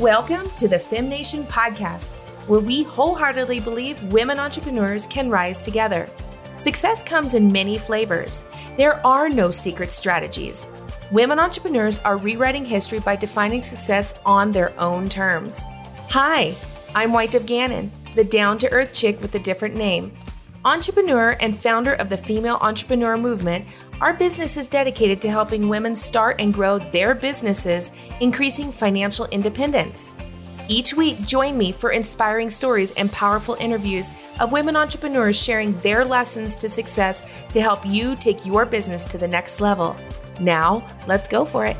Welcome 0.00 0.50
to 0.56 0.66
the 0.66 0.76
FemNation 0.76 1.44
podcast, 1.44 2.16
where 2.48 2.58
we 2.58 2.82
wholeheartedly 2.82 3.60
believe 3.60 4.02
women 4.12 4.40
entrepreneurs 4.40 5.06
can 5.06 5.30
rise 5.30 5.62
together. 5.62 6.08
Success 6.56 7.04
comes 7.04 7.34
in 7.34 7.52
many 7.52 7.78
flavors. 7.78 8.44
There 8.76 8.94
are 9.06 9.28
no 9.28 9.52
secret 9.52 9.92
strategies. 9.92 10.68
Women 11.12 11.38
entrepreneurs 11.38 12.00
are 12.00 12.16
rewriting 12.16 12.64
history 12.64 12.98
by 12.98 13.14
defining 13.14 13.62
success 13.62 14.18
on 14.26 14.50
their 14.50 14.76
own 14.80 15.08
terms. 15.08 15.62
Hi, 16.10 16.56
I'm 16.96 17.12
White 17.12 17.36
of 17.36 17.46
Gannon, 17.46 17.92
the 18.16 18.24
down 18.24 18.58
to 18.58 18.72
earth 18.72 18.92
chick 18.92 19.20
with 19.20 19.36
a 19.36 19.38
different 19.38 19.76
name. 19.76 20.12
Entrepreneur 20.66 21.36
and 21.40 21.58
founder 21.58 21.92
of 21.92 22.08
the 22.08 22.16
Female 22.16 22.56
Entrepreneur 22.62 23.18
Movement, 23.18 23.66
our 24.00 24.14
business 24.14 24.56
is 24.56 24.66
dedicated 24.66 25.20
to 25.20 25.30
helping 25.30 25.68
women 25.68 25.94
start 25.94 26.36
and 26.40 26.54
grow 26.54 26.78
their 26.78 27.14
businesses, 27.14 27.92
increasing 28.20 28.72
financial 28.72 29.26
independence. 29.26 30.16
Each 30.66 30.94
week, 30.94 31.20
join 31.26 31.58
me 31.58 31.70
for 31.70 31.90
inspiring 31.90 32.48
stories 32.48 32.92
and 32.92 33.12
powerful 33.12 33.56
interviews 33.60 34.14
of 34.40 34.52
women 34.52 34.74
entrepreneurs 34.74 35.36
sharing 35.36 35.78
their 35.80 36.02
lessons 36.02 36.56
to 36.56 36.68
success 36.70 37.26
to 37.52 37.60
help 37.60 37.84
you 37.84 38.16
take 38.16 38.46
your 38.46 38.64
business 38.64 39.04
to 39.08 39.18
the 39.18 39.28
next 39.28 39.60
level. 39.60 39.94
Now, 40.40 40.86
let's 41.06 41.28
go 41.28 41.44
for 41.44 41.66
it. 41.66 41.76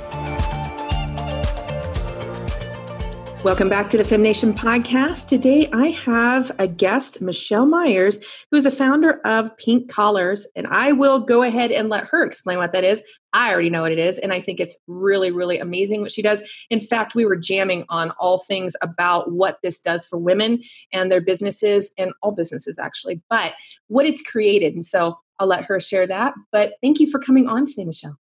Welcome 3.45 3.69
back 3.69 3.91
to 3.91 3.99
the 3.99 4.05
FemNation 4.05 4.55
podcast. 4.55 5.29
Today 5.29 5.69
I 5.71 5.89
have 5.89 6.51
a 6.59 6.67
guest, 6.67 7.21
Michelle 7.21 7.67
Myers, 7.67 8.19
who 8.51 8.57
is 8.57 8.65
the 8.65 8.71
founder 8.71 9.21
of 9.27 9.55
Pink 9.59 9.91
Collars, 9.91 10.47
and 10.57 10.67
I 10.69 10.93
will 10.93 11.21
go 11.21 11.43
ahead 11.43 11.71
and 11.71 11.91
let 11.91 12.07
her 12.07 12.25
explain 12.25 12.57
what 12.57 12.73
that 12.73 12.85
is. 12.85 13.03
I 13.35 13.53
already 13.53 13.69
know 13.69 13.83
what 13.83 13.93
it 13.93 13.99
is, 13.99 14.19
and 14.19 14.33
I 14.33 14.41
think 14.41 14.61
it's 14.61 14.79
really, 14.87 15.31
really 15.31 15.59
amazing 15.59 16.01
what 16.01 16.11
she 16.11 16.23
does. 16.23 16.43
In 16.71 16.81
fact, 16.81 17.15
we 17.15 17.27
were 17.27 17.37
jamming 17.37 17.85
on 17.91 18.13
all 18.13 18.39
things 18.39 18.77
about 18.81 19.31
what 19.31 19.59
this 19.63 19.79
does 19.79 20.07
for 20.07 20.19
women 20.19 20.63
and 20.91 21.13
their 21.13 21.21
businesses, 21.21 21.93
and 21.99 22.15
all 22.23 22.33
businesses 22.33 22.79
actually, 22.79 23.21
but 23.29 23.53
what 23.89 24.07
it's 24.07 24.23
created. 24.23 24.73
And 24.73 24.87
so 24.87 25.19
I'll 25.39 25.49
let 25.49 25.67
her 25.67 25.81
share 25.81 26.07
that. 26.07 26.33
But 26.51 26.73
thank 26.83 26.99
you 26.99 27.11
for 27.11 27.21
coming 27.21 27.47
on 27.47 27.67
today, 27.67 27.85
Michelle. 27.85 28.17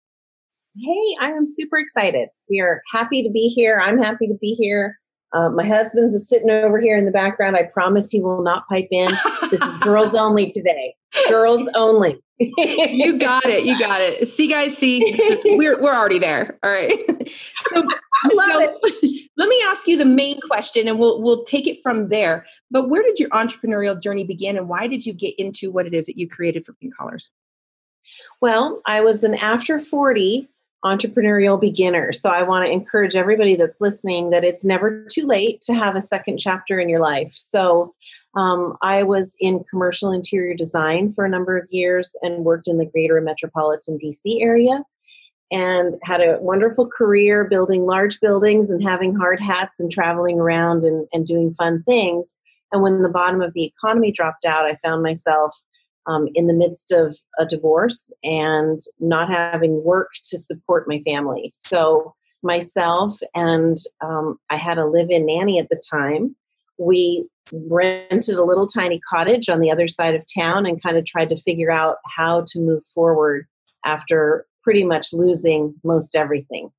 Hey, 0.75 1.15
I 1.21 1.29
am 1.29 1.47
super 1.47 1.77
excited. 1.77 2.27
We 2.49 2.59
are 2.59 2.81
happy 2.91 3.23
to 3.23 3.29
be 3.29 3.47
here. 3.47 3.79
I'm 3.81 3.99
happy 3.99 4.27
to 4.27 4.37
be 4.41 4.55
here. 4.59 4.99
Uh, 5.33 5.49
my 5.49 5.65
husband's 5.65 6.13
is 6.13 6.27
sitting 6.29 6.49
over 6.49 6.79
here 6.79 6.97
in 6.97 7.05
the 7.05 7.11
background. 7.11 7.55
I 7.55 7.63
promise 7.63 8.11
he 8.11 8.21
will 8.21 8.43
not 8.43 8.67
pipe 8.67 8.87
in. 8.91 9.11
This 9.49 9.61
is 9.61 9.77
girls 9.79 10.13
only 10.13 10.47
today. 10.47 10.95
Girls 11.27 11.67
only. 11.75 12.19
you 12.39 13.17
got 13.17 13.45
it. 13.45 13.63
You 13.63 13.77
got 13.79 14.01
it. 14.01 14.27
See, 14.27 14.47
guys, 14.47 14.77
see, 14.77 14.99
we're 15.57 15.79
we're 15.81 15.95
already 15.95 16.19
there. 16.19 16.57
All 16.63 16.71
right. 16.71 16.99
So, 17.69 17.83
Michelle, 18.25 18.79
let 19.37 19.49
me 19.49 19.59
ask 19.65 19.87
you 19.87 19.97
the 19.97 20.05
main 20.05 20.39
question, 20.41 20.87
and 20.87 20.99
we'll 20.99 21.19
we'll 21.21 21.43
take 21.45 21.65
it 21.65 21.81
from 21.81 22.09
there. 22.09 22.45
But 22.69 22.89
where 22.89 23.01
did 23.01 23.17
your 23.17 23.29
entrepreneurial 23.29 23.99
journey 23.99 24.23
begin, 24.23 24.55
and 24.55 24.69
why 24.69 24.87
did 24.87 25.05
you 25.05 25.13
get 25.13 25.33
into 25.39 25.71
what 25.71 25.87
it 25.87 25.95
is 25.95 26.05
that 26.05 26.17
you 26.17 26.29
created 26.29 26.63
for 26.63 26.73
Pink 26.73 26.95
Collars? 26.95 27.31
Well, 28.39 28.81
I 28.85 29.01
was 29.01 29.23
an 29.23 29.33
after 29.35 29.79
forty 29.79 30.49
entrepreneurial 30.83 31.59
beginner. 31.59 32.11
So 32.11 32.29
I 32.29 32.43
want 32.43 32.65
to 32.65 32.71
encourage 32.71 33.15
everybody 33.15 33.55
that's 33.55 33.79
listening 33.79 34.31
that 34.31 34.43
it's 34.43 34.65
never 34.65 35.05
too 35.09 35.25
late 35.25 35.61
to 35.61 35.73
have 35.73 35.95
a 35.95 36.01
second 36.01 36.39
chapter 36.39 36.79
in 36.79 36.89
your 36.89 36.99
life. 36.99 37.29
So 37.29 37.93
um, 38.35 38.75
I 38.81 39.03
was 39.03 39.37
in 39.39 39.63
commercial 39.69 40.11
interior 40.11 40.55
design 40.55 41.11
for 41.11 41.23
a 41.23 41.29
number 41.29 41.57
of 41.57 41.67
years 41.69 42.15
and 42.21 42.43
worked 42.43 42.67
in 42.67 42.77
the 42.77 42.85
greater 42.85 43.19
metropolitan 43.21 43.97
DC 43.97 44.41
area 44.41 44.83
and 45.51 45.93
had 46.03 46.19
a 46.19 46.37
wonderful 46.41 46.87
career 46.87 47.45
building 47.45 47.85
large 47.85 48.19
buildings 48.19 48.69
and 48.69 48.83
having 48.83 49.15
hard 49.15 49.39
hats 49.39 49.79
and 49.79 49.91
traveling 49.91 50.39
around 50.39 50.83
and, 50.83 51.07
and 51.13 51.25
doing 51.25 51.51
fun 51.51 51.83
things. 51.83 52.37
And 52.71 52.81
when 52.81 53.03
the 53.03 53.09
bottom 53.09 53.41
of 53.41 53.53
the 53.53 53.65
economy 53.65 54.11
dropped 54.11 54.45
out, 54.45 54.65
I 54.65 54.75
found 54.75 55.03
myself 55.03 55.55
um, 56.07 56.27
in 56.35 56.47
the 56.47 56.53
midst 56.53 56.91
of 56.91 57.15
a 57.39 57.45
divorce 57.45 58.11
and 58.23 58.79
not 58.99 59.29
having 59.29 59.83
work 59.83 60.09
to 60.25 60.37
support 60.37 60.87
my 60.87 60.99
family. 60.99 61.49
So, 61.49 62.13
myself 62.45 63.17
and 63.33 63.77
um, 64.01 64.37
I 64.49 64.57
had 64.57 64.77
a 64.77 64.85
live 64.85 65.09
in 65.09 65.25
nanny 65.25 65.59
at 65.59 65.69
the 65.69 65.81
time. 65.89 66.35
We 66.77 67.25
rented 67.53 68.35
a 68.35 68.43
little 68.43 68.67
tiny 68.67 68.99
cottage 69.09 69.47
on 69.47 69.61
the 69.61 69.71
other 69.71 69.87
side 69.87 70.13
of 70.13 70.25
town 70.33 70.65
and 70.65 70.81
kind 70.81 70.97
of 70.97 71.05
tried 71.05 71.29
to 71.29 71.37
figure 71.37 71.71
out 71.71 71.97
how 72.17 72.43
to 72.47 72.59
move 72.59 72.83
forward 72.83 73.47
after 73.85 74.45
pretty 74.61 74.83
much 74.83 75.13
losing 75.13 75.75
most 75.83 76.15
everything. 76.15 76.69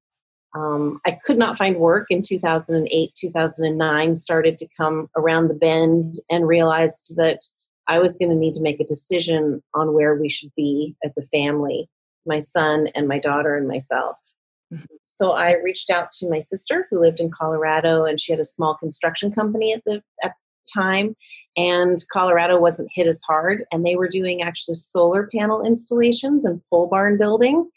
Um, 0.55 1.01
I 1.05 1.19
could 1.25 1.37
not 1.37 1.59
find 1.59 1.77
work 1.77 2.07
in 2.11 2.23
2008, 2.23 3.11
2009, 3.19 4.15
started 4.15 4.57
to 4.59 4.69
come 4.77 5.09
around 5.17 5.49
the 5.49 5.55
bend 5.55 6.15
and 6.31 6.47
realized 6.47 7.15
that 7.17 7.41
I 7.87 7.99
was 7.99 8.17
going 8.17 8.31
to 8.31 8.37
need 8.37 8.55
to 8.55 8.63
make 8.63 8.81
a 8.81 8.85
decision 8.85 9.63
on 9.75 9.93
where 9.93 10.15
we 10.15 10.29
should 10.29 10.51
be 10.57 10.97
as 11.05 11.17
a 11.19 11.23
family, 11.23 11.89
my 12.27 12.39
son 12.39 12.89
and 12.95 13.09
my 13.09 13.19
daughter 13.19 13.57
and 13.57 13.69
myself. 13.69 14.17
Mm-hmm. 14.73 14.85
So 15.05 15.33
I 15.33 15.55
reached 15.63 15.91
out 15.91 16.13
to 16.13 16.31
my 16.31 16.41
sister 16.41 16.87
who 16.91 17.01
lived 17.01 17.21
in 17.21 17.31
Colorado 17.31 18.05
and 18.05 18.19
she 18.19 18.33
had 18.33 18.41
a 18.41 18.45
small 18.45 18.75
construction 18.75 19.31
company 19.31 19.75
at 19.75 19.85
the 19.85 20.03
at 20.23 20.33
the 20.35 20.73
time 20.73 21.15
and 21.57 21.99
Colorado 22.13 22.59
wasn't 22.59 22.91
hit 22.93 23.07
as 23.07 23.23
hard 23.23 23.65
and 23.71 23.85
they 23.85 23.97
were 23.97 24.09
doing 24.09 24.43
actually 24.43 24.75
solar 24.75 25.29
panel 25.35 25.65
installations 25.65 26.45
and 26.45 26.63
pole 26.71 26.87
barn 26.87 27.19
building 27.19 27.69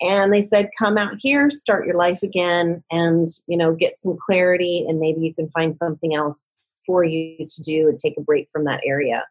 and 0.00 0.34
they 0.34 0.42
said 0.42 0.68
come 0.76 0.98
out 0.98 1.14
here 1.18 1.48
start 1.48 1.86
your 1.86 1.96
life 1.96 2.22
again 2.22 2.82
and 2.90 3.28
you 3.46 3.56
know 3.56 3.72
get 3.72 3.96
some 3.96 4.16
clarity 4.26 4.84
and 4.88 4.98
maybe 4.98 5.20
you 5.20 5.32
can 5.32 5.48
find 5.50 5.76
something 5.76 6.14
else 6.14 6.64
for 6.84 7.04
you 7.04 7.46
to 7.48 7.62
do 7.62 7.88
and 7.88 7.98
take 7.98 8.14
a 8.18 8.22
break 8.22 8.48
from 8.50 8.64
that 8.64 8.80
area 8.84 9.24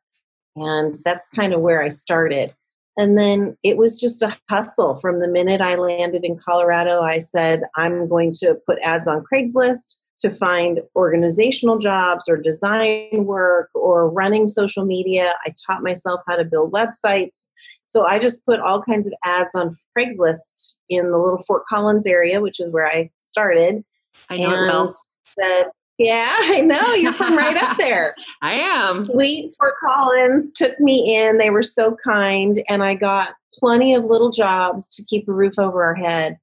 and 0.56 0.96
that's 1.04 1.28
kind 1.28 1.54
of 1.54 1.62
where 1.62 1.82
I 1.82 1.88
started. 1.90 2.54
And 2.98 3.18
then 3.18 3.58
it 3.64 3.78
was 3.78 4.00
just 4.00 4.22
a 4.22 4.38
hustle. 4.50 4.98
From 4.98 5.20
the 5.20 5.28
minute 5.28 5.62
I 5.62 5.76
landed 5.76 6.26
in 6.26 6.38
Colorado, 6.38 7.02
I 7.02 7.20
said, 7.20 7.64
I'm 7.76 8.08
going 8.08 8.34
to 8.40 8.58
put 8.68 8.80
ads 8.82 9.08
on 9.08 9.24
Craigslist 9.32 9.96
to 10.20 10.30
find 10.30 10.82
organizational 10.96 11.80
jobs 11.80 12.30
or 12.30 12.38
design 12.38 13.26
work 13.26 13.70
or 13.74 14.10
running 14.10 14.46
social 14.46 14.86
media. 14.86 15.34
I 15.46 15.54
taught 15.66 15.82
myself 15.82 16.22
how 16.28 16.36
to 16.36 16.44
build 16.44 16.74
websites. 16.74 17.50
So 17.86 18.06
I 18.06 18.20
just 18.20 18.46
put 18.46 18.60
all 18.60 18.84
kinds 18.84 19.08
of 19.08 19.14
ads 19.24 19.56
on 19.56 19.72
Craigslist 19.98 20.76
in 20.90 21.12
the 21.12 21.18
little 21.18 21.42
Fort 21.48 21.64
Collins 21.68 22.06
area, 22.06 22.40
which 22.40 22.60
is 22.60 22.72
where 22.72 22.88
I 22.88 23.10
started. 23.20 23.84
I 24.30 24.38
know 24.38 24.54
and 24.54 24.54
it 24.54 24.68
well. 24.68 24.90
Said, 24.90 25.72
yeah, 26.04 26.36
I 26.40 26.62
know. 26.62 26.94
You're 26.94 27.14
from 27.14 27.38
right 27.38 27.58
up 27.58 27.78
there. 27.78 28.16
I 28.42 28.54
am. 28.54 29.08
Sweet 29.08 29.52
Fort 29.58 29.76
Collins 29.84 30.52
took 30.52 30.80
me 30.80 31.16
in. 31.16 31.38
They 31.38 31.52
were 31.52 31.62
so 31.62 31.96
kind, 32.04 32.62
and 32.70 32.84
I 32.84 32.96
got 32.96 33.34
plenty 33.54 33.94
of 33.94 34.06
little 34.06 34.32
jobs 34.32 34.96
to 34.96 35.04
keep 35.04 35.28
a 35.28 35.34
roof 35.34 35.60
over 35.60 35.84
our 35.84 35.96
head. 35.96 36.38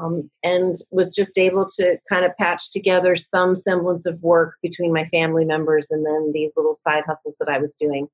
Um, 0.00 0.30
and 0.44 0.74
was 0.90 1.14
just 1.14 1.38
able 1.38 1.64
to 1.76 1.96
kind 2.10 2.26
of 2.26 2.36
patch 2.36 2.70
together 2.72 3.16
some 3.16 3.56
semblance 3.56 4.04
of 4.04 4.22
work 4.22 4.56
between 4.62 4.92
my 4.92 5.06
family 5.06 5.46
members 5.46 5.90
and 5.90 6.04
then 6.04 6.32
these 6.34 6.52
little 6.58 6.74
side 6.74 7.04
hustles 7.06 7.38
that 7.40 7.48
I 7.48 7.56
was 7.56 7.74
doing. 7.74 8.06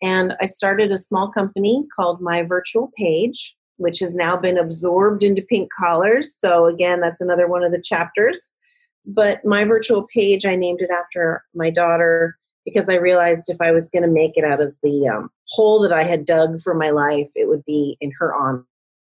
And 0.00 0.34
I 0.40 0.46
started 0.46 0.92
a 0.92 0.98
small 0.98 1.28
company 1.32 1.84
called 1.96 2.20
My 2.20 2.44
Virtual 2.44 2.92
Page, 2.96 3.56
which 3.76 3.98
has 3.98 4.14
now 4.14 4.36
been 4.36 4.56
absorbed 4.56 5.24
into 5.24 5.42
Pink 5.42 5.68
Collars. 5.76 6.32
So, 6.32 6.66
again, 6.66 7.00
that's 7.00 7.20
another 7.20 7.48
one 7.48 7.64
of 7.64 7.72
the 7.72 7.82
chapters. 7.82 8.52
But 9.06 9.44
my 9.44 9.64
virtual 9.64 10.02
page, 10.12 10.44
I 10.44 10.56
named 10.56 10.80
it 10.80 10.90
after 10.90 11.44
my 11.54 11.70
daughter 11.70 12.36
because 12.64 12.88
I 12.88 12.96
realized 12.96 13.48
if 13.48 13.60
I 13.60 13.70
was 13.70 13.88
going 13.88 14.02
to 14.02 14.08
make 14.08 14.36
it 14.36 14.44
out 14.44 14.60
of 14.60 14.74
the 14.82 15.08
um, 15.08 15.30
hole 15.48 15.80
that 15.82 15.92
I 15.92 16.02
had 16.02 16.26
dug 16.26 16.60
for 16.60 16.74
my 16.74 16.90
life, 16.90 17.28
it 17.36 17.48
would 17.48 17.64
be 17.64 17.96
in 18.00 18.10
her 18.18 18.34
honor. 18.34 18.64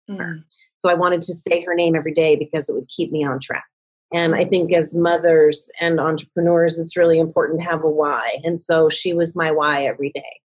Mm. 0.10 0.44
So 0.84 0.90
I 0.90 0.96
wanted 0.96 1.22
to 1.22 1.34
say 1.34 1.64
her 1.64 1.76
name 1.76 1.96
every 1.96 2.14
day 2.14 2.36
because 2.36 2.68
it 2.68 2.74
would 2.74 2.90
keep 2.90 3.12
me 3.12 3.24
on 3.24 3.40
track. 3.40 3.66
And 4.14 4.36
I 4.36 4.44
think 4.44 4.74
as 4.74 4.96
mothers 4.96 5.70
and 5.80 6.00
entrepreneurs, 6.00 6.78
it's 6.78 6.98
really 6.98 7.20
important 7.20 7.60
to 7.60 7.66
have 7.66 7.84
a 7.84 7.90
why. 7.90 8.40
And 8.44 8.60
so 8.60 8.90
she 8.90 9.14
was 9.14 9.36
my 9.36 9.52
why 9.52 9.84
every 9.84 10.12
day 10.12 10.42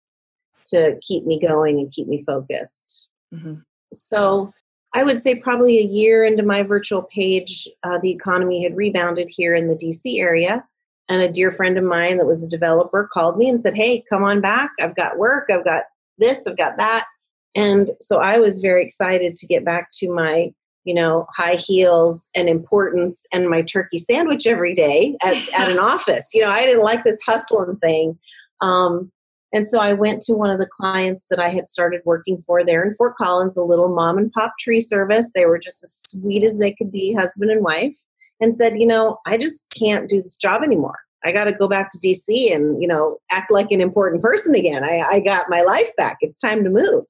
to 0.67 0.99
keep 1.03 1.25
me 1.25 1.41
going 1.41 1.79
and 1.79 1.91
keep 1.91 2.07
me 2.07 2.23
focused. 2.25 3.09
Mm-hmm. 3.33 3.55
So 3.95 4.53
I 4.95 5.03
would 5.03 5.21
say 5.21 5.35
probably 5.35 5.79
a 5.79 5.83
year 5.83 6.25
into 6.25 6.45
my 6.45 6.63
virtual 6.63 7.03
page, 7.03 7.69
uh, 7.83 7.99
the 7.99 8.13
economy 8.13 8.63
had 8.63 8.77
rebounded 8.77 9.29
here 9.29 9.55
in 9.55 9.67
the 9.67 9.75
DC 9.75 10.21
area. 10.21 10.65
And 11.09 11.21
a 11.21 11.31
dear 11.31 11.51
friend 11.51 11.77
of 11.77 11.85
mine 11.85 12.17
that 12.19 12.27
was 12.27 12.43
a 12.43 12.49
developer 12.49 13.09
called 13.13 13.37
me 13.37 13.49
and 13.49 13.61
said, 13.61 13.75
Hey, 13.75 14.03
come 14.09 14.25
on 14.25 14.41
back. 14.41 14.71
I've 14.81 14.97
got 14.97 15.19
work. 15.19 15.51
I've 15.51 15.65
got 15.65 15.83
this. 16.17 16.47
I've 16.47 16.57
got 16.57 16.79
that. 16.79 17.07
And 17.55 17.91
so 18.01 18.19
I 18.19 18.39
was 18.39 18.61
very 18.61 18.85
excited 18.85 19.37
to 19.37 19.47
get 19.47 19.65
back 19.65 19.91
to 19.95 20.11
my, 20.11 20.53
you 20.85 20.95
know, 20.95 21.27
high 21.35 21.57
heels 21.57 22.31
and 22.35 22.49
importance 22.49 23.27
and 23.33 23.51
my 23.51 23.63
turkey 23.63 23.99
sandwich 23.99 24.47
every 24.47 24.75
day 24.75 25.17
at, 25.23 25.37
at 25.53 25.71
an 25.71 25.79
office. 25.81 26.31
You 26.33 26.43
know, 26.43 26.51
I 26.51 26.65
didn't 26.65 26.83
like 26.83 27.05
this 27.05 27.21
hustling 27.27 27.77
thing. 27.77 28.19
Um, 28.61 29.13
and 29.55 29.65
so 29.65 29.79
I 29.79 29.93
went 29.93 30.21
to 30.23 30.35
one 30.35 30.51
of 30.51 30.59
the 30.59 30.67
clients 30.67 31.29
that 31.29 31.39
I 31.39 31.49
had 31.49 31.69
started 31.69 32.01
working 32.05 32.39
for 32.39 32.65
there 32.65 32.85
in 32.85 32.93
Fort 32.95 33.17
Collins, 33.17 33.57
a 33.57 33.63
little 33.63 33.89
mom 33.89 34.19
and 34.19 34.33
pop 34.33 34.55
tree 34.59 34.81
service. 34.81 35.31
They 35.33 35.47
were 35.47 35.61
just 35.61 35.85
as 35.85 35.93
sweet 35.93 36.43
as 36.43 36.59
they 36.59 36.73
could 36.73 36.91
be, 36.91 37.15
husband 37.15 37.53
and 37.53 37.63
wife. 37.63 37.97
and 38.41 38.57
said, 38.57 38.77
you 38.77 38.87
know, 38.87 39.21
I 39.27 39.37
just 39.37 39.73
can't 39.79 40.09
do 40.09 40.21
this 40.21 40.37
job 40.37 40.65
anymore. 40.65 40.99
I 41.25 41.31
got 41.31 41.45
to 41.45 41.53
go 41.53 41.69
back 41.69 41.91
to 41.91 41.99
DC 41.99 42.53
and, 42.53 42.83
you 42.83 42.89
know, 42.89 43.19
act 43.31 43.53
like 43.53 43.71
an 43.71 43.81
important 43.81 44.23
person 44.23 44.57
again. 44.57 44.83
I, 44.83 45.01
I 45.03 45.21
got 45.21 45.49
my 45.49 45.63
life 45.63 45.95
back. 45.97 46.17
It's 46.21 46.39
time 46.39 46.65
to 46.65 46.71
move. 46.71 47.05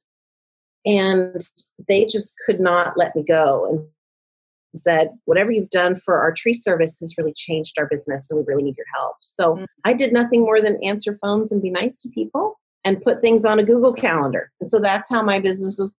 And 0.85 1.40
they 1.88 2.05
just 2.05 2.35
could 2.44 2.61
not 2.61 2.99
let 2.99 3.17
me 3.17 3.23
go 3.23 3.88
said, 4.76 5.11
whatever 5.25 5.53
you've 5.53 5.71
done 5.71 5.94
for 5.97 6.19
our 6.19 6.32
tree 6.32 6.55
service 6.55 6.99
has 7.00 7.17
really 7.17 7.32
changed 7.35 7.79
our 7.79 7.87
business 7.87 8.31
and 8.31 8.38
we 8.38 8.44
really 8.47 8.62
need 8.62 8.76
your 8.76 8.87
help. 8.94 9.17
So 9.21 9.55
mm-hmm. 9.55 9.65
I 9.85 9.93
did 9.93 10.12
nothing 10.12 10.43
more 10.43 10.61
than 10.61 10.82
answer 10.82 11.17
phones 11.17 11.53
and 11.53 11.62
be 11.62 11.71
nice 11.71 11.99
to 11.99 12.09
people 12.09 12.61
and 12.85 13.03
put 13.03 13.21
things 13.21 13.44
on 13.44 13.59
a 13.59 13.65
Google 13.65 13.93
Calendar. 13.93 14.50
And 14.61 14.69
so 14.69 14.79
that's 14.79 15.09
how 15.09 15.23
my 15.23 15.38
business 15.38 15.79
was 15.79 15.94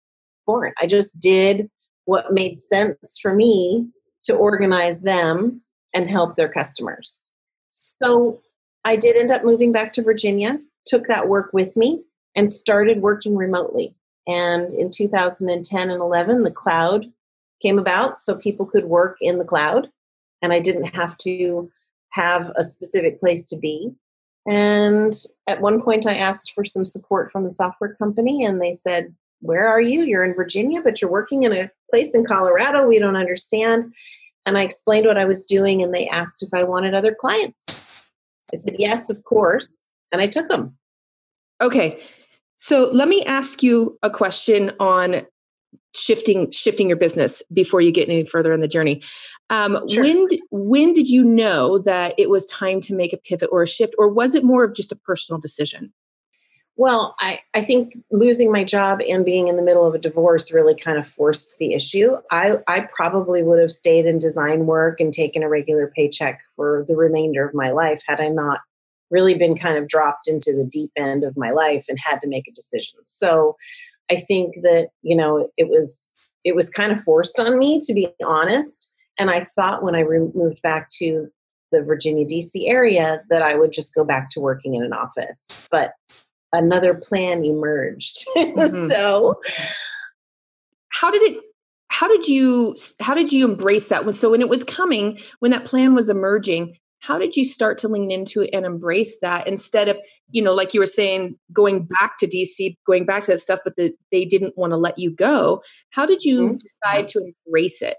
born. 0.45 0.73
I 0.79 0.85
just 0.85 1.19
did 1.19 1.69
what 2.05 2.33
made 2.33 2.59
sense 2.59 3.17
for 3.21 3.33
me 3.33 3.87
to 4.25 4.35
organize 4.35 5.01
them 5.01 5.61
and 5.93 6.09
help 6.09 6.35
their 6.35 6.49
customers. 6.49 7.31
So 7.69 8.41
I 8.83 8.95
did 8.95 9.15
end 9.15 9.31
up 9.31 9.43
moving 9.43 9.71
back 9.71 9.93
to 9.93 10.03
Virginia, 10.03 10.59
took 10.85 11.07
that 11.07 11.27
work 11.27 11.51
with 11.53 11.75
me, 11.75 12.03
and 12.35 12.51
started 12.51 13.01
working 13.01 13.35
remotely. 13.35 13.95
And 14.27 14.71
in 14.73 14.91
2010 14.91 15.89
and 15.89 16.01
11, 16.01 16.43
the 16.43 16.51
cloud 16.51 17.05
came 17.65 17.79
about 17.79 18.19
so 18.19 18.35
people 18.35 18.65
could 18.65 18.85
work 18.85 19.17
in 19.21 19.39
the 19.39 19.45
cloud, 19.45 19.89
and 20.41 20.53
I 20.53 20.59
didn't 20.59 20.95
have 20.95 21.17
to 21.19 21.71
have 22.11 22.51
a 22.55 22.63
specific 22.63 23.19
place 23.19 23.49
to 23.49 23.57
be. 23.57 23.91
And 24.47 25.13
at 25.47 25.61
one 25.61 25.81
point, 25.81 26.05
I 26.05 26.15
asked 26.15 26.51
for 26.53 26.63
some 26.63 26.85
support 26.85 27.31
from 27.31 27.43
the 27.43 27.51
software 27.51 27.95
company, 27.95 28.45
and 28.45 28.61
they 28.61 28.73
said, 28.73 29.15
Where 29.39 29.67
are 29.67 29.81
you? 29.81 30.03
You're 30.03 30.23
in 30.23 30.35
Virginia, 30.35 30.81
but 30.83 31.01
you're 31.01 31.09
working 31.09 31.43
in 31.43 31.53
a 31.53 31.71
place 31.89 32.13
in 32.13 32.25
Colorado. 32.25 32.87
We 32.87 32.99
don't 32.99 33.15
understand. 33.15 33.93
And 34.45 34.57
I 34.57 34.61
explained 34.61 35.07
what 35.07 35.17
I 35.17 35.25
was 35.25 35.43
doing, 35.43 35.81
and 35.81 35.93
they 35.93 36.07
asked 36.07 36.43
if 36.43 36.53
I 36.53 36.63
wanted 36.63 36.93
other 36.93 37.15
clients. 37.15 37.95
I 38.53 38.57
said, 38.57 38.75
Yes, 38.77 39.09
of 39.09 39.23
course. 39.23 39.91
And 40.11 40.21
I 40.21 40.27
took 40.27 40.47
them. 40.49 40.77
Okay. 41.59 41.99
So 42.57 42.89
let 42.93 43.07
me 43.07 43.23
ask 43.25 43.63
you 43.63 43.97
a 44.03 44.09
question 44.09 44.71
on 44.79 45.25
shifting 45.95 46.51
shifting 46.51 46.87
your 46.87 46.97
business 46.97 47.41
before 47.53 47.81
you 47.81 47.91
get 47.91 48.09
any 48.09 48.25
further 48.25 48.53
in 48.53 48.61
the 48.61 48.67
journey. 48.67 49.01
Um, 49.49 49.87
sure. 49.87 50.03
When 50.03 50.27
when 50.51 50.93
did 50.93 51.07
you 51.07 51.23
know 51.23 51.79
that 51.79 52.15
it 52.17 52.29
was 52.29 52.45
time 52.47 52.81
to 52.81 52.95
make 52.95 53.13
a 53.13 53.17
pivot 53.17 53.49
or 53.51 53.63
a 53.63 53.67
shift, 53.67 53.93
or 53.97 54.09
was 54.09 54.35
it 54.35 54.43
more 54.43 54.63
of 54.63 54.73
just 54.73 54.91
a 54.91 54.95
personal 54.95 55.39
decision? 55.39 55.93
Well, 56.77 57.15
I, 57.21 57.39
I 57.53 57.61
think 57.61 57.93
losing 58.11 58.51
my 58.51 58.65
job 58.65 58.99
and 59.07 59.23
being 59.23 59.47
in 59.47 59.55
the 59.55 59.63
middle 59.63 59.87
of 59.87 59.95
a 59.95 59.99
divorce 59.99 60.51
really 60.51 60.75
kind 60.75 60.97
of 60.97 61.07
forced 61.07 61.57
the 61.57 61.73
issue. 61.73 62.17
I, 62.31 62.57
I 62.67 62.85
probably 62.93 63.43
would 63.43 63.59
have 63.59 63.71
stayed 63.71 64.05
in 64.05 64.19
design 64.19 64.65
work 64.65 64.99
and 64.99 65.13
taken 65.13 65.41
a 65.41 65.47
regular 65.47 65.91
paycheck 65.95 66.41
for 66.53 66.83
the 66.87 66.97
remainder 66.97 67.47
of 67.47 67.53
my 67.53 67.71
life 67.71 68.01
had 68.05 68.19
I 68.19 68.27
not 68.27 68.59
really 69.09 69.35
been 69.35 69.55
kind 69.55 69.77
of 69.77 69.87
dropped 69.87 70.27
into 70.27 70.51
the 70.51 70.67
deep 70.69 70.91
end 70.97 71.23
of 71.23 71.37
my 71.37 71.51
life 71.51 71.85
and 71.87 71.97
had 72.03 72.19
to 72.21 72.27
make 72.27 72.47
a 72.47 72.53
decision. 72.53 72.99
So 73.03 73.55
I 74.11 74.15
think 74.15 74.55
that, 74.63 74.89
you 75.01 75.15
know, 75.15 75.49
it 75.57 75.69
was 75.69 76.13
it 76.43 76.55
was 76.55 76.69
kind 76.69 76.91
of 76.91 77.01
forced 77.01 77.39
on 77.39 77.57
me 77.57 77.79
to 77.85 77.93
be 77.93 78.07
honest. 78.25 78.91
And 79.17 79.31
I 79.31 79.41
thought 79.41 79.83
when 79.83 79.95
I 79.95 80.01
re- 80.01 80.31
moved 80.33 80.61
back 80.61 80.89
to 80.99 81.27
the 81.71 81.81
Virginia 81.81 82.25
DC 82.25 82.67
area 82.67 83.21
that 83.29 83.41
I 83.41 83.55
would 83.55 83.71
just 83.71 83.95
go 83.95 84.03
back 84.03 84.29
to 84.31 84.39
working 84.39 84.75
in 84.75 84.83
an 84.83 84.93
office. 84.93 85.67
But 85.71 85.93
another 86.53 86.93
plan 86.93 87.43
emerged. 87.43 88.25
Mm-hmm. 88.35 88.89
so 88.89 89.41
how 90.89 91.11
did 91.11 91.21
it 91.23 91.43
how 91.89 92.07
did 92.07 92.27
you 92.27 92.75
how 92.99 93.13
did 93.13 93.31
you 93.31 93.45
embrace 93.45 93.89
that 93.89 94.13
so 94.13 94.31
when 94.31 94.41
it 94.41 94.49
was 94.49 94.63
coming 94.63 95.19
when 95.39 95.51
that 95.51 95.65
plan 95.65 95.93
was 95.93 96.09
emerging 96.09 96.77
how 96.99 97.19
did 97.19 97.35
you 97.35 97.45
start 97.45 97.77
to 97.79 97.87
lean 97.87 98.09
into 98.09 98.41
it 98.41 98.49
and 98.53 98.65
embrace 98.65 99.19
that 99.21 99.47
instead 99.47 99.87
of 99.87 99.97
you 100.31 100.41
know 100.41 100.53
like 100.53 100.73
you 100.73 100.79
were 100.79 100.87
saying 100.87 101.37
going 101.53 101.83
back 101.83 102.17
to 102.17 102.27
dc 102.27 102.75
going 102.85 103.05
back 103.05 103.23
to 103.23 103.31
that 103.31 103.39
stuff 103.39 103.59
but 103.63 103.75
the, 103.75 103.93
they 104.11 104.25
didn't 104.25 104.57
want 104.57 104.71
to 104.71 104.77
let 104.77 104.97
you 104.97 105.11
go? 105.11 105.61
How 105.91 106.05
did 106.05 106.23
you 106.23 106.49
mm-hmm. 106.49 106.57
decide 106.57 107.07
to 107.09 107.33
embrace 107.45 107.81
it? 107.81 107.97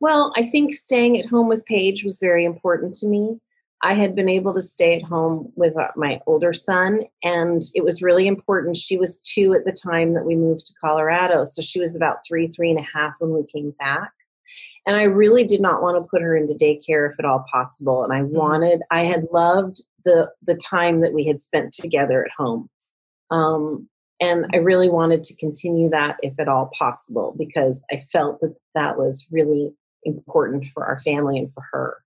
Well 0.00 0.32
i 0.36 0.42
think 0.42 0.74
staying 0.74 1.18
at 1.18 1.26
home 1.26 1.48
with 1.48 1.64
paige 1.66 2.04
was 2.04 2.18
very 2.20 2.44
important 2.44 2.94
to 2.96 3.08
me. 3.08 3.38
I 3.84 3.94
had 3.94 4.14
been 4.14 4.28
able 4.28 4.54
to 4.54 4.62
stay 4.62 4.94
at 4.94 5.02
home 5.02 5.52
with 5.56 5.76
uh, 5.76 5.88
my 5.96 6.20
older 6.28 6.52
son 6.52 7.02
and 7.24 7.62
it 7.74 7.82
was 7.82 8.00
really 8.00 8.28
important. 8.28 8.76
She 8.76 8.96
was 8.96 9.18
two 9.22 9.54
at 9.54 9.64
the 9.64 9.72
time 9.72 10.14
that 10.14 10.24
we 10.24 10.36
moved 10.36 10.66
to 10.66 10.74
colorado 10.80 11.44
so 11.44 11.62
she 11.62 11.80
was 11.80 11.96
about 11.96 12.18
three 12.26 12.46
three 12.46 12.70
and 12.70 12.78
a 12.78 12.86
half 12.94 13.14
when 13.18 13.32
we 13.32 13.44
came 13.44 13.72
back 13.78 14.12
and 14.86 14.96
I 14.96 15.04
really 15.04 15.44
did 15.44 15.60
not 15.60 15.82
want 15.82 15.96
to 15.96 16.08
put 16.08 16.22
her 16.22 16.36
into 16.36 16.54
daycare 16.54 17.10
if 17.10 17.18
at 17.18 17.24
all 17.24 17.44
possible. 17.50 18.02
And 18.04 18.12
I 18.12 18.20
mm-hmm. 18.20 18.36
wanted, 18.36 18.82
I 18.90 19.02
had 19.02 19.26
loved 19.32 19.82
the 20.04 20.30
the 20.42 20.56
time 20.56 21.00
that 21.02 21.12
we 21.12 21.24
had 21.24 21.40
spent 21.40 21.72
together 21.72 22.24
at 22.24 22.30
home. 22.36 22.68
Um, 23.30 23.88
and 24.20 24.46
I 24.52 24.58
really 24.58 24.88
wanted 24.88 25.24
to 25.24 25.36
continue 25.36 25.88
that 25.90 26.16
if 26.22 26.38
at 26.38 26.48
all 26.48 26.70
possible 26.78 27.34
because 27.36 27.84
I 27.90 27.96
felt 27.96 28.40
that 28.40 28.56
that 28.74 28.96
was 28.96 29.26
really 29.30 29.72
important 30.04 30.64
for 30.66 30.84
our 30.84 30.98
family 30.98 31.38
and 31.38 31.52
for 31.52 31.64
her. 31.72 31.96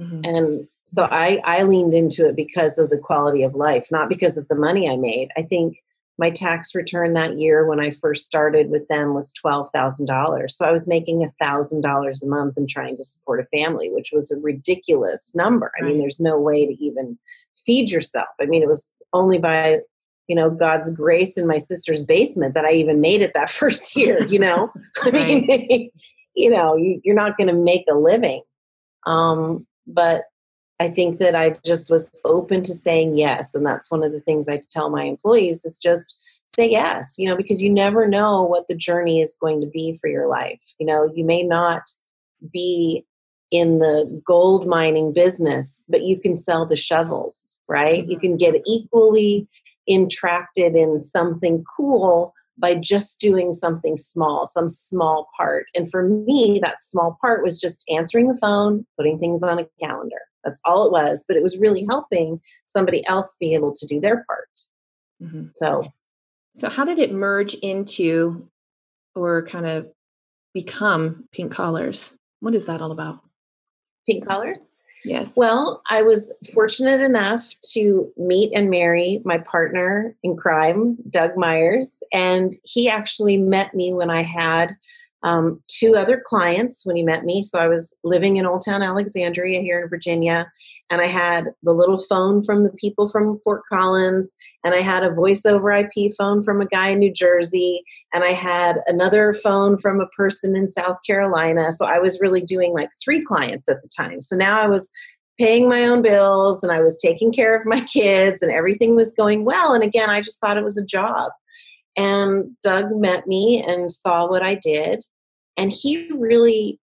Mm-hmm. 0.00 0.20
And 0.24 0.68
so 0.84 1.04
I, 1.04 1.40
I 1.44 1.62
leaned 1.62 1.94
into 1.94 2.26
it 2.26 2.34
because 2.34 2.78
of 2.78 2.90
the 2.90 2.98
quality 2.98 3.42
of 3.44 3.54
life, 3.54 3.86
not 3.92 4.08
because 4.08 4.36
of 4.36 4.48
the 4.48 4.56
money 4.56 4.90
I 4.90 4.96
made. 4.96 5.28
I 5.36 5.42
think 5.42 5.76
my 6.20 6.28
tax 6.28 6.74
return 6.74 7.14
that 7.14 7.40
year 7.40 7.66
when 7.66 7.80
I 7.80 7.88
first 7.88 8.26
started 8.26 8.68
with 8.68 8.86
them 8.88 9.14
was 9.14 9.32
$12,000. 9.42 10.50
So 10.50 10.66
I 10.66 10.70
was 10.70 10.86
making 10.86 11.26
$1,000 11.40 12.22
a 12.22 12.26
month 12.28 12.58
and 12.58 12.68
trying 12.68 12.94
to 12.98 13.02
support 13.02 13.40
a 13.40 13.46
family, 13.46 13.90
which 13.90 14.10
was 14.12 14.30
a 14.30 14.38
ridiculous 14.38 15.34
number. 15.34 15.72
I 15.80 15.82
mean, 15.82 15.98
there's 15.98 16.20
no 16.20 16.38
way 16.38 16.66
to 16.66 16.72
even 16.74 17.18
feed 17.64 17.90
yourself. 17.90 18.28
I 18.38 18.44
mean, 18.44 18.62
it 18.62 18.68
was 18.68 18.92
only 19.14 19.38
by 19.38 19.78
you 20.28 20.36
know 20.36 20.48
god's 20.48 20.94
grace 20.94 21.36
in 21.36 21.44
my 21.48 21.58
sister's 21.58 22.04
basement 22.04 22.54
that 22.54 22.64
i 22.64 22.70
even 22.70 23.00
made 23.00 23.20
it 23.20 23.32
that 23.34 23.50
first 23.60 23.96
year 23.96 24.24
you 24.26 24.38
know 24.38 24.70
i 25.02 25.10
mean 25.10 25.90
you 26.36 26.48
know 26.48 26.76
you, 26.76 27.00
are 27.08 27.14
not 27.14 27.36
going 27.36 27.48
to 27.48 27.52
make 27.52 27.82
a 27.90 27.96
living 27.96 28.40
um, 29.06 29.66
but 29.88 30.26
I 30.80 30.88
think 30.88 31.18
that 31.18 31.36
I 31.36 31.56
just 31.64 31.90
was 31.90 32.10
open 32.24 32.62
to 32.62 32.74
saying 32.74 33.18
yes. 33.18 33.54
And 33.54 33.66
that's 33.66 33.90
one 33.90 34.02
of 34.02 34.12
the 34.12 34.20
things 34.20 34.48
I 34.48 34.62
tell 34.70 34.88
my 34.88 35.04
employees 35.04 35.64
is 35.66 35.78
just 35.78 36.16
say 36.46 36.68
yes, 36.68 37.16
you 37.18 37.28
know, 37.28 37.36
because 37.36 37.62
you 37.62 37.70
never 37.70 38.08
know 38.08 38.42
what 38.42 38.66
the 38.66 38.74
journey 38.74 39.20
is 39.20 39.36
going 39.40 39.60
to 39.60 39.66
be 39.66 39.96
for 40.00 40.08
your 40.08 40.26
life. 40.26 40.74
You 40.80 40.86
know, 40.86 41.12
you 41.14 41.24
may 41.24 41.42
not 41.42 41.82
be 42.50 43.04
in 43.50 43.78
the 43.78 44.22
gold 44.24 44.66
mining 44.66 45.12
business, 45.12 45.84
but 45.88 46.02
you 46.02 46.18
can 46.18 46.34
sell 46.34 46.64
the 46.64 46.76
shovels, 46.76 47.58
right? 47.68 48.02
Mm-hmm. 48.02 48.10
You 48.10 48.18
can 48.18 48.36
get 48.38 48.54
equally 48.66 49.46
entracted 49.88 50.76
in 50.76 50.98
something 50.98 51.62
cool 51.76 52.32
by 52.56 52.74
just 52.74 53.20
doing 53.20 53.52
something 53.52 53.96
small, 53.96 54.46
some 54.46 54.68
small 54.68 55.28
part. 55.36 55.66
And 55.74 55.90
for 55.90 56.08
me, 56.08 56.58
that 56.62 56.80
small 56.80 57.18
part 57.20 57.42
was 57.42 57.60
just 57.60 57.84
answering 57.88 58.28
the 58.28 58.36
phone, 58.36 58.86
putting 58.96 59.18
things 59.18 59.42
on 59.42 59.58
a 59.58 59.66
calendar. 59.82 60.20
That's 60.44 60.60
all 60.64 60.86
it 60.86 60.92
was. 60.92 61.24
But 61.26 61.36
it 61.36 61.42
was 61.42 61.58
really 61.58 61.84
helping 61.88 62.40
somebody 62.64 63.06
else 63.06 63.36
be 63.38 63.54
able 63.54 63.72
to 63.74 63.86
do 63.86 64.00
their 64.00 64.24
part. 64.24 64.48
Mm-hmm. 65.22 65.48
So, 65.54 65.92
so 66.54 66.68
how 66.68 66.84
did 66.84 66.98
it 66.98 67.12
merge 67.12 67.54
into 67.54 68.48
or 69.14 69.46
kind 69.46 69.66
of 69.66 69.88
become 70.54 71.24
pink 71.32 71.52
collars? 71.52 72.10
What 72.40 72.54
is 72.54 72.66
that 72.66 72.80
all 72.80 72.92
about? 72.92 73.20
Pink 74.06 74.26
collars? 74.26 74.72
Yes. 75.04 75.32
Well, 75.36 75.82
I 75.88 76.02
was 76.02 76.36
fortunate 76.52 77.00
enough 77.00 77.54
to 77.72 78.12
meet 78.16 78.52
and 78.54 78.68
marry 78.68 79.22
my 79.24 79.38
partner 79.38 80.14
in 80.22 80.36
crime, 80.36 80.98
Doug 81.08 81.36
Myers, 81.36 82.02
and 82.12 82.52
he 82.64 82.88
actually 82.88 83.38
met 83.38 83.74
me 83.74 83.94
when 83.94 84.10
I 84.10 84.22
had 84.22 84.76
um, 85.22 85.62
two 85.68 85.96
other 85.96 86.22
clients 86.24 86.84
when 86.84 86.96
he 86.96 87.02
met 87.02 87.24
me. 87.24 87.42
So 87.42 87.58
I 87.58 87.68
was 87.68 87.94
living 88.04 88.36
in 88.36 88.46
Old 88.46 88.62
Town 88.64 88.82
Alexandria 88.82 89.60
here 89.60 89.82
in 89.82 89.88
Virginia, 89.88 90.50
and 90.88 91.00
I 91.00 91.06
had 91.06 91.46
the 91.62 91.72
little 91.72 91.98
phone 91.98 92.42
from 92.42 92.64
the 92.64 92.70
people 92.70 93.08
from 93.08 93.38
Fort 93.44 93.62
Collins, 93.70 94.34
and 94.64 94.74
I 94.74 94.80
had 94.80 95.02
a 95.02 95.12
voice 95.12 95.44
over 95.44 95.72
IP 95.72 96.12
phone 96.16 96.42
from 96.42 96.60
a 96.60 96.66
guy 96.66 96.88
in 96.88 96.98
New 96.98 97.12
Jersey, 97.12 97.82
and 98.12 98.24
I 98.24 98.30
had 98.30 98.80
another 98.86 99.32
phone 99.32 99.76
from 99.78 100.00
a 100.00 100.08
person 100.08 100.56
in 100.56 100.68
South 100.68 100.98
Carolina. 101.06 101.72
So 101.72 101.86
I 101.86 101.98
was 101.98 102.20
really 102.20 102.40
doing 102.42 102.72
like 102.72 102.90
three 103.02 103.20
clients 103.20 103.68
at 103.68 103.82
the 103.82 103.90
time. 103.96 104.20
So 104.20 104.36
now 104.36 104.60
I 104.60 104.66
was 104.66 104.90
paying 105.40 105.68
my 105.70 105.86
own 105.86 106.02
bills 106.02 106.62
and 106.62 106.70
I 106.70 106.82
was 106.82 107.00
taking 107.00 107.32
care 107.32 107.56
of 107.56 107.64
my 107.64 107.80
kids 107.92 108.42
and 108.42 108.52
everything 108.52 108.94
was 108.94 109.14
going 109.14 109.44
well. 109.44 109.72
And 109.72 109.82
again, 109.82 110.10
I 110.10 110.20
just 110.20 110.38
thought 110.38 110.58
it 110.58 110.64
was 110.64 110.76
a 110.76 110.84
job. 110.84 111.32
And 111.96 112.56
Doug 112.62 112.94
met 112.94 113.26
me 113.26 113.62
and 113.66 113.90
saw 113.90 114.28
what 114.28 114.42
I 114.42 114.54
did. 114.54 115.02
And 115.56 115.72
he 115.72 116.08
really 116.12 116.78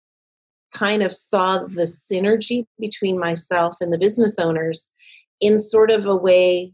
kind 0.73 1.03
of 1.03 1.13
saw 1.13 1.59
the 1.59 1.83
synergy 1.83 2.65
between 2.79 3.17
myself 3.17 3.77
and 3.79 3.93
the 3.93 3.97
business 3.97 4.37
owners 4.37 4.91
in 5.39 5.59
sort 5.59 5.91
of 5.91 6.05
a 6.05 6.15
way 6.15 6.73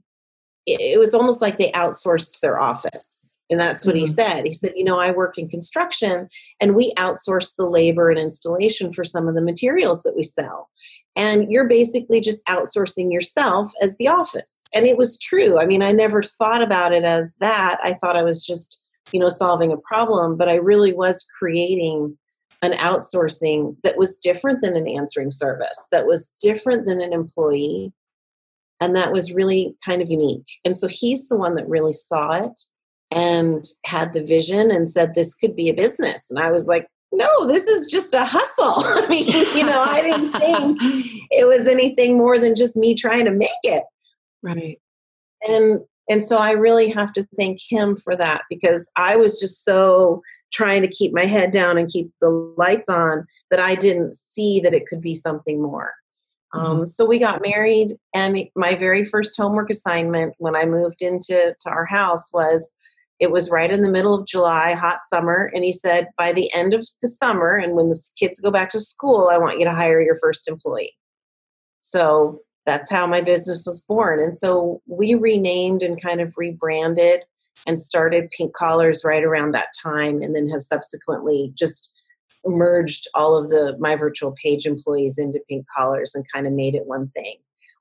it 0.68 1.00
was 1.00 1.14
almost 1.14 1.42
like 1.42 1.58
they 1.58 1.72
outsourced 1.72 2.40
their 2.40 2.60
office. 2.60 3.40
And 3.50 3.60
that's 3.60 3.86
what 3.86 3.96
mm-hmm. 3.96 4.02
he 4.02 4.08
said. 4.08 4.46
He 4.46 4.54
said, 4.54 4.72
You 4.76 4.84
know, 4.84 5.00
I 5.00 5.12
work 5.12 5.38
in 5.38 5.50
construction 5.50 6.30
and 6.60 6.76
we 6.76 6.94
outsource 6.98 7.56
the 7.58 7.66
labor 7.66 8.10
and 8.10 8.20
installation 8.20 8.94
for 8.94 9.04
some 9.04 9.28
of 9.28 9.36
the 9.36 9.42
materials 9.42 10.04
that 10.04 10.16
we 10.16 10.24
sell. 10.24 10.70
And 11.16 11.52
you're 11.52 11.68
basically 11.68 12.22
just 12.22 12.46
outsourcing 12.46 13.12
yourself 13.12 13.72
as 13.82 13.98
the 13.98 14.08
office. 14.08 14.64
And 14.74 14.86
it 14.86 14.98
was 14.98 15.20
true. 15.20 15.60
I 15.60 15.66
mean, 15.66 15.82
I 15.82 15.92
never 15.92 16.24
thought 16.24 16.62
about 16.62 16.94
it 16.94 17.04
as 17.04 17.36
that. 17.42 17.80
I 17.84 17.94
thought 17.94 18.16
I 18.16 18.24
was 18.24 18.46
just, 18.46 18.81
you 19.12 19.20
know, 19.20 19.30
solving 19.30 19.72
a 19.72 19.78
problem, 19.78 20.38
but 20.38 20.50
I 20.50 20.56
really 20.56 20.94
was 20.94 21.26
creating 21.40 22.18
an 22.62 22.74
outsourcing 22.74 23.76
that 23.84 23.98
was 23.98 24.18
different 24.18 24.62
than 24.62 24.76
an 24.76 24.88
answering 24.88 25.32
service, 25.32 25.88
that 25.92 26.06
was 26.06 26.34
different 26.40 26.86
than 26.86 27.02
an 27.02 27.12
employee, 27.12 27.92
and 28.80 28.96
that 28.96 29.12
was 29.12 29.34
really 29.34 29.76
kind 29.86 30.02
of 30.02 30.10
unique. 30.10 30.48
And 30.64 30.78
so 30.78 30.88
he's 30.88 31.28
the 31.28 31.38
one 31.38 31.56
that 31.56 31.68
really 31.68 31.94
saw 31.94 32.34
it 32.34 32.60
and 33.12 33.64
had 33.86 34.14
the 34.14 34.24
vision 34.24 34.72
and 34.72 34.90
said 34.90 35.14
this 35.14 35.36
could 35.36 35.56
be 35.56 35.70
a 35.70 35.74
business. 35.74 36.30
And 36.30 36.40
I 36.40 36.52
was 36.52 36.68
like, 36.68 36.88
no, 37.12 37.48
this 37.48 37.68
is 37.68 37.92
just 37.92 38.14
a 38.14 38.24
hustle. 38.24 38.86
I 38.86 39.08
mean, 39.08 39.28
you 39.56 39.66
know, 39.66 39.82
I 39.82 40.02
didn't 40.02 40.32
think 40.40 40.80
it 41.32 41.46
was 41.46 41.68
anything 41.68 42.18
more 42.18 42.40
than 42.40 42.56
just 42.56 42.76
me 42.76 42.96
trying 42.96 43.26
to 43.26 43.32
make 43.32 43.50
it. 43.64 43.84
Right. 44.42 44.80
And 45.48 45.82
and 46.10 46.26
so 46.26 46.38
I 46.38 46.52
really 46.52 46.90
have 46.90 47.14
to 47.14 47.28
thank 47.38 47.60
him 47.68 47.96
for 47.96 48.16
that 48.16 48.44
because 48.50 48.92
I 48.96 49.16
was 49.16 49.40
just 49.40 49.64
so 49.64 50.22
trying 50.52 50.82
to 50.82 50.88
keep 50.88 51.14
my 51.14 51.26
head 51.26 51.52
down 51.52 51.78
and 51.78 51.90
keep 51.90 52.12
the 52.20 52.30
lights 52.58 52.90
on 52.90 53.26
that 53.50 53.60
I 53.60 53.76
didn't 53.76 54.14
see 54.14 54.60
that 54.62 54.74
it 54.74 54.86
could 54.86 55.02
be 55.02 55.16
something 55.16 55.62
more. 55.62 55.94
Um, 56.54 56.62
mm-hmm. 56.62 56.80
Um, 56.80 56.86
so 56.86 57.06
we 57.06 57.20
got 57.20 57.42
married, 57.42 57.92
and 58.14 58.46
my 58.56 58.76
very 58.76 59.04
first 59.06 59.38
homework 59.38 59.70
assignment 59.70 60.34
when 60.38 60.56
I 60.56 60.66
moved 60.66 61.02
into 61.02 61.56
to 61.60 61.70
our 61.70 61.86
house 61.86 62.32
was 62.34 62.70
it 63.20 63.32
was 63.32 63.52
right 63.52 63.72
in 63.72 63.82
the 63.82 63.92
middle 63.92 64.16
of 64.16 64.26
July, 64.26 64.74
hot 64.74 65.02
summer, 65.08 65.52
and 65.54 65.64
he 65.64 65.72
said, 65.72 66.08
by 66.18 66.32
the 66.34 66.52
end 66.56 66.74
of 66.74 66.86
the 67.02 67.08
summer, 67.08 67.56
and 67.56 67.74
when 67.76 67.90
the 67.90 68.10
kids 68.18 68.40
go 68.40 68.50
back 68.50 68.72
to 68.72 68.80
school, 68.80 69.30
I 69.32 69.38
want 69.38 69.60
you 69.60 69.66
to 69.66 69.74
hire 69.74 70.02
your 70.02 70.18
first 70.20 70.50
employee. 70.50 70.94
So 71.80 72.42
that's 72.66 72.92
how 72.92 73.08
my 73.08 73.22
business 73.22 73.66
was 73.66 73.82
born. 73.82 74.20
And 74.20 74.38
so 74.38 74.82
we 74.86 75.16
renamed 75.16 75.84
and 75.84 76.02
kind 76.02 76.22
of 76.22 76.34
rebranded 76.38 77.24
and 77.68 77.80
started 77.80 78.30
Pink 78.30 78.54
Collars 78.54 79.04
right 79.04 79.24
around 79.24 79.52
that 79.52 79.70
time, 79.82 80.22
and 80.22 80.36
then 80.36 80.48
have 80.50 80.62
subsequently 80.62 81.52
just 81.56 81.92
merged 82.46 83.08
all 83.14 83.38
of 83.38 83.50
the 83.50 83.76
my 83.80 83.96
virtual 83.96 84.34
page 84.42 84.66
employees 84.66 85.18
into 85.18 85.40
Pink 85.48 85.66
Collars 85.76 86.16
and 86.16 86.26
kind 86.34 86.48
of 86.48 86.54
made 86.54 86.76
it 86.76 86.88
one 86.88 87.10
thing. 87.10 87.36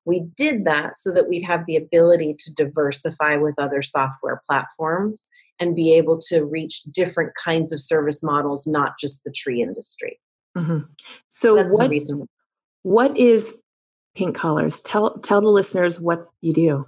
We 0.05 0.27
did 0.35 0.65
that 0.65 0.97
so 0.97 1.13
that 1.13 1.29
we'd 1.29 1.43
have 1.43 1.67
the 1.67 1.77
ability 1.77 2.35
to 2.39 2.55
diversify 2.55 3.37
with 3.37 3.55
other 3.59 3.83
software 3.83 4.43
platforms 4.49 5.29
and 5.59 5.77
be 5.77 5.95
able 5.95 6.19
to 6.29 6.45
reach 6.45 6.83
different 6.85 7.33
kinds 7.35 7.73
of 7.73 7.81
service 7.81 8.23
models, 8.23 8.67
not 8.67 8.99
just 8.99 9.25
the 9.25 9.31
tree 9.31 9.63
industry. 9.63 10.19
Mm-hmm. 10.57 10.79
So, 11.29 11.55
That's 11.55 11.73
what, 11.73 11.91
what 12.83 13.17
is 13.17 13.57
Pink 14.21 14.37
Collars? 14.37 14.83
Tell 14.83 15.19
tell 15.21 15.41
the 15.41 15.49
listeners 15.49 15.99
what 15.99 16.27
you 16.43 16.53
do. 16.53 16.87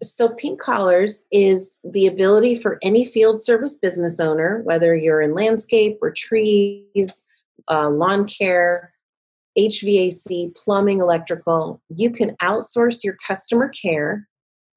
So, 0.00 0.28
Pink 0.28 0.60
Collars 0.60 1.24
is 1.32 1.80
the 1.82 2.06
ability 2.06 2.54
for 2.54 2.78
any 2.82 3.04
field 3.04 3.42
service 3.42 3.74
business 3.74 4.20
owner, 4.20 4.60
whether 4.62 4.94
you're 4.94 5.20
in 5.20 5.34
landscape 5.34 5.98
or 6.00 6.12
trees, 6.12 7.26
uh, 7.68 7.90
lawn 7.90 8.28
care, 8.28 8.92
HVAC, 9.58 10.54
plumbing, 10.54 11.00
electrical, 11.00 11.82
you 11.88 12.12
can 12.12 12.36
outsource 12.40 13.02
your 13.02 13.16
customer 13.26 13.68
care 13.68 14.28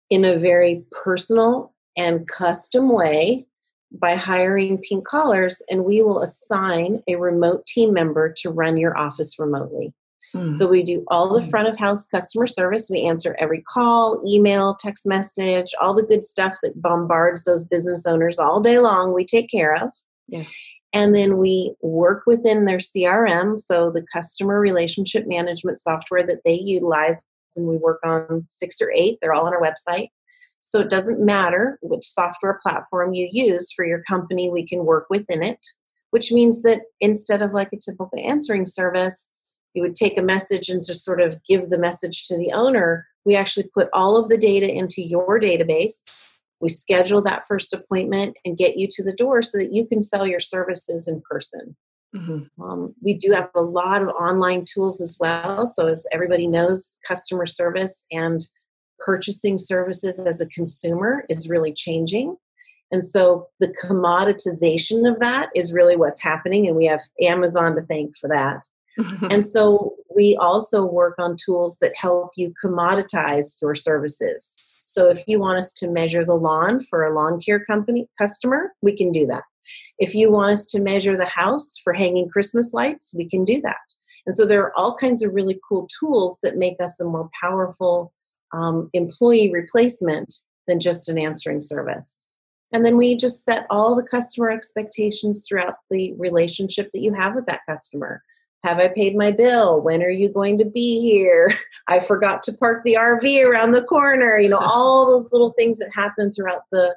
in 0.10 0.26
a 0.26 0.40
very 0.40 0.84
personal 0.90 1.76
and 1.96 2.28
custom 2.28 2.92
way 2.92 3.46
by 3.92 4.16
hiring 4.16 4.80
Pink 4.80 5.06
Collars, 5.06 5.62
and 5.70 5.86
we 5.86 6.02
will 6.02 6.24
assign 6.24 7.04
a 7.08 7.18
remote 7.18 7.68
team 7.68 7.94
member 7.94 8.34
to 8.38 8.50
run 8.50 8.76
your 8.76 8.98
office 8.98 9.38
remotely. 9.38 9.94
Mm. 10.36 10.54
So 10.54 10.68
we 10.68 10.84
do 10.84 11.04
all 11.08 11.34
the 11.34 11.42
hmm. 11.42 11.50
front 11.50 11.68
of 11.68 11.78
house 11.78 12.06
customer 12.08 12.48
service. 12.48 12.90
We 12.90 13.02
answer 13.02 13.36
every 13.40 13.62
call, 13.62 14.22
email, 14.28 14.76
text 14.76 15.08
message, 15.08 15.74
all 15.82 15.94
the 15.94 16.04
good 16.04 16.24
stuff 16.24 16.56
that 16.62 16.82
bombards 16.82 17.44
those 17.44 17.66
business 17.66 18.06
owners 18.06 18.38
all 18.38 18.60
day 18.60 18.80
long. 18.80 19.14
We 19.14 19.26
take 19.26 19.50
care 19.50 19.76
of. 19.76 19.90
Yes. 20.28 20.54
And 20.94 21.14
then 21.14 21.38
we 21.38 21.74
work 21.82 22.24
within 22.26 22.66
their 22.66 22.80
CRM, 22.80 23.60
so 23.60 23.92
the 23.92 24.06
customer 24.12 24.60
relationship 24.60 25.26
management 25.28 25.78
software 25.78 26.26
that 26.26 26.42
they 26.46 26.56
utilize, 26.56 27.22
and 27.56 27.68
we 27.68 27.78
work 27.78 28.00
on 28.04 28.46
six 28.50 28.82
or 28.82 28.92
eight. 28.96 29.18
They're 29.22 29.34
all 29.34 29.46
on 29.46 29.54
our 29.54 29.62
website. 29.62 30.08
So 30.62 30.80
it 30.80 30.90
doesn't 30.90 31.24
matter 31.24 31.78
which 31.82 32.06
software 32.06 32.60
platform 32.62 33.14
you 33.14 33.30
use 33.32 33.72
for 33.72 33.86
your 33.86 34.04
company, 34.04 34.50
we 34.50 34.68
can 34.68 34.86
work 34.86 35.06
within 35.10 35.42
it, 35.42 35.66
which 36.10 36.32
means 36.32 36.64
that 36.64 36.82
instead 37.00 37.42
of 37.42 37.54
like 37.54 37.70
a 37.72 37.78
typical 37.78 38.20
answering 38.20 38.66
service, 38.66 39.32
you 39.74 39.82
would 39.82 39.96
take 39.96 40.18
a 40.18 40.24
message 40.24 40.70
and 40.70 40.80
just 40.86 41.06
sort 41.06 41.22
of 41.22 41.42
give 41.44 41.70
the 41.70 41.78
message 41.78 42.26
to 42.26 42.38
the 42.38 42.52
owner. 42.54 43.08
We 43.26 43.36
actually 43.36 43.70
put 43.74 43.90
all 43.94 44.18
of 44.18 44.30
the 44.30 44.38
data 44.38 44.72
into 44.72 45.02
your 45.02 45.40
database 45.40 46.04
we 46.62 46.70
schedule 46.70 47.22
that 47.24 47.46
first 47.48 47.74
appointment 47.74 48.38
and 48.46 48.58
get 48.58 48.78
you 48.78 48.88
to 48.92 49.04
the 49.04 49.14
door 49.14 49.42
so 49.42 49.58
that 49.58 49.74
you 49.74 49.86
can 49.86 50.04
sell 50.04 50.26
your 50.26 50.40
services 50.40 51.08
in 51.08 51.22
person. 51.30 51.76
Mm-hmm. 52.16 52.62
Um, 52.62 52.96
we 53.04 53.14
do 53.14 53.32
have 53.32 53.50
a 53.56 53.62
lot 53.62 54.02
of 54.02 54.10
online 54.10 54.66
tools 54.66 55.00
as 55.00 55.18
well. 55.20 55.68
So, 55.68 55.86
as 55.86 56.08
everybody 56.12 56.48
knows, 56.48 56.98
customer 57.08 57.46
service 57.46 58.06
and 58.12 58.42
purchasing 58.98 59.58
services 59.58 60.20
as 60.20 60.42
a 60.42 60.48
consumer 60.48 61.24
is 61.30 61.50
really 61.50 61.72
changing. 61.72 62.36
And 62.92 63.04
so, 63.04 63.48
the 63.60 63.72
commoditization 63.84 65.10
of 65.10 65.20
that 65.20 65.50
is 65.56 65.72
really 65.72 65.96
what's 65.96 66.22
happening. 66.22 66.68
And 66.68 66.76
we 66.76 66.86
have 66.86 67.02
Amazon 67.22 67.76
to 67.76 67.84
thank 67.84 68.18
for 68.18 68.28
that. 68.30 68.64
And 69.30 69.46
so, 69.56 69.96
we 70.16 70.36
also 70.38 70.84
work 70.84 71.16
on 71.20 71.38
tools 71.38 71.78
that 71.80 71.96
help 71.96 72.32
you 72.36 72.54
commoditize 72.62 73.62
your 73.62 73.76
services. 73.76 74.76
So 74.80 75.08
if 75.08 75.24
you 75.28 75.40
want 75.40 75.60
us 75.60 75.72
to 75.74 75.88
measure 75.88 76.26
the 76.26 76.36
lawn 76.36 76.80
for 76.80 77.06
a 77.06 77.14
lawn 77.14 77.40
care 77.40 77.64
company 77.64 78.10
customer, 78.18 78.74
we 78.82 78.98
can 78.98 79.12
do 79.12 79.28
that. 79.28 79.44
If 80.00 80.16
you 80.16 80.32
want 80.32 80.54
us 80.54 80.66
to 80.72 80.82
measure 80.82 81.16
the 81.16 81.26
house 81.28 81.78
for 81.78 81.94
hanging 81.94 82.28
Christmas 82.28 82.74
lights, 82.74 83.14
we 83.16 83.30
can 83.30 83.46
do 83.46 83.62
that. 83.62 83.78
And 84.26 84.34
so 84.34 84.46
there 84.46 84.62
are 84.64 84.78
all 84.78 84.96
kinds 84.96 85.22
of 85.22 85.34
really 85.34 85.60
cool 85.68 85.88
tools 86.00 86.40
that 86.42 86.58
make 86.58 86.82
us 86.82 87.00
a 87.00 87.06
more 87.06 87.30
powerful 87.40 88.12
um, 88.52 88.90
employee 88.94 89.54
replacement 89.54 90.34
than 90.68 90.80
just 90.80 91.08
an 91.08 91.18
answering 91.18 91.62
service. 91.62 92.28
And 92.74 92.84
then 92.86 92.98
we 92.98 93.16
just 93.16 93.46
set 93.46 93.66
all 93.70 93.96
the 93.96 94.04
customer 94.04 94.52
expectations 94.52 95.46
throughout 95.48 95.76
the 95.90 96.14
relationship 96.18 96.90
that 96.94 97.02
you 97.02 97.14
have 97.14 97.36
with 97.36 97.46
that 97.46 97.62
customer. 97.68 98.24
Have 98.64 98.80
I 98.80 98.90
paid 98.90 99.16
my 99.16 99.32
bill? 99.32 99.80
When 99.82 100.04
are 100.04 100.10
you 100.10 100.30
going 100.30 100.58
to 100.58 100.66
be 100.66 101.00
here? 101.00 101.54
I 101.88 102.00
forgot 102.00 102.44
to 102.44 102.54
park 102.54 102.84
the 102.84 102.98
RV 103.00 103.44
around 103.46 103.72
the 103.72 103.84
corner. 103.84 104.38
You 104.38 104.50
know, 104.50 104.58
all 104.62 105.06
those 105.06 105.32
little 105.32 105.52
things 105.52 105.78
that 105.80 105.92
happen 105.94 106.32
throughout 106.32 106.64
the 106.72 106.96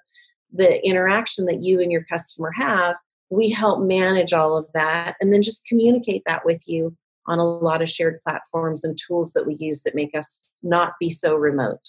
the 0.53 0.87
interaction 0.87 1.47
that 1.47 1.65
you 1.65 1.81
and 1.81 1.91
your 1.91 2.05
customer 2.05 2.53
have. 2.57 2.97
We 3.31 3.49
help 3.49 3.83
manage 3.83 4.35
all 4.35 4.57
of 4.59 4.67
that 4.75 5.17
and 5.21 5.33
then 5.33 5.43
just 5.43 5.67
communicate 5.67 6.23
that 6.27 6.45
with 6.45 6.63
you 6.67 6.95
on 7.27 7.39
a 7.39 7.45
lot 7.45 7.81
of 7.81 7.89
shared 7.89 8.21
platforms 8.21 8.85
and 8.85 8.99
tools 8.99 9.33
that 9.33 9.47
we 9.47 9.55
use 9.55 9.83
that 9.83 9.95
make 9.95 10.15
us 10.15 10.49
not 10.63 10.93
be 11.01 11.09
so 11.09 11.35
remote. 11.35 11.81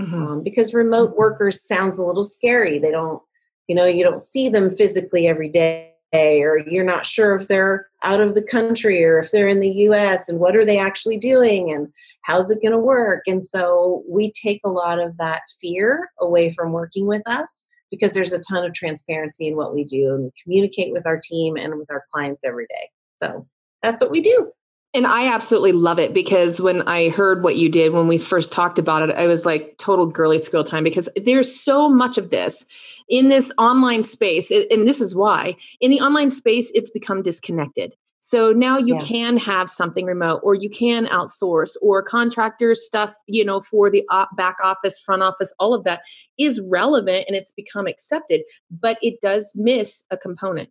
Mm-hmm. 0.00 0.26
Um, 0.26 0.42
because 0.42 0.74
remote 0.74 1.10
mm-hmm. 1.10 1.18
workers 1.18 1.66
sounds 1.66 1.98
a 1.98 2.04
little 2.04 2.24
scary. 2.24 2.78
They 2.78 2.90
don't, 2.90 3.22
you 3.68 3.74
know, 3.74 3.86
you 3.86 4.04
don't 4.04 4.22
see 4.22 4.48
them 4.48 4.70
physically 4.70 5.26
every 5.26 5.48
day 5.48 5.94
or 6.14 6.60
you're 6.66 6.84
not 6.84 7.06
sure 7.06 7.34
if 7.34 7.48
they're 7.48 7.88
out 8.04 8.20
of 8.20 8.34
the 8.34 8.42
country 8.42 9.02
or 9.04 9.18
if 9.18 9.30
they're 9.30 9.48
in 9.48 9.60
the 9.60 9.72
US 9.88 10.28
and 10.28 10.38
what 10.38 10.54
are 10.54 10.64
they 10.64 10.78
actually 10.78 11.16
doing 11.16 11.72
and 11.72 11.88
how's 12.22 12.50
it 12.50 12.62
going 12.62 12.72
to 12.72 12.78
work. 12.78 13.22
And 13.26 13.42
so 13.42 14.04
we 14.08 14.30
take 14.32 14.60
a 14.64 14.70
lot 14.70 15.00
of 15.00 15.16
that 15.16 15.42
fear 15.60 16.10
away 16.20 16.50
from 16.50 16.72
working 16.72 17.06
with 17.06 17.22
us 17.26 17.68
because 17.90 18.12
there's 18.12 18.32
a 18.32 18.40
ton 18.40 18.64
of 18.64 18.74
transparency 18.74 19.48
in 19.48 19.56
what 19.56 19.74
we 19.74 19.84
do 19.84 20.14
and 20.14 20.24
we 20.24 20.30
communicate 20.42 20.92
with 20.92 21.06
our 21.06 21.20
team 21.22 21.56
and 21.56 21.78
with 21.78 21.90
our 21.90 22.04
clients 22.12 22.44
every 22.44 22.66
day. 22.66 22.90
So 23.16 23.46
that's 23.82 24.00
what 24.00 24.10
we 24.10 24.20
do. 24.20 24.52
And 24.94 25.08
I 25.08 25.26
absolutely 25.26 25.72
love 25.72 25.98
it 25.98 26.14
because 26.14 26.60
when 26.60 26.82
I 26.82 27.08
heard 27.08 27.42
what 27.42 27.56
you 27.56 27.68
did 27.68 27.92
when 27.92 28.06
we 28.06 28.16
first 28.16 28.52
talked 28.52 28.78
about 28.78 29.08
it, 29.08 29.16
I 29.16 29.26
was 29.26 29.44
like 29.44 29.76
total 29.78 30.06
girly 30.06 30.38
school 30.38 30.62
time 30.62 30.84
because 30.84 31.08
there's 31.16 31.52
so 31.52 31.88
much 31.88 32.16
of 32.16 32.30
this 32.30 32.64
in 33.08 33.28
this 33.28 33.50
online 33.58 34.04
space. 34.04 34.52
And 34.52 34.86
this 34.86 35.00
is 35.00 35.12
why 35.12 35.56
in 35.80 35.90
the 35.90 36.00
online 36.00 36.30
space, 36.30 36.70
it's 36.74 36.90
become 36.90 37.22
disconnected. 37.22 37.94
So 38.20 38.52
now 38.52 38.78
you 38.78 38.94
yeah. 38.94 39.04
can 39.04 39.36
have 39.36 39.68
something 39.68 40.06
remote 40.06 40.40
or 40.44 40.54
you 40.54 40.70
can 40.70 41.06
outsource 41.06 41.76
or 41.82 42.02
contractors 42.02 42.86
stuff, 42.86 43.14
you 43.26 43.44
know, 43.44 43.60
for 43.60 43.90
the 43.90 44.02
back 44.36 44.56
office, 44.62 44.98
front 44.98 45.22
office, 45.22 45.52
all 45.58 45.74
of 45.74 45.84
that 45.84 46.00
is 46.38 46.60
relevant 46.66 47.26
and 47.26 47.36
it's 47.36 47.52
become 47.52 47.86
accepted, 47.86 48.42
but 48.70 48.96
it 49.02 49.20
does 49.20 49.52
miss 49.56 50.04
a 50.10 50.16
component 50.16 50.70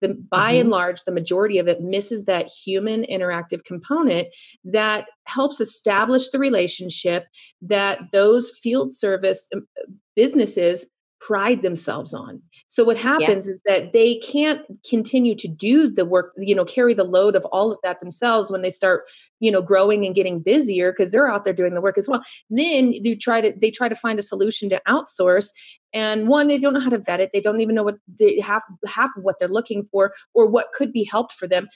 the 0.00 0.14
by 0.30 0.52
mm-hmm. 0.52 0.62
and 0.62 0.70
large 0.70 1.02
the 1.04 1.12
majority 1.12 1.58
of 1.58 1.68
it 1.68 1.80
misses 1.80 2.24
that 2.24 2.48
human 2.48 3.04
interactive 3.04 3.64
component 3.64 4.28
that 4.64 5.06
helps 5.24 5.60
establish 5.60 6.30
the 6.30 6.38
relationship 6.38 7.26
that 7.62 7.98
those 8.12 8.50
field 8.62 8.92
service 8.92 9.48
um, 9.54 9.66
businesses 10.14 10.86
pride 11.20 11.62
themselves 11.62 12.12
on. 12.12 12.42
So 12.68 12.84
what 12.84 12.96
happens 12.96 13.46
yeah. 13.46 13.52
is 13.52 13.60
that 13.66 13.92
they 13.92 14.16
can't 14.16 14.60
continue 14.88 15.34
to 15.36 15.48
do 15.48 15.90
the 15.90 16.04
work, 16.04 16.32
you 16.36 16.54
know, 16.54 16.64
carry 16.64 16.94
the 16.94 17.04
load 17.04 17.34
of 17.34 17.44
all 17.46 17.72
of 17.72 17.78
that 17.82 18.00
themselves 18.00 18.50
when 18.50 18.62
they 18.62 18.70
start, 18.70 19.04
you 19.40 19.50
know, 19.50 19.62
growing 19.62 20.04
and 20.04 20.14
getting 20.14 20.40
busier 20.40 20.92
because 20.92 21.12
they're 21.12 21.30
out 21.30 21.44
there 21.44 21.54
doing 21.54 21.74
the 21.74 21.80
work 21.80 21.98
as 21.98 22.08
well. 22.08 22.22
Then 22.50 22.92
you 22.92 23.16
try 23.16 23.40
to 23.40 23.52
they 23.60 23.70
try 23.70 23.88
to 23.88 23.96
find 23.96 24.18
a 24.18 24.22
solution 24.22 24.68
to 24.70 24.82
outsource 24.86 25.48
and 25.92 26.28
one 26.28 26.48
they 26.48 26.58
don't 26.58 26.74
know 26.74 26.80
how 26.80 26.90
to 26.90 26.98
vet 26.98 27.20
it. 27.20 27.30
They 27.32 27.40
don't 27.40 27.60
even 27.60 27.74
know 27.74 27.82
what 27.82 27.96
they 28.18 28.38
half 28.40 28.62
half 28.86 29.10
of 29.16 29.22
what 29.22 29.36
they're 29.38 29.48
looking 29.48 29.88
for 29.90 30.12
or 30.34 30.46
what 30.46 30.72
could 30.74 30.92
be 30.92 31.04
helped 31.04 31.32
for 31.32 31.48
them. 31.48 31.68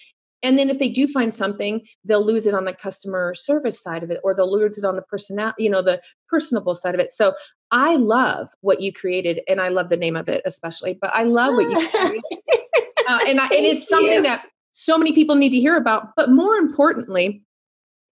And 0.42 0.58
then 0.58 0.70
if 0.70 0.78
they 0.78 0.88
do 0.88 1.06
find 1.06 1.32
something, 1.34 1.82
they'll 2.04 2.24
lose 2.24 2.46
it 2.46 2.54
on 2.54 2.64
the 2.64 2.72
customer 2.72 3.34
service 3.34 3.82
side 3.82 4.02
of 4.02 4.10
it, 4.10 4.20
or 4.24 4.34
they'll 4.34 4.50
lose 4.50 4.78
it 4.78 4.84
on 4.84 4.96
the 4.96 5.02
personal, 5.02 5.52
you 5.58 5.68
know, 5.68 5.82
the 5.82 6.00
personable 6.30 6.74
side 6.74 6.94
of 6.94 7.00
it. 7.00 7.12
So 7.12 7.34
I 7.70 7.96
love 7.96 8.48
what 8.60 8.80
you 8.80 8.92
created, 8.92 9.40
and 9.48 9.60
I 9.60 9.68
love 9.68 9.88
the 9.88 9.96
name 9.96 10.16
of 10.16 10.28
it 10.28 10.42
especially. 10.44 10.98
But 11.00 11.14
I 11.14 11.24
love 11.24 11.54
what 11.54 11.70
you 11.70 11.88
created, 11.88 12.22
uh, 13.08 13.20
and 13.26 13.40
I, 13.40 13.44
and 13.44 13.52
it's 13.52 13.88
something 13.88 14.12
you. 14.12 14.22
that 14.22 14.44
so 14.72 14.98
many 14.98 15.12
people 15.12 15.36
need 15.36 15.50
to 15.50 15.60
hear 15.60 15.76
about. 15.76 16.14
But 16.16 16.30
more 16.30 16.56
importantly, 16.56 17.42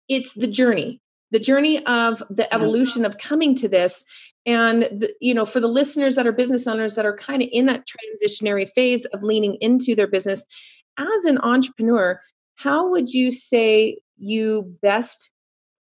it's 0.09 0.35
the 0.35 0.47
journey, 0.47 1.01
the 1.31 1.39
journey 1.39 1.85
of 1.87 2.23
the 2.31 2.53
evolution 2.53 3.05
of 3.05 3.19
coming 3.19 3.55
to 3.57 3.69
this. 3.69 4.05
And 4.45 4.83
the, 4.83 5.13
you 5.21 5.35
know, 5.35 5.45
for 5.45 5.61
the 5.61 5.69
listeners 5.69 6.17
that 6.17 6.27
are 6.27 6.33
business 6.33 6.67
owners 6.67 6.95
that 6.97 7.07
are 7.07 7.17
kind 7.17 7.43
of 7.43 7.49
in 7.53 7.67
that 7.67 7.85
transitionary 7.87 8.69
phase 8.69 9.05
of 9.07 9.23
leaning 9.23 9.57
into 9.61 9.95
their 9.95 10.09
business, 10.09 10.45
as 10.99 11.25
an 11.25 11.39
entrepreneur, 11.39 12.21
how 12.57 12.91
would 12.91 13.11
you 13.11 13.31
say 13.31 13.99
you 14.19 14.77
best 14.83 15.31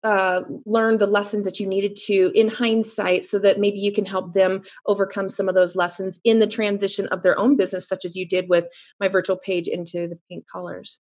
uh, 0.05 0.43
learn 0.67 0.99
the 0.99 1.07
lessons 1.07 1.45
that 1.45 1.61
you 1.61 1.67
needed 1.67 1.97
to 1.97 2.33
in 2.35 2.49
hindsight 2.49 3.25
so 3.25 3.39
that 3.39 3.61
maybe 3.61 3.79
you 3.79 3.93
can 3.93 4.05
help 4.05 4.35
them 4.35 4.63
overcome 4.87 5.29
some 5.29 5.49
of 5.49 5.55
those 5.55 5.77
lessons 5.77 6.19
in 6.25 6.41
the 6.41 6.47
transition 6.47 7.07
of 7.09 7.23
their 7.23 7.39
own 7.39 7.57
business, 7.57 7.89
such 7.89 8.05
as 8.05 8.17
you 8.17 8.27
did 8.27 8.49
with 8.49 8.67
my 9.01 9.09
virtual 9.09 9.37
page 9.37 9.69
into 9.69 10.09
the 10.09 10.19
pink 10.29 10.45
collars? 10.49 10.99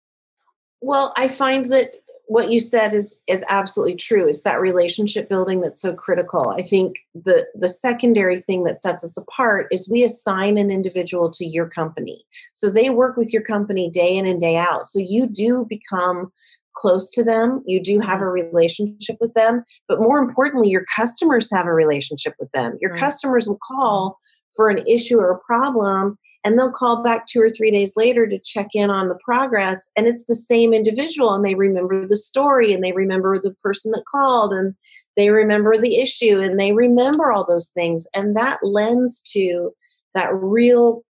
Well, 0.80 1.12
I 1.16 1.28
find 1.28 1.72
that 1.72 1.92
what 2.28 2.52
you 2.52 2.60
said 2.60 2.92
is 2.92 3.22
is 3.26 3.44
absolutely 3.48 3.96
true. 3.96 4.28
It's 4.28 4.42
that 4.42 4.60
relationship 4.60 5.30
building 5.30 5.62
that's 5.62 5.80
so 5.80 5.94
critical. 5.94 6.50
I 6.50 6.62
think 6.62 6.96
the 7.14 7.46
the 7.54 7.70
secondary 7.70 8.38
thing 8.38 8.64
that 8.64 8.78
sets 8.78 9.02
us 9.02 9.16
apart 9.16 9.68
is 9.72 9.88
we 9.88 10.04
assign 10.04 10.58
an 10.58 10.70
individual 10.70 11.30
to 11.30 11.46
your 11.46 11.66
company. 11.66 12.22
So 12.52 12.68
they 12.68 12.90
work 12.90 13.16
with 13.16 13.32
your 13.32 13.42
company 13.42 13.90
day 13.90 14.16
in 14.16 14.26
and 14.26 14.38
day 14.38 14.56
out. 14.56 14.84
So 14.84 14.98
you 14.98 15.26
do 15.26 15.64
become 15.66 16.30
close 16.78 17.10
to 17.10 17.24
them 17.24 17.62
you 17.66 17.82
do 17.82 17.98
have 17.98 18.20
a 18.20 18.24
mm-hmm. 18.24 18.46
relationship 18.46 19.16
with 19.20 19.34
them 19.34 19.64
but 19.88 20.00
more 20.00 20.18
importantly 20.18 20.68
your 20.68 20.84
customers 20.94 21.48
have 21.52 21.66
a 21.66 21.72
relationship 21.72 22.34
with 22.38 22.50
them. 22.52 22.76
Your 22.80 22.92
right. 22.92 23.00
customers 23.00 23.48
will 23.48 23.58
call 23.62 24.10
mm-hmm. 24.10 24.50
for 24.56 24.68
an 24.70 24.86
issue 24.86 25.18
or 25.18 25.30
a 25.30 25.40
problem 25.40 26.18
and 26.44 26.58
they'll 26.58 26.72
call 26.72 27.02
back 27.02 27.26
two 27.26 27.42
or 27.42 27.50
three 27.50 27.70
days 27.70 27.94
later 27.96 28.26
to 28.26 28.38
check 28.38 28.68
in 28.74 28.90
on 28.90 29.08
the 29.08 29.18
progress 29.24 29.90
and 29.96 30.06
it's 30.06 30.24
the 30.24 30.36
same 30.36 30.72
individual 30.72 31.34
and 31.34 31.44
they 31.44 31.54
remember 31.54 32.06
the 32.06 32.16
story 32.16 32.72
and 32.72 32.82
they 32.82 32.92
remember 32.92 33.38
the 33.38 33.54
person 33.62 33.90
that 33.92 34.04
called 34.10 34.52
and 34.52 34.74
they 35.16 35.30
remember 35.30 35.76
the 35.76 35.96
issue 35.96 36.40
and 36.40 36.58
they 36.58 36.72
remember 36.72 37.32
all 37.32 37.44
those 37.44 37.70
things 37.70 38.06
and 38.14 38.36
that 38.36 38.58
lends 38.62 39.20
to 39.20 39.70
that 40.14 40.32
real 40.32 41.02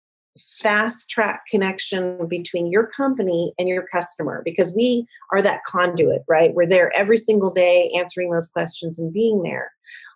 fast 0.60 1.10
track 1.10 1.42
connection 1.50 2.28
between 2.28 2.68
your 2.68 2.88
company 2.88 3.54
and 3.58 3.68
your 3.68 3.86
customer 3.88 4.42
because 4.44 4.74
we 4.76 5.06
are 5.32 5.42
that 5.42 5.64
conduit 5.64 6.24
right? 6.28 6.54
We're 6.54 6.66
there 6.66 6.96
every 6.96 7.18
single 7.18 7.52
day 7.52 7.92
answering 7.98 8.32
those 8.32 8.48
questions 8.48 9.00
and 9.00 9.14
being 9.14 9.44
there. 9.44 9.72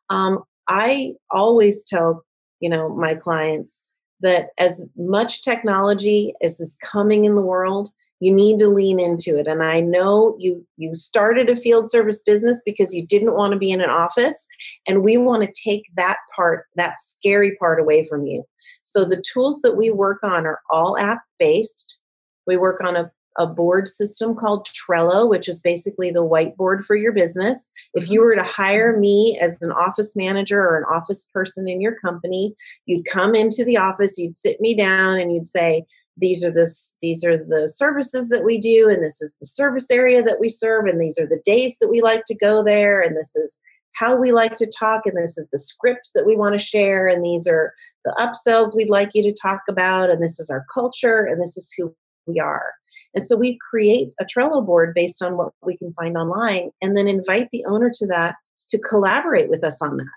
Um, 0.10 0.44
i 0.68 1.14
always 1.32 1.84
tell 1.84 2.24
you 2.60 2.70
know 2.70 2.90
my 2.96 3.16
clients 3.16 3.84
that 4.22 4.50
as 4.60 4.88
much 4.96 5.44
technology 5.44 6.34
as 6.42 6.60
is 6.60 6.78
coming 6.82 7.26
in 7.26 7.36
the 7.36 7.42
world 7.42 7.90
you 8.22 8.32
need 8.32 8.60
to 8.60 8.68
lean 8.68 9.00
into 9.00 9.36
it 9.36 9.48
and 9.48 9.62
i 9.62 9.82
know 9.82 10.36
you 10.40 10.66
you 10.78 10.96
started 10.96 11.50
a 11.50 11.56
field 11.56 11.90
service 11.90 12.22
business 12.26 12.62
because 12.66 12.94
you 12.94 13.06
didn't 13.06 13.34
want 13.34 13.52
to 13.52 13.60
be 13.60 13.72
in 13.72 13.82
an 13.82 13.90
office 13.90 14.48
and 14.88 15.04
we 15.04 15.18
want 15.18 15.44
to 15.44 15.62
take 15.70 15.84
that 15.96 16.18
part 16.34 16.66
that 16.76 16.98
scary 16.98 17.56
part 17.58 17.80
away 17.80 18.06
from 18.06 18.26
you 18.26 18.44
so 18.84 19.04
the 19.04 19.22
tools 19.34 19.62
that 19.62 19.76
we 19.76 19.90
work 19.90 20.20
on 20.24 20.46
are 20.46 20.62
all 20.70 20.98
app 20.98 21.22
based 21.40 22.00
we 22.48 22.56
work 22.56 22.82
on 22.84 22.96
a 22.96 23.12
a 23.38 23.48
board 23.48 23.88
system 23.88 24.36
called 24.36 24.68
Trello, 24.68 25.30
which 25.30 25.48
is 25.48 25.60
basically 25.60 26.12
the 26.12 26.26
whiteboard 26.26 26.84
for 26.84 26.96
your 26.96 27.14
business. 27.14 27.72
If 27.94 28.10
you 28.10 28.20
mm-hmm. 28.20 28.26
were 28.26 28.36
to 28.36 28.44
hire 28.44 28.98
me 28.98 29.40
as 29.42 29.58
an 29.62 29.72
office 29.72 30.16
manager 30.16 30.60
or 30.60 30.78
an 30.78 30.84
office 30.92 31.30
person 31.34 31.68
in 31.68 31.82
your 31.82 31.96
company, 31.96 32.54
you'd 32.86 33.06
come 33.06 33.36
into 33.36 33.64
the 33.64 33.78
office, 33.78 34.18
you'd 34.18 34.36
sit 34.36 34.60
me 34.60 34.76
down, 34.76 35.18
and 35.18 35.34
you'd 35.34 35.46
say, 35.46 35.86
these 36.18 36.44
are 36.44 36.52
the 36.52 36.70
these 37.02 37.24
are 37.24 37.38
the 37.38 37.68
services 37.68 38.30
that 38.30 38.44
we 38.44 38.58
do 38.58 38.90
and 38.90 39.04
this 39.04 39.22
is 39.22 39.36
the 39.40 39.46
service 39.46 39.90
area 39.90 40.22
that 40.22 40.40
we 40.40 40.50
serve 40.50 40.86
and 40.86 41.00
these 41.00 41.18
are 41.18 41.28
the 41.28 41.42
days 41.46 41.78
that 41.80 41.90
we 41.90 42.02
like 42.02 42.24
to 42.26 42.36
go 42.36 42.64
there 42.64 43.02
and 43.02 43.16
this 43.16 43.36
is 43.36 43.60
how 43.94 44.16
we 44.16 44.32
like 44.32 44.56
to 44.56 44.70
talk 44.80 45.02
and 45.06 45.18
this 45.18 45.38
is 45.38 45.48
the 45.52 45.58
script 45.58 46.12
that 46.16 46.26
we 46.26 46.36
want 46.36 46.54
to 46.54 46.60
share 46.60 47.08
and 47.08 47.24
these 47.24 47.48
are 47.48 47.74
the 48.06 48.16
upsells 48.20 48.76
we'd 48.76 48.90
like 48.90 49.12
you 49.14 49.24
to 49.24 49.34
talk 49.42 49.62
about 49.70 50.10
and 50.10 50.22
this 50.22 50.40
is 50.40 50.50
our 50.50 50.66
culture 50.74 51.26
and 51.26 51.42
this 51.42 51.56
is 51.58 51.74
who 51.78 51.94
we 52.28 52.40
are 52.40 52.74
and 53.14 53.26
so 53.26 53.36
we 53.36 53.58
create 53.70 54.10
a 54.20 54.26
Trello 54.26 54.66
board 54.66 54.94
based 54.94 55.22
on 55.22 55.38
what 55.38 55.54
we 55.64 55.78
can 55.78 55.92
find 55.94 56.18
online 56.18 56.72
and 56.82 56.96
then 56.96 57.08
invite 57.08 57.50
the 57.52 57.66
owner 57.68 57.92
to 57.94 58.08
that 58.08 58.36
to 58.70 58.80
collaborate 58.80 59.50
with 59.50 59.64
us 59.64 59.82
on 59.82 59.98
that. 59.98 60.08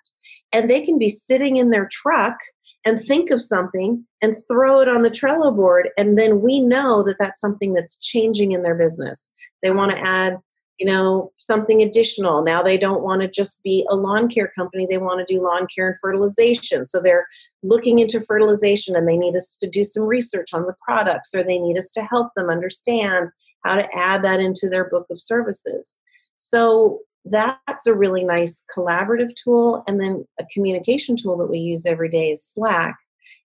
And 0.52 0.70
they 0.70 0.84
can 0.84 0.98
be 0.98 1.08
sitting 1.08 1.56
in 1.56 1.70
their 1.70 1.88
truck 1.90 2.36
and 2.84 2.98
think 2.98 3.30
of 3.30 3.40
something 3.40 4.04
and 4.20 4.34
throw 4.50 4.80
it 4.80 4.88
on 4.88 5.02
the 5.02 5.10
Trello 5.10 5.54
board. 5.54 5.88
And 5.96 6.18
then 6.18 6.40
we 6.40 6.60
know 6.60 7.02
that 7.04 7.16
that's 7.18 7.40
something 7.40 7.72
that's 7.72 7.98
changing 7.98 8.52
in 8.52 8.62
their 8.62 8.74
business. 8.74 9.30
They 9.62 9.70
want 9.70 9.92
to 9.92 9.98
add 9.98 10.38
you 10.78 10.86
know 10.86 11.30
something 11.36 11.82
additional 11.82 12.42
now 12.42 12.62
they 12.62 12.76
don't 12.76 13.02
want 13.02 13.22
to 13.22 13.28
just 13.28 13.62
be 13.62 13.86
a 13.88 13.94
lawn 13.94 14.28
care 14.28 14.52
company 14.56 14.86
they 14.86 14.98
want 14.98 15.24
to 15.24 15.34
do 15.34 15.40
lawn 15.40 15.66
care 15.74 15.86
and 15.86 15.96
fertilization 16.00 16.86
so 16.86 17.00
they're 17.00 17.26
looking 17.62 18.00
into 18.00 18.20
fertilization 18.20 18.96
and 18.96 19.08
they 19.08 19.16
need 19.16 19.36
us 19.36 19.56
to 19.60 19.68
do 19.68 19.84
some 19.84 20.02
research 20.02 20.52
on 20.52 20.66
the 20.66 20.74
products 20.84 21.34
or 21.34 21.44
they 21.44 21.58
need 21.58 21.78
us 21.78 21.90
to 21.92 22.02
help 22.02 22.28
them 22.34 22.50
understand 22.50 23.28
how 23.64 23.76
to 23.76 23.88
add 23.96 24.22
that 24.24 24.40
into 24.40 24.68
their 24.68 24.88
book 24.90 25.06
of 25.10 25.18
services 25.18 25.98
so 26.36 26.98
that's 27.24 27.86
a 27.86 27.94
really 27.94 28.24
nice 28.24 28.64
collaborative 28.76 29.34
tool 29.34 29.82
and 29.86 30.00
then 30.00 30.26
a 30.38 30.44
communication 30.52 31.16
tool 31.16 31.36
that 31.38 31.50
we 31.50 31.58
use 31.58 31.86
every 31.86 32.08
day 32.08 32.30
is 32.30 32.44
slack 32.44 32.96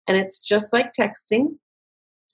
and 0.07 0.17
it's 0.17 0.39
just 0.39 0.73
like 0.73 0.91
texting 0.91 1.55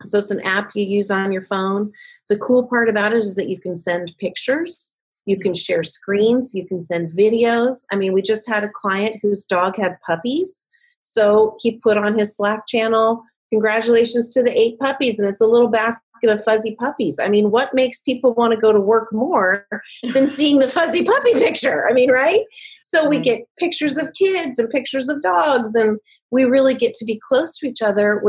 so 0.06 0.20
it's 0.20 0.32
an 0.32 0.42
app 0.42 0.72
you 0.76 0.84
use 0.84 1.10
on 1.10 1.32
your 1.32 1.42
phone. 1.42 1.92
The 2.28 2.38
cool 2.38 2.68
part 2.68 2.90
about 2.90 3.14
it 3.14 3.20
is 3.20 3.36
that 3.36 3.50
you 3.50 3.60
can 3.60 3.76
send 3.76 4.14
pictures, 4.20 4.96
you 5.26 5.40
can 5.40 5.54
share 5.54 5.84
screens, 5.84 6.54
you 6.54 6.68
can 6.68 6.82
send 6.82 7.12
videos. 7.12 7.86
I 7.92 7.96
mean, 7.96 8.14
we 8.14 8.22
just 8.22 8.48
had 8.48 8.64
a 8.64 8.70
client 8.70 9.18
whose 9.22 9.46
dog 9.46 9.78
had 9.78 10.00
puppies. 10.06 10.68
So 11.02 11.56
he 11.60 11.78
put 11.78 11.98
on 11.98 12.18
his 12.18 12.36
Slack 12.36 12.68
channel, 12.68 13.24
congratulations 13.52 14.34
to 14.34 14.44
the 14.44 14.58
eight 14.58 14.80
puppies, 14.80 15.20
and 15.20 15.30
it's 15.30 15.42
a 15.42 15.48
little 15.48 15.68
basket 15.68 16.02
of 16.24 16.44
fuzzy 16.44 16.76
puppies. 16.76 17.20
I 17.20 17.30
mean, 17.30 17.52
what 17.52 17.74
makes 17.74 18.02
people 18.02 18.34
want 18.34 18.52
to 18.52 18.58
go 18.58 18.72
to 18.72 18.80
work 18.80 19.12
more 19.12 19.68
than 20.14 20.28
seeing 20.28 20.60
the 20.60 20.68
fuzzy 20.68 21.04
puppy 21.04 21.34
picture? 21.34 21.88
I 21.90 21.94
mean, 21.94 22.12
right? 22.12 22.42
So 22.84 23.08
we 23.08 23.18
mm-hmm. 23.18 23.24
get 23.24 23.42
pictures 23.60 23.98
of 23.98 24.14
kids 24.14 24.60
and 24.60 24.70
pictures 24.70 25.10
of 25.10 25.22
dogs, 25.22 25.76
and 25.76 26.00
we 26.32 26.46
really 26.46 26.76
get 26.76 26.94
to 26.96 27.06
be 27.06 27.20
close 27.28 27.58
to 27.60 27.68
each 27.68 27.82
other 27.82 28.22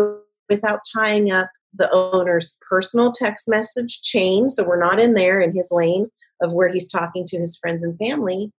without 0.48 0.80
tying 0.94 1.32
up 1.32 1.48
the 1.74 1.90
owner's 1.92 2.56
personal 2.68 3.12
text 3.12 3.48
message 3.48 4.00
chain. 4.02 4.48
So 4.48 4.64
we're 4.64 4.80
not 4.80 5.00
in 5.00 5.14
there 5.14 5.40
in 5.40 5.54
his 5.54 5.68
lane 5.70 6.06
of 6.42 6.52
where 6.52 6.68
he's 6.68 6.88
talking 6.88 7.24
to 7.26 7.38
his 7.38 7.56
friends 7.56 7.84
and 7.84 7.98
family. 7.98 8.50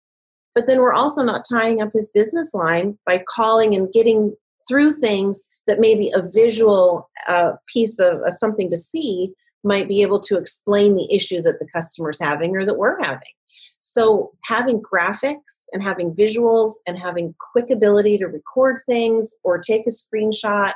But 0.55 0.67
then 0.67 0.79
we're 0.79 0.93
also 0.93 1.23
not 1.23 1.45
tying 1.49 1.81
up 1.81 1.91
his 1.93 2.11
business 2.13 2.53
line 2.53 2.97
by 3.05 3.23
calling 3.29 3.75
and 3.75 3.91
getting 3.91 4.35
through 4.67 4.93
things 4.93 5.45
that 5.67 5.79
maybe 5.79 6.11
a 6.15 6.21
visual 6.33 7.09
uh, 7.27 7.53
piece 7.67 7.99
of 7.99 8.21
uh, 8.21 8.31
something 8.31 8.69
to 8.69 8.77
see 8.77 9.33
might 9.63 9.87
be 9.87 10.01
able 10.01 10.19
to 10.21 10.37
explain 10.37 10.95
the 10.95 11.13
issue 11.13 11.41
that 11.41 11.59
the 11.59 11.67
customer's 11.73 12.19
having 12.19 12.55
or 12.55 12.65
that 12.65 12.77
we're 12.77 12.99
having. 13.01 13.33
So, 13.79 14.31
having 14.43 14.81
graphics 14.81 15.63
and 15.71 15.83
having 15.83 16.13
visuals 16.13 16.73
and 16.87 16.97
having 16.97 17.35
quick 17.51 17.69
ability 17.69 18.17
to 18.19 18.27
record 18.27 18.79
things 18.85 19.35
or 19.43 19.59
take 19.59 19.83
a 19.85 19.91
screenshot 19.91 20.73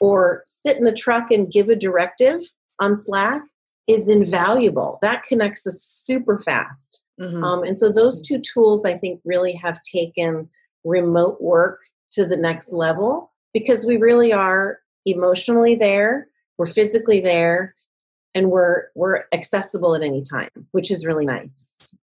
or 0.00 0.42
sit 0.46 0.76
in 0.76 0.84
the 0.84 0.92
truck 0.92 1.30
and 1.30 1.52
give 1.52 1.68
a 1.68 1.76
directive 1.76 2.40
on 2.80 2.96
Slack 2.96 3.42
is 3.86 4.08
invaluable. 4.08 4.98
That 5.02 5.22
connects 5.22 5.66
us 5.66 5.82
super 5.82 6.38
fast. 6.38 7.04
Mm-hmm. 7.20 7.44
Um, 7.44 7.62
and 7.64 7.76
so 7.76 7.92
those 7.92 8.26
two 8.26 8.40
tools, 8.40 8.84
I 8.84 8.96
think, 8.96 9.20
really 9.24 9.52
have 9.54 9.82
taken 9.82 10.48
remote 10.84 11.40
work 11.40 11.80
to 12.12 12.24
the 12.24 12.36
next 12.36 12.72
level 12.72 13.30
because 13.52 13.84
we 13.84 13.96
really 13.96 14.32
are 14.32 14.78
emotionally 15.06 15.74
there. 15.74 16.28
we're 16.58 16.66
physically 16.66 17.20
there 17.20 17.74
and 18.34 18.50
we're 18.50 18.84
we're 18.94 19.24
accessible 19.32 19.94
at 19.94 20.02
any 20.02 20.22
time 20.22 20.50
which 20.72 20.90
is 20.90 21.06
really 21.06 21.24
nice 21.24 21.94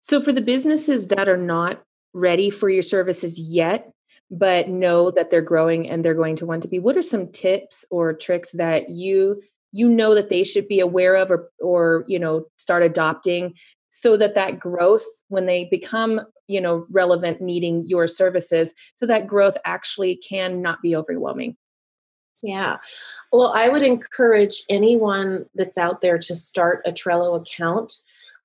so 0.00 0.20
for 0.20 0.32
the 0.32 0.40
businesses 0.40 1.08
that 1.08 1.28
are 1.28 1.36
not 1.36 1.82
ready 2.12 2.50
for 2.50 2.70
your 2.70 2.82
services 2.82 3.38
yet 3.38 3.92
but 4.30 4.68
know 4.68 5.10
that 5.10 5.30
they're 5.30 5.42
growing 5.42 5.88
and 5.88 6.04
they're 6.04 6.14
going 6.14 6.36
to 6.36 6.46
want 6.46 6.62
to 6.62 6.68
be 6.68 6.78
what 6.78 6.96
are 6.96 7.02
some 7.02 7.30
tips 7.30 7.84
or 7.90 8.12
tricks 8.12 8.52
that 8.52 8.88
you 8.88 9.42
you 9.72 9.88
know 9.88 10.14
that 10.14 10.30
they 10.30 10.44
should 10.44 10.68
be 10.68 10.80
aware 10.80 11.14
of 11.16 11.30
or 11.30 11.50
or 11.60 12.04
you 12.08 12.18
know 12.18 12.46
start 12.56 12.82
adopting 12.82 13.54
so 13.96 14.16
that 14.16 14.34
that 14.34 14.58
growth 14.58 15.06
when 15.28 15.46
they 15.46 15.64
become 15.70 16.20
you 16.48 16.60
know 16.60 16.84
relevant 16.90 17.40
needing 17.40 17.86
your 17.86 18.08
services 18.08 18.74
so 18.96 19.06
that 19.06 19.28
growth 19.28 19.56
actually 19.64 20.16
can 20.16 20.60
not 20.60 20.82
be 20.82 20.96
overwhelming 20.96 21.56
yeah. 22.44 22.76
Well, 23.32 23.52
I 23.54 23.70
would 23.70 23.82
encourage 23.82 24.64
anyone 24.68 25.46
that's 25.54 25.78
out 25.78 26.02
there 26.02 26.18
to 26.18 26.34
start 26.34 26.82
a 26.84 26.92
Trello 26.92 27.40
account. 27.40 27.94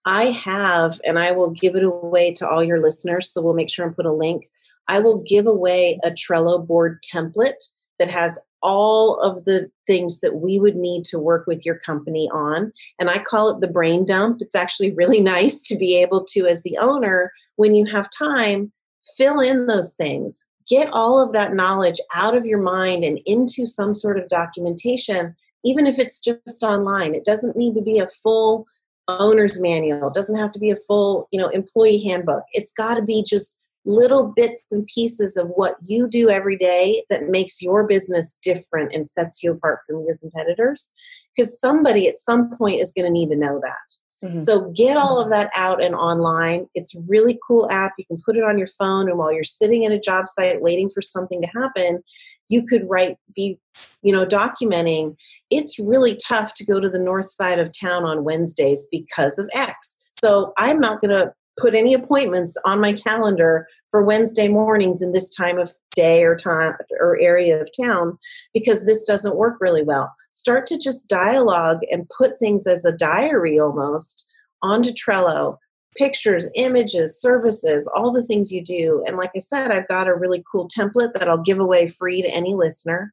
I 0.06 0.28
have, 0.28 1.02
and 1.06 1.20
I 1.20 1.34
will 1.34 1.50
give 1.50 1.76
it 1.76 1.84
away 1.84 2.32
to 2.36 2.48
all 2.48 2.64
your 2.64 2.80
listeners. 2.80 3.30
So 3.30 3.42
we'll 3.42 3.56
make 3.56 3.70
sure 3.70 3.86
and 3.86 3.94
put 3.94 4.06
a 4.06 4.14
link. 4.14 4.50
I 4.88 5.00
will 5.00 5.18
give 5.18 5.48
away 5.48 6.00
a 6.06 6.12
Trello 6.12 6.66
board 6.66 7.04
template 7.04 7.72
that 8.00 8.10
has 8.10 8.40
all 8.62 9.20
of 9.22 9.46
the 9.46 9.70
things 9.88 10.20
that 10.20 10.36
we 10.36 10.60
would 10.60 10.76
need 10.76 11.06
to 11.06 11.20
work 11.20 11.48
with 11.48 11.66
your 11.66 11.80
company 11.80 12.30
on. 12.34 12.72
And 13.00 13.10
I 13.10 13.20
call 13.20 13.50
it 13.50 13.62
the 13.62 13.68
brain 13.68 14.06
dump. 14.06 14.42
It's 14.42 14.56
actually 14.56 14.92
really 14.96 15.20
nice 15.20 15.62
to 15.64 15.78
be 15.78 15.96
able 16.02 16.26
to, 16.26 16.48
as 16.48 16.64
the 16.64 16.78
owner, 16.80 17.32
when 17.56 17.76
you 17.76 17.86
have 17.86 18.10
time, 18.10 18.72
fill 19.18 19.40
in 19.40 19.68
those 19.68 19.96
things 19.96 20.46
get 20.70 20.90
all 20.94 21.20
of 21.20 21.34
that 21.34 21.54
knowledge 21.54 22.00
out 22.14 22.38
of 22.38 22.46
your 22.46 22.62
mind 22.62 23.04
and 23.04 23.20
into 23.26 23.66
some 23.66 23.96
sort 23.96 24.20
of 24.20 24.30
documentation 24.30 25.36
even 25.66 25.88
if 25.88 26.00
it's 26.00 26.20
just 26.20 26.64
online 26.64 27.16
it 27.16 27.26
doesn't 27.26 27.58
need 27.58 27.74
to 27.74 27.82
be 27.82 28.00
a 28.00 28.08
full 28.08 28.66
owner's 29.08 29.60
manual 29.60 30.08
it 30.08 30.14
doesn't 30.14 30.38
have 30.38 30.52
to 30.52 30.60
be 30.60 30.70
a 30.70 30.76
full 30.76 31.28
you 31.32 31.40
know 31.40 31.50
employee 31.50 32.02
handbook 32.04 32.44
it's 32.54 32.72
got 32.72 32.96
to 32.96 33.02
be 33.02 33.24
just 33.28 33.59
little 33.86 34.34
bits 34.36 34.72
and 34.72 34.86
pieces 34.94 35.38
of 35.38 35.48
what 35.56 35.76
you 35.82 36.08
do 36.08 36.30
every 36.30 36.58
day 36.58 37.04
that 37.10 37.30
makes 37.30 37.62
your 37.62 37.88
business 37.88 38.38
different 38.44 38.94
and 38.94 39.08
sets 39.08 39.42
you 39.42 39.52
apart 39.52 39.80
from 39.88 40.04
your 40.06 40.18
competitors 40.18 40.92
because 41.36 41.60
somebody 41.60 42.08
at 42.08 42.16
some 42.16 42.56
point 42.58 42.82
is 42.82 42.92
going 42.92 43.06
to 43.06 43.12
need 43.12 43.30
to 43.30 43.36
know 43.36 43.60
that 43.64 43.78
Mm-hmm. 44.24 44.36
So 44.36 44.72
get 44.72 44.98
all 44.98 45.22
of 45.22 45.30
that 45.30 45.50
out 45.56 45.84
and 45.84 45.96
online. 45.96 46.68
It's 46.76 46.94
a 46.96 47.02
really 47.08 47.40
cool 47.48 47.70
app. 47.72 47.94
You 47.98 48.06
can 48.06 48.22
put 48.26 48.36
it 48.36 48.44
on 48.44 48.58
your 48.58 48.68
phone 48.68 49.08
and 49.08 49.18
while 49.18 49.32
you're 49.32 49.44
sitting 49.44 49.86
at 49.86 49.94
a 49.94 50.00
job 50.00 50.28
site 50.28 50.62
waiting 50.62 50.90
for 50.90 51.02
something 51.02 51.42
to 51.42 51.48
happen, 51.48 52.04
you 52.50 52.66
could 52.66 52.90
write 52.90 53.16
be 53.34 53.60
you 54.02 54.12
know 54.12 54.26
documenting. 54.26 55.16
It's 55.50 55.80
really 55.80 56.18
tough 56.18 56.54
to 56.56 56.66
go 56.66 56.80
to 56.80 56.90
the 56.90 57.00
north 57.00 57.30
side 57.30 57.60
of 57.60 57.72
town 57.78 58.04
on 58.04 58.26
Wednesdays 58.26 58.88
because 58.92 59.40
of 59.40 59.50
X. 59.54 59.98
So 60.12 60.52
I'm 60.58 60.80
not 60.80 61.00
going 61.00 61.12
to 61.12 61.32
put 61.60 61.76
any 61.76 61.94
appointments 61.94 62.58
on 62.66 62.80
my 62.80 62.94
calendar 62.94 63.68
for 63.90 64.04
Wednesday 64.04 64.48
mornings 64.48 65.02
in 65.02 65.12
this 65.12 65.34
time 65.34 65.58
of 65.58 65.72
day 65.96 66.24
or 66.24 66.36
time 66.36 66.76
or 67.00 67.20
area 67.20 67.62
of 67.62 67.70
town 67.80 68.18
because 68.54 68.86
this 68.86 69.06
doesn't 69.06 69.36
work 69.36 69.58
really 69.60 69.84
well. 69.84 70.14
Start 70.32 70.66
to 70.68 70.78
just 70.78 71.10
dialogue 71.10 71.80
and 71.92 72.10
put 72.18 72.38
things 72.38 72.66
as 72.68 72.86
a 72.86 72.92
diary 72.92 73.60
almost 73.60 74.26
onto 74.62 74.92
Trello. 74.92 75.58
Pictures, 75.98 76.50
images, 76.56 77.20
services, 77.20 77.90
all 77.96 78.14
the 78.14 78.24
things 78.24 78.52
you 78.52 78.64
do. 78.64 79.04
And 79.08 79.18
like 79.18 79.32
I 79.36 79.40
said, 79.40 79.72
I've 79.72 79.88
got 79.88 80.08
a 80.08 80.16
really 80.16 80.44
cool 80.50 80.70
template 80.70 81.14
that 81.14 81.28
I'll 81.28 81.42
give 81.42 81.60
away 81.60 81.88
free 81.88 82.22
to 82.22 82.30
any 82.30 82.54
listener. 82.54 83.12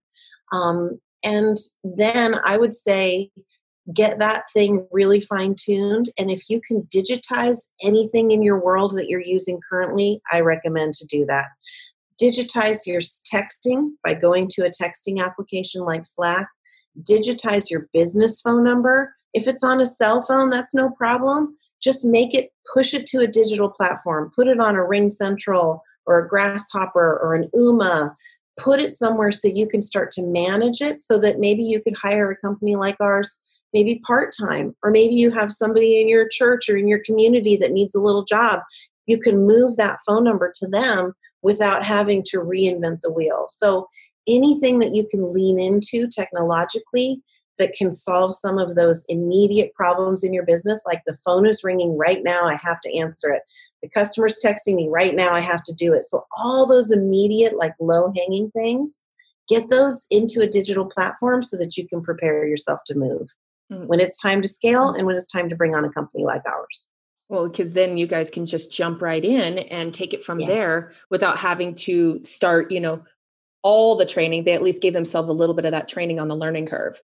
Um, 0.52 1.00
and 1.24 1.56
then 1.82 2.36
I 2.44 2.58
would 2.58 2.74
say 2.74 3.30
get 3.94 4.18
that 4.18 4.44
thing 4.52 4.86
really 4.90 5.20
fine 5.20 5.54
tuned. 5.54 6.10
And 6.18 6.30
if 6.30 6.48
you 6.48 6.60
can 6.60 6.82
digitize 6.94 7.58
anything 7.82 8.30
in 8.30 8.42
your 8.42 8.62
world 8.62 8.92
that 8.96 9.08
you're 9.08 9.20
using 9.20 9.60
currently, 9.68 10.20
I 10.30 10.40
recommend 10.40 10.94
to 10.94 11.06
do 11.06 11.24
that. 11.26 11.46
Digitize 12.20 12.86
your 12.86 13.00
texting 13.00 13.90
by 14.02 14.14
going 14.14 14.48
to 14.52 14.62
a 14.62 14.70
texting 14.70 15.22
application 15.22 15.82
like 15.82 16.04
Slack. 16.04 16.48
Digitize 17.02 17.70
your 17.70 17.88
business 17.92 18.40
phone 18.40 18.64
number. 18.64 19.14
If 19.34 19.46
it's 19.46 19.62
on 19.62 19.80
a 19.80 19.86
cell 19.86 20.22
phone, 20.22 20.50
that's 20.50 20.74
no 20.74 20.90
problem. 20.90 21.56
Just 21.82 22.04
make 22.04 22.34
it, 22.34 22.50
push 22.72 22.94
it 22.94 23.06
to 23.08 23.18
a 23.18 23.26
digital 23.26 23.68
platform. 23.68 24.30
Put 24.34 24.48
it 24.48 24.58
on 24.58 24.74
a 24.74 24.78
RingCentral 24.78 25.80
or 26.06 26.18
a 26.18 26.28
Grasshopper 26.28 27.18
or 27.22 27.34
an 27.34 27.50
Ooma 27.54 28.14
put 28.58 28.80
it 28.80 28.90
somewhere 28.90 29.30
so 29.30 29.48
you 29.48 29.68
can 29.68 29.82
start 29.82 30.10
to 30.10 30.22
manage 30.22 30.80
it 30.80 31.00
so 31.00 31.18
that 31.18 31.38
maybe 31.38 31.62
you 31.62 31.80
could 31.82 31.96
hire 31.96 32.30
a 32.30 32.36
company 32.36 32.74
like 32.74 32.96
ours 33.00 33.38
maybe 33.72 34.00
part 34.06 34.32
time, 34.38 34.74
or 34.82 34.90
maybe 34.90 35.14
you 35.14 35.30
have 35.30 35.52
somebody 35.52 36.00
in 36.00 36.08
your 36.08 36.28
church 36.28 36.68
or 36.68 36.76
in 36.76 36.88
your 36.88 37.00
community 37.04 37.56
that 37.56 37.72
needs 37.72 37.94
a 37.94 38.00
little 38.00 38.24
job. 38.24 38.60
You 39.06 39.18
can 39.18 39.46
move 39.46 39.76
that 39.76 39.98
phone 40.06 40.24
number 40.24 40.52
to 40.56 40.66
them 40.66 41.12
without 41.42 41.84
having 41.84 42.22
to 42.26 42.38
reinvent 42.38 43.00
the 43.02 43.12
wheel. 43.12 43.46
So, 43.48 43.88
anything 44.28 44.80
that 44.80 44.94
you 44.94 45.06
can 45.06 45.32
lean 45.32 45.58
into 45.58 46.08
technologically 46.08 47.22
that 47.58 47.72
can 47.72 47.92
solve 47.92 48.34
some 48.34 48.58
of 48.58 48.74
those 48.74 49.04
immediate 49.08 49.72
problems 49.74 50.24
in 50.24 50.34
your 50.34 50.44
business, 50.44 50.82
like 50.84 51.02
the 51.06 51.16
phone 51.24 51.46
is 51.46 51.62
ringing 51.62 51.96
right 51.96 52.22
now, 52.24 52.44
I 52.44 52.56
have 52.56 52.80
to 52.80 52.98
answer 52.98 53.30
it. 53.30 53.42
The 53.82 53.88
customer's 53.88 54.38
texting 54.44 54.74
me 54.74 54.88
right 54.90 55.14
now, 55.14 55.32
I 55.32 55.40
have 55.40 55.62
to 55.64 55.74
do 55.74 55.94
it. 55.94 56.04
So, 56.04 56.24
all 56.36 56.66
those 56.66 56.90
immediate, 56.90 57.56
like 57.56 57.74
low 57.80 58.12
hanging 58.16 58.50
things, 58.50 59.04
get 59.48 59.68
those 59.68 60.06
into 60.10 60.40
a 60.40 60.48
digital 60.48 60.86
platform 60.86 61.42
so 61.42 61.56
that 61.58 61.76
you 61.76 61.86
can 61.86 62.02
prepare 62.02 62.46
yourself 62.46 62.80
to 62.86 62.94
move 62.96 63.28
mm-hmm. 63.72 63.86
when 63.86 64.00
it's 64.00 64.20
time 64.20 64.42
to 64.42 64.48
scale 64.48 64.90
and 64.90 65.06
when 65.06 65.16
it's 65.16 65.30
time 65.30 65.48
to 65.48 65.56
bring 65.56 65.74
on 65.74 65.84
a 65.84 65.92
company 65.92 66.24
like 66.24 66.42
ours. 66.46 66.90
Well, 67.28 67.48
because 67.48 67.72
then 67.72 67.96
you 67.96 68.06
guys 68.06 68.30
can 68.30 68.46
just 68.46 68.70
jump 68.70 69.02
right 69.02 69.24
in 69.24 69.58
and 69.58 69.92
take 69.92 70.14
it 70.14 70.24
from 70.24 70.40
yeah. 70.40 70.46
there 70.46 70.92
without 71.10 71.38
having 71.38 71.74
to 71.76 72.22
start, 72.22 72.70
you 72.70 72.80
know, 72.80 73.02
all 73.62 73.96
the 73.96 74.06
training. 74.06 74.44
They 74.44 74.52
at 74.52 74.62
least 74.62 74.80
gave 74.80 74.92
themselves 74.92 75.28
a 75.28 75.32
little 75.32 75.54
bit 75.54 75.64
of 75.64 75.72
that 75.72 75.88
training 75.88 76.20
on 76.20 76.28
the 76.28 76.36
learning 76.36 76.66
curve. 76.66 77.00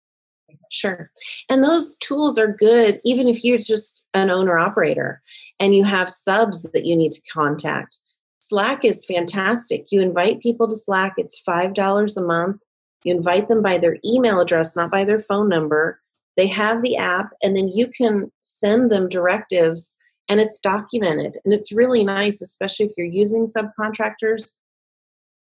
Sure. 0.72 1.12
And 1.50 1.64
those 1.64 1.96
tools 1.98 2.38
are 2.38 2.52
good 2.52 3.00
even 3.04 3.28
if 3.28 3.44
you're 3.44 3.60
just 3.60 4.04
an 4.14 4.30
owner 4.30 4.58
operator 4.58 5.22
and 5.60 5.76
you 5.76 5.84
have 5.84 6.10
subs 6.10 6.64
that 6.64 6.86
you 6.86 6.96
need 6.96 7.12
to 7.14 7.22
contact. 7.32 7.98
Slack 8.40 8.84
is 8.84 9.06
fantastic. 9.06 9.92
You 9.92 10.02
invite 10.02 10.42
people 10.42 10.68
to 10.68 10.76
Slack, 10.76 11.14
it's 11.18 11.42
$5 11.48 12.18
a 12.18 12.22
month. 12.22 12.62
You 13.04 13.16
invite 13.16 13.48
them 13.48 13.62
by 13.62 13.78
their 13.78 13.98
email 14.04 14.40
address, 14.40 14.76
not 14.76 14.92
by 14.92 15.06
their 15.06 15.20
phone 15.20 15.50
number. 15.50 16.02
They 16.40 16.48
have 16.48 16.82
the 16.84 16.96
app, 16.96 17.32
and 17.44 17.54
then 17.54 17.68
you 17.68 17.90
can 17.90 18.32
send 18.40 18.90
them 18.90 19.10
directives, 19.10 19.94
and 20.30 20.40
it's 20.40 20.58
documented. 20.58 21.38
And 21.44 21.54
it's 21.54 21.74
really 21.74 22.06
nice, 22.06 22.42
especially 22.42 22.86
if 22.86 22.94
you're 22.96 23.06
using 23.06 23.46
subcontractors. 23.46 24.62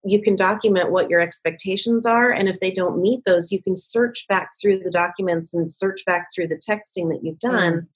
You 0.04 0.22
can 0.22 0.36
document 0.36 0.92
what 0.92 1.10
your 1.10 1.18
expectations 1.18 2.06
are, 2.06 2.30
and 2.30 2.48
if 2.48 2.60
they 2.60 2.70
don't 2.70 3.02
meet 3.02 3.24
those, 3.24 3.50
you 3.50 3.60
can 3.60 3.74
search 3.74 4.24
back 4.28 4.50
through 4.62 4.78
the 4.78 4.90
documents 4.92 5.52
and 5.52 5.68
search 5.68 6.04
back 6.06 6.26
through 6.32 6.46
the 6.46 6.60
texting 6.70 7.08
that 7.10 7.24
you've 7.24 7.40
done 7.40 7.72
mm 7.72 7.86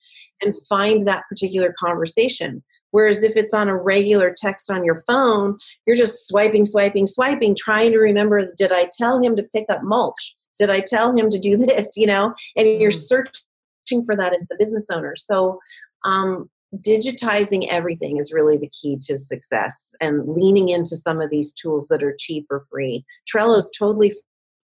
and 0.41 0.55
find 0.69 1.01
that 1.01 1.25
particular 1.29 1.75
conversation. 1.77 2.63
Whereas 2.93 3.25
if 3.25 3.37
it's 3.37 3.53
on 3.53 3.69
a 3.69 3.77
regular 3.77 4.33
text 4.37 4.71
on 4.71 4.85
your 4.85 5.03
phone, 5.05 5.59
you're 5.85 5.97
just 5.97 6.29
swiping, 6.29 6.65
swiping, 6.65 7.07
swiping, 7.07 7.57
trying 7.57 7.91
to 7.91 7.99
remember 7.99 8.53
did 8.57 8.71
I 8.73 8.89
tell 8.97 9.21
him 9.21 9.35
to 9.35 9.43
pick 9.43 9.67
up 9.69 9.83
mulch? 9.83 10.37
Did 10.59 10.71
I 10.71 10.81
tell 10.81 11.17
him 11.17 11.31
to 11.31 11.39
do 11.39 11.57
this? 11.57 11.97
You 11.97 12.07
know, 12.07 12.35
and 12.57 12.81
you're 12.81 12.91
mm-hmm. 12.91 12.99
searching 12.99 14.05
for 14.05 14.17
that 14.17 14.35
as 14.35 14.47
the 14.49 14.57
business 14.59 14.89
owner. 14.91 15.15
So, 15.17 15.59
um, 16.05 16.49
digitizing 16.77 17.67
everything 17.71 18.19
is 18.19 18.33
really 18.33 18.59
the 18.59 18.69
key 18.69 18.99
to 19.01 19.17
success 19.17 19.95
and 20.01 20.23
leaning 20.27 20.69
into 20.69 20.97
some 20.97 21.21
of 21.21 21.31
these 21.31 21.55
tools 21.55 21.89
that 21.89 22.03
are 22.03 22.15
cheap 22.19 22.47
or 22.51 22.61
free. 22.71 23.05
Trello 23.33 23.57
is 23.57 23.71
totally 23.77 24.13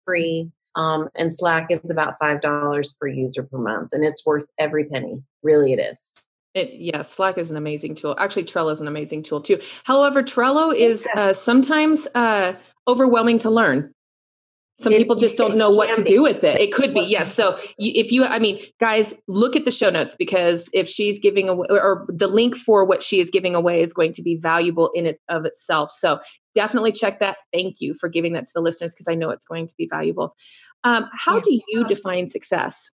free. 0.06 0.52
Um, 0.76 1.10
and 1.16 1.32
Slack 1.32 1.68
is 1.70 1.92
about 1.92 2.16
five 2.20 2.42
dollars 2.42 2.94
per 3.00 3.08
user 3.08 3.44
per 3.44 3.60
month, 3.60 3.90
and 3.94 4.04
it's 4.04 4.26
worth 4.26 4.48
every 4.58 4.86
penny. 4.86 5.22
Really, 5.44 5.72
it 5.72 5.80
is. 5.80 6.16
It, 6.54 6.72
yeah, 6.74 7.02
Slack 7.02 7.38
is 7.38 7.52
an 7.52 7.58
amazing 7.58 7.96
tool. 7.96 8.16
Actually, 8.20 8.46
Trello 8.46 8.72
is 8.72 8.82
an 8.82 8.88
amazing 8.88 9.24
tool 9.24 9.42
too. 9.42 9.60
However, 9.84 10.22
Trello 10.22 10.76
is 10.76 11.08
uh, 11.16 11.34
sometimes 11.34 12.08
uh, 12.16 12.54
overwhelming 12.88 13.40
to 13.40 13.50
learn 13.50 13.94
some 14.80 14.92
it, 14.92 14.98
people 14.98 15.16
just 15.16 15.38
don't 15.38 15.56
know 15.56 15.70
what 15.70 15.96
to 15.96 16.04
be. 16.04 16.10
do 16.10 16.24
with 16.24 16.44
it. 16.44 16.60
It 16.60 16.74
could 16.74 16.94
be, 16.96 17.02
yes. 17.02 17.34
So 17.34 17.60
if 17.78 18.12
you, 18.12 18.26
I 18.26 18.40
mean, 18.40 18.60
guys, 18.80 19.14
look 19.28 19.56
at 19.56 19.66
the 19.66 19.72
show 19.72 19.92
notes 19.92 20.16
because 20.18 20.68
if 20.74 20.90
she's 20.90 21.20
giving 21.20 21.48
away, 21.48 21.68
or 21.70 22.08
the 22.10 22.28
link 22.28 22.56
for 22.56 22.84
what 22.84 23.04
she 23.04 23.20
is 23.20 23.30
giving 23.30 23.54
away 23.54 23.82
is 23.82 23.94
going 23.94 24.14
to 24.14 24.24
be 24.24 24.36
valuable 24.36 24.90
in 24.96 25.06
it 25.06 25.22
of 25.30 25.46
itself. 25.46 25.92
So 25.92 26.20
definitely 26.56 26.92
check 26.92 27.20
that. 27.20 27.38
Thank 27.54 27.82
you 27.82 27.94
for 27.94 28.10
giving 28.10 28.34
that 28.34 28.48
to 28.48 28.52
the 28.56 28.62
listeners 28.62 28.96
because 28.96 29.08
I 29.08 29.14
know 29.14 29.30
it's 29.30 29.46
going 29.46 29.68
to 29.68 29.76
be 29.78 29.88
valuable. 29.88 30.36
Um, 30.84 31.08
how 31.14 31.36
yeah. 31.36 31.42
do 31.46 31.62
you 31.68 31.88
define 31.88 32.28
success? 32.28 32.90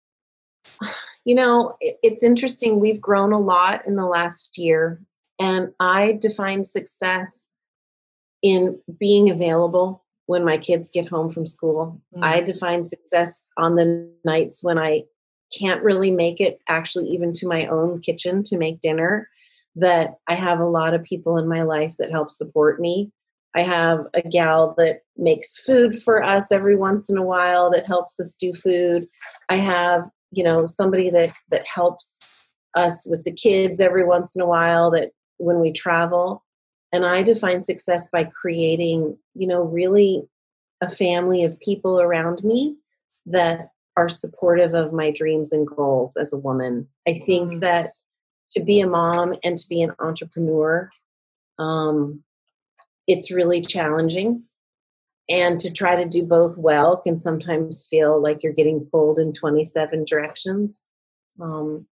You 1.25 1.35
know, 1.35 1.75
it's 1.81 2.23
interesting. 2.23 2.79
We've 2.79 3.01
grown 3.01 3.33
a 3.33 3.39
lot 3.39 3.85
in 3.85 3.95
the 3.95 4.05
last 4.05 4.57
year, 4.57 5.01
and 5.41 5.73
I 5.79 6.17
define 6.21 6.63
success 6.63 7.51
in 8.41 8.79
being 8.99 9.29
available 9.29 10.04
when 10.27 10.43
my 10.43 10.57
kids 10.57 10.89
get 10.89 11.07
home 11.07 11.29
from 11.29 11.45
school. 11.45 12.01
Mm. 12.15 12.23
I 12.23 12.41
define 12.41 12.83
success 12.83 13.49
on 13.57 13.75
the 13.75 14.11
nights 14.23 14.63
when 14.63 14.77
I 14.77 15.03
can't 15.57 15.83
really 15.83 16.11
make 16.11 16.41
it 16.41 16.59
actually 16.67 17.07
even 17.09 17.31
to 17.33 17.47
my 17.47 17.65
own 17.67 18.01
kitchen 18.01 18.43
to 18.43 18.57
make 18.57 18.79
dinner 18.79 19.29
that 19.75 20.15
I 20.27 20.35
have 20.35 20.59
a 20.59 20.65
lot 20.65 20.93
of 20.93 21.03
people 21.03 21.37
in 21.37 21.47
my 21.47 21.61
life 21.61 21.95
that 21.99 22.11
help 22.11 22.31
support 22.31 22.79
me. 22.79 23.11
I 23.55 23.61
have 23.61 24.07
a 24.13 24.21
gal 24.21 24.73
that 24.77 25.01
makes 25.17 25.57
food 25.59 26.01
for 26.01 26.21
us 26.21 26.51
every 26.51 26.75
once 26.75 27.09
in 27.09 27.17
a 27.17 27.23
while 27.23 27.71
that 27.71 27.85
helps 27.85 28.19
us 28.19 28.35
do 28.35 28.53
food. 28.53 29.07
I 29.49 29.55
have, 29.55 30.09
you 30.31 30.43
know, 30.43 30.65
somebody 30.65 31.09
that 31.11 31.33
that 31.51 31.65
helps 31.67 32.47
us 32.75 33.05
with 33.09 33.23
the 33.23 33.31
kids 33.31 33.79
every 33.79 34.03
once 34.03 34.35
in 34.35 34.41
a 34.41 34.47
while 34.47 34.91
that 34.91 35.11
when 35.37 35.59
we 35.59 35.71
travel. 35.71 36.43
And 36.95 37.05
I 37.05 37.23
define 37.23 37.61
success 37.61 38.09
by 38.09 38.23
creating, 38.23 39.17
you 39.33 39.47
know, 39.47 39.63
really 39.63 40.23
a 40.79 40.87
family 40.87 41.43
of 41.43 41.59
people 41.59 41.99
around 41.99 42.41
me 42.41 42.77
that 43.25 43.71
are 43.97 44.07
supportive 44.07 44.73
of 44.73 44.93
my 44.93 45.11
dreams 45.11 45.51
and 45.51 45.67
goals 45.67 46.15
as 46.15 46.31
a 46.31 46.37
woman. 46.37 46.87
I 47.05 47.19
think 47.25 47.55
mm. 47.55 47.59
that 47.59 47.91
to 48.51 48.63
be 48.63 48.79
a 48.79 48.87
mom 48.87 49.35
and 49.43 49.57
to 49.57 49.67
be 49.67 49.81
an 49.81 49.91
entrepreneur, 49.99 50.89
um, 51.59 52.23
it's 53.07 53.29
really 53.29 53.59
challenging. 53.59 54.43
And 55.27 55.59
to 55.59 55.73
try 55.73 55.97
to 55.97 56.07
do 56.07 56.23
both 56.23 56.57
well 56.57 56.95
can 56.95 57.17
sometimes 57.17 57.85
feel 57.85 58.21
like 58.21 58.41
you're 58.41 58.53
getting 58.53 58.85
pulled 58.85 59.19
in 59.19 59.33
27 59.33 60.05
directions. 60.05 60.87
Um, 61.41 61.87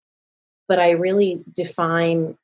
but 0.70 0.80
I 0.80 0.92
really 0.92 1.44
define 1.54 2.38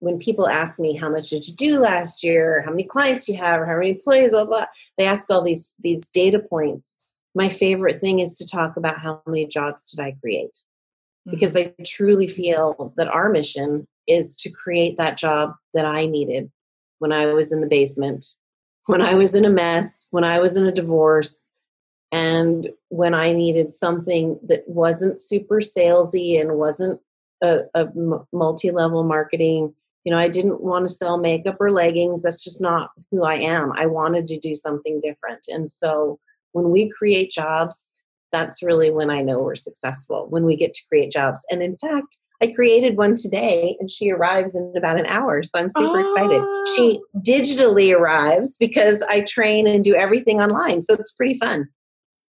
when 0.00 0.18
people 0.18 0.48
ask 0.48 0.78
me 0.78 0.96
how 0.96 1.08
much 1.08 1.30
did 1.30 1.48
you 1.48 1.54
do 1.54 1.78
last 1.78 2.22
year, 2.22 2.62
how 2.64 2.70
many 2.70 2.84
clients 2.84 3.28
you 3.28 3.36
have, 3.36 3.60
or 3.60 3.66
how 3.66 3.76
many 3.76 3.90
employees, 3.90 4.32
blah 4.32 4.44
blah. 4.44 4.66
They 4.98 5.06
ask 5.06 5.30
all 5.30 5.42
these 5.42 5.74
these 5.80 6.08
data 6.08 6.38
points. 6.38 7.00
My 7.34 7.48
favorite 7.48 8.00
thing 8.00 8.20
is 8.20 8.38
to 8.38 8.46
talk 8.46 8.76
about 8.76 8.98
how 8.98 9.22
many 9.26 9.46
jobs 9.46 9.90
did 9.90 10.02
I 10.02 10.16
create, 10.20 10.56
because 11.28 11.54
mm. 11.54 11.68
I 11.78 11.82
truly 11.84 12.26
feel 12.26 12.92
that 12.96 13.08
our 13.08 13.28
mission 13.28 13.86
is 14.06 14.36
to 14.38 14.50
create 14.50 14.96
that 14.98 15.16
job 15.16 15.54
that 15.72 15.86
I 15.86 16.06
needed 16.06 16.50
when 16.98 17.12
I 17.12 17.26
was 17.26 17.50
in 17.52 17.60
the 17.60 17.66
basement, 17.66 18.26
when 18.86 19.00
I 19.00 19.14
was 19.14 19.34
in 19.34 19.44
a 19.44 19.50
mess, 19.50 20.06
when 20.10 20.24
I 20.24 20.38
was 20.38 20.56
in 20.56 20.66
a 20.66 20.72
divorce, 20.72 21.48
and 22.12 22.68
when 22.90 23.14
I 23.14 23.32
needed 23.32 23.72
something 23.72 24.38
that 24.46 24.62
wasn't 24.68 25.18
super 25.18 25.56
salesy 25.56 26.40
and 26.40 26.56
wasn't 26.58 27.00
a, 27.42 27.60
a 27.74 27.88
multi-level 28.32 29.02
marketing 29.02 29.74
you 30.04 30.12
know 30.12 30.18
i 30.18 30.28
didn't 30.28 30.62
want 30.62 30.86
to 30.86 30.94
sell 30.94 31.18
makeup 31.18 31.56
or 31.60 31.70
leggings 31.70 32.22
that's 32.22 32.44
just 32.44 32.60
not 32.60 32.90
who 33.10 33.24
i 33.24 33.34
am 33.34 33.72
i 33.72 33.86
wanted 33.86 34.28
to 34.28 34.38
do 34.38 34.54
something 34.54 35.00
different 35.00 35.44
and 35.48 35.68
so 35.68 36.18
when 36.52 36.70
we 36.70 36.90
create 36.90 37.30
jobs 37.30 37.90
that's 38.30 38.62
really 38.62 38.90
when 38.90 39.10
i 39.10 39.20
know 39.20 39.38
we're 39.38 39.54
successful 39.54 40.26
when 40.30 40.44
we 40.44 40.56
get 40.56 40.74
to 40.74 40.82
create 40.88 41.10
jobs 41.10 41.44
and 41.50 41.62
in 41.62 41.76
fact 41.78 42.18
i 42.42 42.46
created 42.46 42.96
one 42.96 43.14
today 43.14 43.76
and 43.80 43.90
she 43.90 44.10
arrives 44.10 44.54
in 44.54 44.72
about 44.76 44.98
an 44.98 45.06
hour 45.06 45.42
so 45.42 45.58
i'm 45.58 45.70
super 45.70 46.00
oh. 46.00 46.02
excited 46.02 46.42
she 46.76 47.00
oh. 47.00 47.20
digitally 47.20 47.94
arrives 47.94 48.56
because 48.58 49.02
i 49.02 49.20
train 49.22 49.66
and 49.66 49.84
do 49.84 49.94
everything 49.94 50.40
online 50.40 50.82
so 50.82 50.94
it's 50.94 51.12
pretty 51.12 51.34
fun 51.34 51.68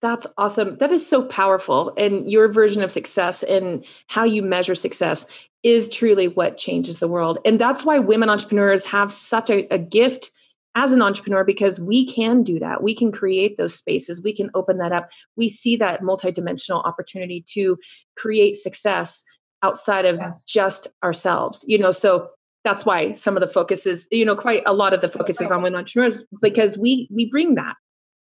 that's 0.01 0.27
awesome. 0.37 0.79
That 0.79 0.91
is 0.91 1.07
so 1.07 1.23
powerful. 1.23 1.93
And 1.95 2.29
your 2.29 2.49
version 2.49 2.81
of 2.81 2.91
success 2.91 3.41
and 3.41 3.85
how 4.07 4.25
you 4.25 4.43
measure 4.43 4.75
success 4.75 5.25
is 5.63 5.87
truly 5.89 6.27
what 6.27 6.57
changes 6.57 6.99
the 6.99 7.07
world. 7.07 7.39
And 7.45 7.59
that's 7.59 7.85
why 7.85 7.99
women 7.99 8.29
entrepreneurs 8.29 8.85
have 8.85 9.11
such 9.11 9.49
a, 9.49 9.65
a, 9.73 9.77
gift 9.77 10.29
as 10.75 10.91
an 10.91 11.01
entrepreneur 11.01 11.45
because 11.45 11.79
we 11.79 12.05
can 12.05 12.43
do 12.43 12.59
that. 12.59 12.83
We 12.83 12.93
can 12.93 13.11
create 13.11 13.57
those 13.57 13.73
spaces, 13.73 14.21
we 14.21 14.35
can 14.35 14.49
open 14.53 14.77
that 14.79 14.91
up. 14.91 15.09
We 15.37 15.49
see 15.49 15.77
that 15.77 16.01
multidimensional 16.01 16.85
opportunity 16.85 17.43
to 17.53 17.77
create 18.17 18.55
success 18.55 19.23
outside 19.61 20.05
of 20.05 20.17
yes. 20.17 20.43
just 20.45 20.87
ourselves. 21.03 21.63
You 21.67 21.77
know, 21.77 21.91
so 21.91 22.29
that's 22.65 22.85
why 22.85 23.11
some 23.13 23.37
of 23.37 23.41
the 23.41 23.47
focus 23.47 23.85
is, 23.85 24.07
you 24.11 24.25
know, 24.25 24.35
quite 24.35 24.63
a 24.65 24.73
lot 24.73 24.93
of 24.93 25.01
the 25.01 25.09
focus 25.09 25.39
is 25.39 25.51
on 25.51 25.61
women 25.61 25.79
entrepreneurs 25.79 26.23
because 26.41 26.77
we 26.77 27.07
we 27.11 27.29
bring 27.29 27.55
that 27.55 27.75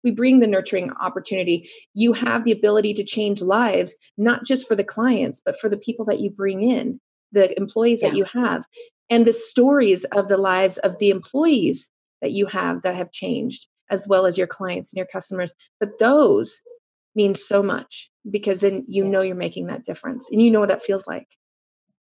we 0.04 0.12
bring 0.12 0.40
the 0.40 0.48
nurturing 0.48 0.92
opportunity 1.02 1.70
you 1.94 2.14
have 2.14 2.44
the 2.44 2.52
ability 2.52 2.94
to 2.94 3.04
change 3.04 3.42
lives 3.42 3.96
not 4.18 4.46
just 4.46 4.68
for 4.68 4.76
the 4.76 4.84
clients 4.84 5.42
but 5.44 5.60
for 5.60 5.70
the 5.70 5.78
people 5.78 6.06
that 6.06 6.20
you 6.20 6.30
bring 6.30 6.64
in 6.64 7.00
the 7.32 7.56
employees 7.58 8.00
yeah. 8.02 8.10
that 8.10 8.18
you 8.18 8.26
have 8.26 8.66
and 9.10 9.26
the 9.26 9.34
stories 9.34 10.06
of 10.14 10.28
the 10.28 10.38
lives 10.38 10.78
of 10.80 10.98
the 11.00 11.10
employees 11.10 11.88
that 12.22 12.32
you 12.32 12.46
have 12.46 12.82
that 12.84 12.96
have 12.96 13.12
changed 13.12 13.68
as 13.90 14.08
well 14.08 14.26
as 14.26 14.38
your 14.38 14.48
clients 14.48 14.92
and 14.92 14.98
your 14.98 15.08
customers 15.08 15.54
but 15.80 16.00
those 16.00 16.60
mean 17.16 17.36
so 17.36 17.62
much 17.62 18.10
because 18.30 18.62
then 18.62 18.86
you 18.88 19.04
yeah. 19.04 19.10
know 19.10 19.22
you're 19.22 19.36
making 19.36 19.68
that 19.68 19.86
difference 19.86 20.26
and 20.32 20.42
you 20.42 20.50
know 20.50 20.60
what 20.60 20.70
that 20.70 20.84
feels 20.84 21.08
like 21.08 21.28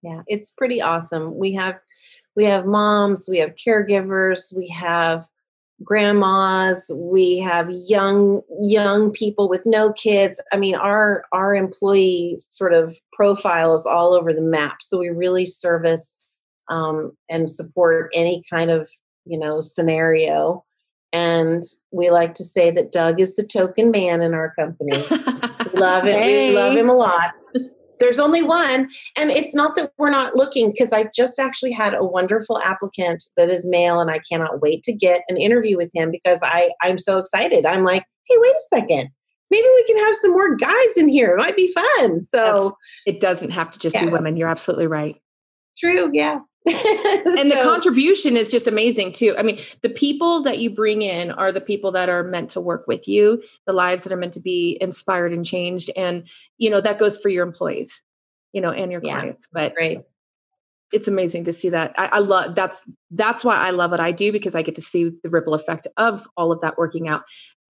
yeah 0.03 0.23
it's 0.27 0.51
pretty 0.51 0.81
awesome 0.81 1.37
we 1.37 1.53
have 1.53 1.77
we 2.37 2.45
have 2.45 2.67
moms 2.67 3.27
we 3.29 3.39
have 3.39 3.55
caregivers 3.55 4.57
we 4.57 4.69
have 4.69 5.27
grandmas 5.85 6.91
we 6.95 7.39
have 7.39 7.69
young 7.71 8.43
young 8.61 9.11
people 9.11 9.49
with 9.49 9.65
no 9.67 9.93
kids. 9.93 10.43
I 10.53 10.57
mean 10.57 10.75
our 10.75 11.25
our 11.33 11.55
employee 11.55 12.39
sort 12.49 12.75
of 12.75 12.97
profile 13.13 13.75
is 13.75 13.87
all 13.87 14.15
over 14.15 14.33
the 14.33 14.43
map. 14.43 14.77
So 14.81 14.99
we 14.99 15.09
really 15.09 15.47
service 15.47 16.19
um, 16.69 17.13
and 17.29 17.49
support 17.49 18.11
any 18.15 18.43
kind 18.51 18.71
of 18.71 18.89
you 19.25 19.39
know 19.39 19.61
scenario. 19.61 20.65
And 21.15 21.63
we 21.91 22.09
like 22.09 22.35
to 22.37 22.45
say 22.45 22.71
that 22.71 22.91
doug 22.91 23.21
is 23.21 23.37
the 23.37 23.45
token 23.45 23.91
man 23.91 24.23
in 24.23 24.33
our 24.33 24.55
company. 24.55 25.05
We 25.11 25.79
love 25.79 26.07
it 26.07 26.15
hey. 26.15 26.51
we 26.51 26.57
love 26.57 26.75
him 26.75 26.89
a 26.89 26.95
lot 26.95 27.33
there's 28.03 28.19
only 28.19 28.43
one. 28.43 28.91
And 29.17 29.31
it's 29.31 29.55
not 29.55 29.77
that 29.77 29.93
we're 29.97 30.11
not 30.11 30.37
looking 30.37 30.73
because 30.73 30.93
i 30.93 31.05
just 31.15 31.39
actually 31.39 31.73
had 31.73 31.95
a 31.95 32.05
wonderful 32.05 32.59
applicant 32.61 33.25
that 33.37 33.49
is 33.49 33.67
male 33.67 34.01
and 34.01 34.11
i 34.11 34.21
cannot 34.31 34.61
wait 34.61 34.83
to 34.83 34.93
get 34.93 35.23
an 35.29 35.37
interview 35.37 35.77
with 35.77 35.91
him 35.95 36.11
because 36.11 36.41
i 36.43 36.71
i'm 36.83 36.99
so 36.99 37.19
excited. 37.19 37.65
I'm 37.65 37.85
like 37.85 38.05
hey 38.27 38.37
wait 38.39 38.55
a 38.55 38.77
second. 38.77 39.09
Maybe 39.51 39.67
we 39.67 39.85
can 39.87 40.05
have 40.05 40.17
some 40.17 40.31
more 40.33 40.57
guys 40.57 40.97
in 40.97 41.09
here. 41.09 41.35
It 41.35 41.39
might 41.39 41.57
be 41.57 41.71
fun. 41.73 42.23
So 42.23 42.39
That's, 42.39 42.71
it 43.07 43.21
doesn't 43.21 43.51
have 43.51 43.71
to 43.73 43.79
just 43.79 43.95
yes. 43.95 44.07
be 44.07 44.11
women. 44.11 44.35
You're 44.35 44.49
absolutely 44.49 44.87
right 44.87 45.22
true 45.79 46.11
yeah 46.13 46.41
and 46.67 47.51
the 47.51 47.61
contribution 47.65 48.37
is 48.37 48.49
just 48.49 48.69
amazing 48.69 49.11
too. 49.11 49.35
I 49.37 49.43
mean, 49.43 49.59
the 49.83 49.89
people 49.89 50.45
that 50.45 50.59
you 50.59 50.71
bring 50.71 51.03
in 51.03 51.33
are 51.33 51.51
the 51.51 51.61
people 51.61 51.91
that 51.91 52.09
are 52.09 52.23
meant 52.23 52.51
to 52.51 52.61
work 52.61 52.87
with 52.87 53.09
you, 53.09 53.43
the 53.67 53.73
lives 53.73 54.05
that 54.05 54.13
are 54.13 54.17
meant 54.17 54.35
to 54.35 54.41
be 54.41 54.79
inspired 54.81 55.33
and 55.33 55.45
changed. 55.45 55.91
And, 55.97 56.29
you 56.59 56.71
know, 56.71 56.81
that 56.81 57.01
goes 57.01 57.17
for 57.17 57.31
your 57.31 57.45
employees, 57.45 58.01
you 58.53 58.61
know, 58.61 58.71
and 58.71 58.93
your 58.93 59.01
yeah, 59.03 59.19
clients. 59.19 59.49
But 59.53 59.75
great. 59.75 60.03
It's 60.93 61.09
amazing 61.09 61.45
to 61.45 61.53
see 61.53 61.71
that. 61.71 61.95
I, 61.99 62.07
I 62.07 62.19
love 62.19 62.55
that's 62.55 62.85
that's 63.11 63.45
why 63.45 63.57
I 63.57 63.71
love 63.71 63.91
what 63.91 63.99
I 63.99 64.13
do 64.13 64.31
because 64.31 64.55
I 64.55 64.63
get 64.63 64.77
to 64.77 64.83
see 64.83 65.11
the 65.25 65.31
ripple 65.31 65.55
effect 65.55 65.89
of 65.97 66.29
all 66.37 66.53
of 66.53 66.61
that 66.61 66.79
working 66.79 67.09
out. 67.09 67.25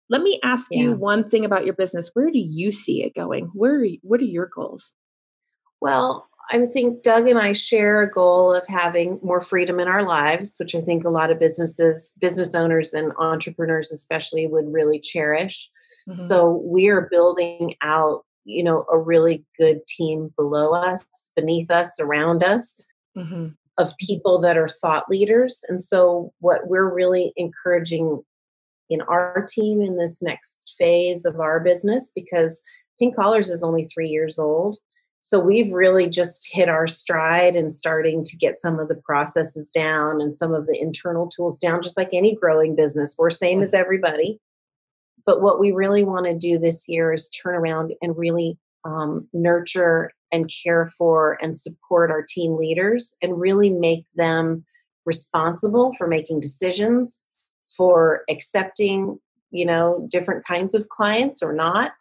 Let 0.09 0.21
me 0.21 0.41
ask 0.43 0.67
yeah. 0.69 0.81
you 0.81 0.93
one 0.95 1.29
thing 1.29 1.45
about 1.45 1.63
your 1.63 1.75
business. 1.75 2.09
Where 2.13 2.29
do 2.29 2.39
you 2.39 2.73
see 2.73 3.03
it 3.03 3.15
going? 3.15 3.51
Where 3.53 3.83
are, 3.83 3.87
what 4.01 4.19
are 4.19 4.25
your 4.25 4.49
goals? 4.53 4.93
Well, 5.79 6.27
I 6.49 6.65
think 6.65 7.03
Doug 7.03 7.27
and 7.27 7.39
I 7.39 7.53
share 7.53 8.01
a 8.01 8.11
goal 8.11 8.53
of 8.53 8.65
having 8.67 9.19
more 9.21 9.41
freedom 9.41 9.79
in 9.79 9.87
our 9.87 10.05
lives, 10.05 10.55
which 10.57 10.75
I 10.75 10.81
think 10.81 11.03
a 11.03 11.09
lot 11.09 11.31
of 11.31 11.39
businesses, 11.39 12.15
business 12.19 12.55
owners, 12.55 12.93
and 12.93 13.13
entrepreneurs 13.17 13.91
especially 13.91 14.47
would 14.47 14.71
really 14.71 14.99
cherish. 14.99 15.69
Mm-hmm. 16.09 16.27
So 16.27 16.61
we 16.65 16.89
are 16.89 17.07
building 17.11 17.75
out, 17.81 18.25
you 18.45 18.63
know, 18.63 18.85
a 18.91 18.97
really 18.97 19.45
good 19.57 19.85
team 19.87 20.33
below 20.37 20.73
us, 20.73 21.31
beneath 21.35 21.69
us, 21.69 21.99
around 21.99 22.43
us. 22.43 22.87
Mm-hmm. 23.17 23.47
Of 23.77 23.97
people 23.97 24.39
that 24.41 24.57
are 24.57 24.67
thought 24.67 25.09
leaders. 25.09 25.63
And 25.67 25.81
so, 25.81 26.33
what 26.39 26.67
we're 26.67 26.93
really 26.93 27.33
encouraging 27.35 28.21
in 28.91 29.01
our 29.03 29.47
team 29.49 29.81
in 29.81 29.97
this 29.97 30.21
next 30.21 30.75
phase 30.77 31.25
of 31.25 31.39
our 31.39 31.59
business, 31.59 32.11
because 32.13 32.61
Pink 32.99 33.15
Collars 33.15 33.49
is 33.49 33.63
only 33.63 33.83
three 33.83 34.09
years 34.09 34.37
old, 34.37 34.77
so 35.21 35.39
we've 35.39 35.71
really 35.71 36.09
just 36.09 36.51
hit 36.51 36.67
our 36.67 36.87
stride 36.87 37.55
and 37.55 37.71
starting 37.71 38.23
to 38.23 38.35
get 38.35 38.55
some 38.55 38.79
of 38.79 38.87
the 38.87 38.95
processes 38.95 39.69
down 39.69 40.19
and 40.19 40.35
some 40.35 40.51
of 40.51 40.65
the 40.65 40.77
internal 40.81 41.27
tools 41.27 41.59
down, 41.59 41.83
just 41.83 41.95
like 41.95 42.09
any 42.11 42.35
growing 42.35 42.75
business. 42.75 43.15
We're 43.17 43.29
same 43.29 43.61
as 43.61 43.75
everybody. 43.75 44.39
But 45.23 45.41
what 45.41 45.59
we 45.59 45.71
really 45.71 46.03
want 46.03 46.25
to 46.25 46.35
do 46.35 46.57
this 46.57 46.89
year 46.89 47.13
is 47.13 47.29
turn 47.29 47.53
around 47.53 47.93
and 48.01 48.17
really 48.17 48.57
um, 48.83 49.27
nurture 49.31 50.11
and 50.31 50.51
care 50.63 50.87
for 50.87 51.37
and 51.39 51.55
support 51.55 52.09
our 52.09 52.23
team 52.27 52.57
leaders 52.57 53.15
and 53.21 53.39
really 53.39 53.69
make 53.69 54.05
them 54.15 54.65
responsible 55.05 55.93
for 55.99 56.07
making 56.07 56.39
decisions, 56.39 57.27
for 57.77 58.23
accepting, 58.27 59.19
you 59.51 59.65
know, 59.65 60.07
different 60.09 60.43
kinds 60.45 60.73
of 60.73 60.89
clients 60.89 61.43
or 61.43 61.53
not 61.53 61.91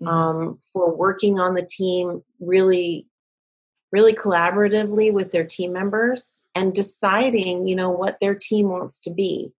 mm-hmm. 0.00 0.08
um, 0.08 0.58
for 0.72 0.94
working 0.94 1.38
on 1.38 1.54
the 1.54 1.66
team 1.68 2.22
really 2.40 3.06
really 3.92 4.12
collaboratively 4.12 5.12
with 5.12 5.30
their 5.30 5.44
team 5.44 5.72
members 5.72 6.44
and 6.54 6.74
deciding 6.74 7.66
you 7.66 7.76
know 7.76 7.90
what 7.90 8.18
their 8.20 8.34
team 8.34 8.68
wants 8.68 9.00
to 9.00 9.12
be 9.12 9.52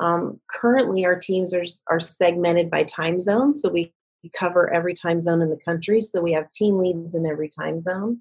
Um, 0.00 0.40
currently, 0.50 1.06
our 1.06 1.16
teams 1.16 1.54
are, 1.54 1.64
are 1.88 2.00
segmented 2.00 2.70
by 2.70 2.82
time 2.82 3.20
zone, 3.20 3.54
so 3.54 3.70
we 3.70 3.92
cover 4.36 4.72
every 4.72 4.94
time 4.94 5.20
zone 5.20 5.42
in 5.42 5.50
the 5.50 5.64
country. 5.64 6.00
So 6.00 6.20
we 6.20 6.32
have 6.32 6.50
team 6.50 6.78
leads 6.78 7.14
in 7.14 7.26
every 7.26 7.48
time 7.48 7.78
zone. 7.78 8.20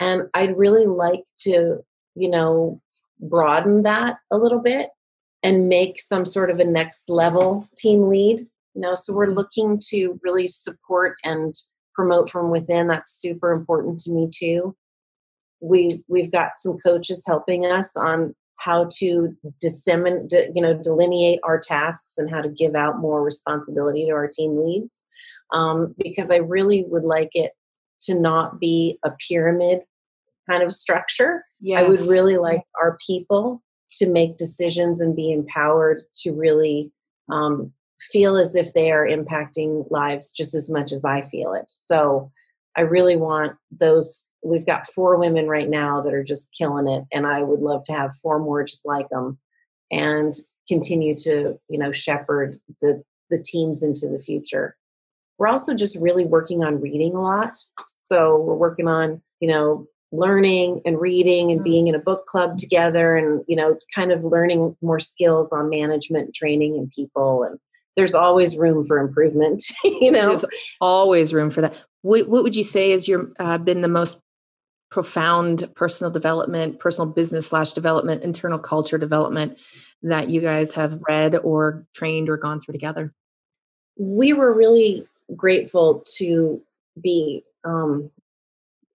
And 0.00 0.22
I'd 0.34 0.56
really 0.56 0.86
like 0.86 1.24
to, 1.40 1.84
you 2.14 2.30
know, 2.30 2.80
broaden 3.20 3.82
that 3.82 4.16
a 4.30 4.38
little 4.38 4.60
bit 4.60 4.88
and 5.42 5.68
make 5.68 6.00
some 6.00 6.24
sort 6.24 6.50
of 6.50 6.58
a 6.58 6.64
next 6.64 7.08
level 7.10 7.68
team 7.76 8.08
lead. 8.08 8.40
You 8.74 8.80
know, 8.80 8.94
so 8.94 9.12
we're 9.14 9.26
looking 9.26 9.80
to 9.90 10.18
really 10.22 10.48
support 10.48 11.16
and 11.24 11.54
promote 11.94 12.28
from 12.28 12.50
within. 12.50 12.88
That's 12.88 13.20
super 13.20 13.52
important 13.52 14.00
to 14.00 14.12
me 14.12 14.28
too. 14.34 14.76
We 15.60 16.02
we've 16.08 16.32
got 16.32 16.56
some 16.56 16.76
coaches 16.78 17.24
helping 17.26 17.64
us 17.64 17.90
on 17.96 18.34
how 18.56 18.88
to 18.98 19.36
disseminate, 19.60 20.32
you 20.54 20.62
know, 20.62 20.74
delineate 20.74 21.40
our 21.44 21.58
tasks 21.58 22.14
and 22.16 22.30
how 22.30 22.40
to 22.40 22.48
give 22.48 22.74
out 22.74 22.98
more 22.98 23.22
responsibility 23.22 24.06
to 24.06 24.12
our 24.12 24.28
team 24.28 24.58
leads. 24.58 25.04
Um, 25.52 25.94
because 25.98 26.30
I 26.30 26.36
really 26.36 26.84
would 26.88 27.04
like 27.04 27.30
it 27.34 27.52
to 28.02 28.18
not 28.18 28.60
be 28.60 28.98
a 29.04 29.10
pyramid 29.28 29.80
kind 30.48 30.62
of 30.62 30.72
structure. 30.72 31.44
Yes. 31.60 31.80
I 31.80 31.84
would 31.84 32.00
really 32.00 32.36
like 32.36 32.58
yes. 32.58 32.66
our 32.82 32.96
people 33.06 33.62
to 33.92 34.08
make 34.08 34.36
decisions 34.36 35.00
and 35.00 35.14
be 35.14 35.30
empowered 35.30 36.00
to 36.22 36.32
really 36.32 36.92
um, 37.30 37.72
feel 38.00 38.36
as 38.36 38.54
if 38.54 38.72
they 38.74 38.90
are 38.90 39.06
impacting 39.06 39.90
lives 39.90 40.32
just 40.32 40.54
as 40.54 40.70
much 40.70 40.92
as 40.92 41.04
I 41.04 41.22
feel 41.22 41.52
it. 41.52 41.64
So 41.68 42.30
I 42.76 42.82
really 42.82 43.16
want 43.16 43.56
those. 43.70 44.28
We've 44.42 44.66
got 44.66 44.86
four 44.86 45.18
women 45.18 45.48
right 45.48 45.68
now 45.68 46.00
that 46.02 46.12
are 46.12 46.24
just 46.24 46.54
killing 46.56 46.86
it, 46.86 47.04
and 47.12 47.26
I 47.26 47.42
would 47.42 47.60
love 47.60 47.84
to 47.84 47.92
have 47.92 48.14
four 48.14 48.38
more 48.38 48.64
just 48.64 48.86
like 48.86 49.08
them, 49.08 49.38
and 49.90 50.34
continue 50.68 51.14
to 51.16 51.58
you 51.68 51.78
know 51.78 51.92
shepherd 51.92 52.56
the 52.80 53.02
the 53.30 53.38
teams 53.42 53.82
into 53.82 54.08
the 54.08 54.18
future. 54.18 54.76
We're 55.38 55.48
also 55.48 55.74
just 55.74 55.98
really 56.00 56.24
working 56.24 56.62
on 56.62 56.80
reading 56.80 57.14
a 57.14 57.20
lot. 57.20 57.56
So 58.02 58.38
we're 58.38 58.54
working 58.54 58.88
on 58.88 59.22
you 59.40 59.48
know 59.48 59.86
learning 60.12 60.80
and 60.84 61.00
reading 61.00 61.50
and 61.50 61.60
mm. 61.60 61.64
being 61.64 61.88
in 61.88 61.94
a 61.94 62.00
book 62.00 62.26
club 62.26 62.56
together 62.56 63.16
and 63.16 63.44
you 63.48 63.56
know 63.56 63.76
kind 63.94 64.12
of 64.12 64.24
learning 64.24 64.76
more 64.82 65.00
skills 65.00 65.52
on 65.52 65.70
management 65.70 66.34
training 66.34 66.76
and 66.76 66.90
people 66.90 67.42
and 67.44 67.58
there's 67.96 68.14
always 68.14 68.56
room 68.56 68.84
for 68.84 68.98
improvement 68.98 69.62
you 69.84 70.10
know? 70.10 70.28
There's 70.28 70.44
always 70.80 71.32
room 71.32 71.50
for 71.50 71.60
that. 71.62 71.74
What, 72.02 72.28
what 72.28 72.42
would 72.42 72.56
you 72.56 72.64
say 72.64 72.90
has 72.90 73.08
your 73.08 73.30
uh, 73.38 73.58
been 73.58 73.80
the 73.80 73.88
most 73.88 74.18
profound 74.90 75.68
personal 75.74 76.10
development 76.10 76.78
personal 76.78 77.10
business 77.10 77.48
slash 77.48 77.72
development 77.72 78.22
internal 78.22 78.60
culture 78.60 78.96
development 78.96 79.58
that 80.02 80.30
you 80.30 80.40
guys 80.40 80.72
have 80.74 81.00
read 81.08 81.34
or 81.42 81.84
trained 81.94 82.28
or 82.28 82.36
gone 82.36 82.60
through 82.60 82.72
together? 82.72 83.12
We 83.98 84.32
were 84.32 84.52
really 84.52 85.08
grateful 85.34 86.04
to 86.18 86.62
be 87.00 87.42
um, 87.64 88.10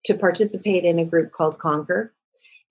to 0.04 0.14
participate 0.14 0.84
in 0.84 0.98
a 0.98 1.04
group 1.04 1.32
called 1.32 1.58
conquer 1.58 2.14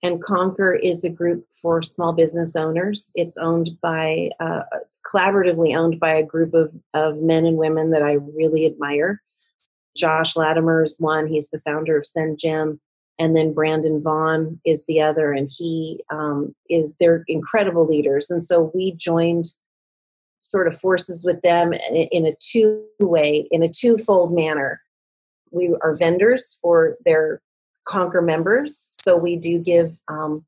and 0.02 0.22
conquer 0.22 0.74
is 0.74 1.04
a 1.04 1.10
group 1.10 1.46
for 1.50 1.82
small 1.82 2.12
business 2.12 2.56
owners. 2.56 3.12
It's 3.14 3.36
owned 3.36 3.70
by 3.82 4.30
uh, 4.40 4.62
it's 4.80 5.00
collaboratively 5.10 5.76
owned 5.76 6.00
by 6.00 6.14
a 6.14 6.24
group 6.24 6.54
of, 6.54 6.74
of 6.94 7.20
men 7.20 7.44
and 7.44 7.56
women 7.56 7.90
that 7.90 8.02
i 8.02 8.12
really 8.34 8.64
admire. 8.66 9.22
Josh 9.96 10.36
latimer 10.36 10.84
is 10.84 10.96
one. 10.98 11.26
He's 11.26 11.50
the 11.50 11.60
founder 11.60 11.98
of 11.98 12.04
SendJim 12.04 12.78
and 13.20 13.36
then 13.36 13.52
brandon 13.52 14.00
vaughn 14.00 14.58
is 14.64 14.86
the 14.86 15.00
other. 15.00 15.30
And 15.30 15.48
he 15.54 16.00
um, 16.10 16.54
is 16.70 16.96
they're 16.98 17.22
incredible 17.28 17.86
leaders. 17.86 18.30
And 18.30 18.42
so 18.42 18.72
we 18.74 18.92
joined 18.92 19.52
sort 20.40 20.66
of 20.66 20.78
forces 20.78 21.22
with 21.22 21.42
them 21.42 21.74
in 21.92 22.24
a 22.24 22.34
two 22.40 22.82
way 22.98 23.46
in 23.50 23.62
a 23.62 23.68
twofold 23.68 24.32
manner. 24.32 24.80
We 25.50 25.76
are 25.82 25.94
vendors 25.94 26.58
for 26.62 26.96
their 27.04 27.42
Conquer 27.84 28.22
members, 28.22 28.88
so 28.90 29.16
we 29.16 29.36
do 29.36 29.58
give 29.58 29.96
um, 30.08 30.44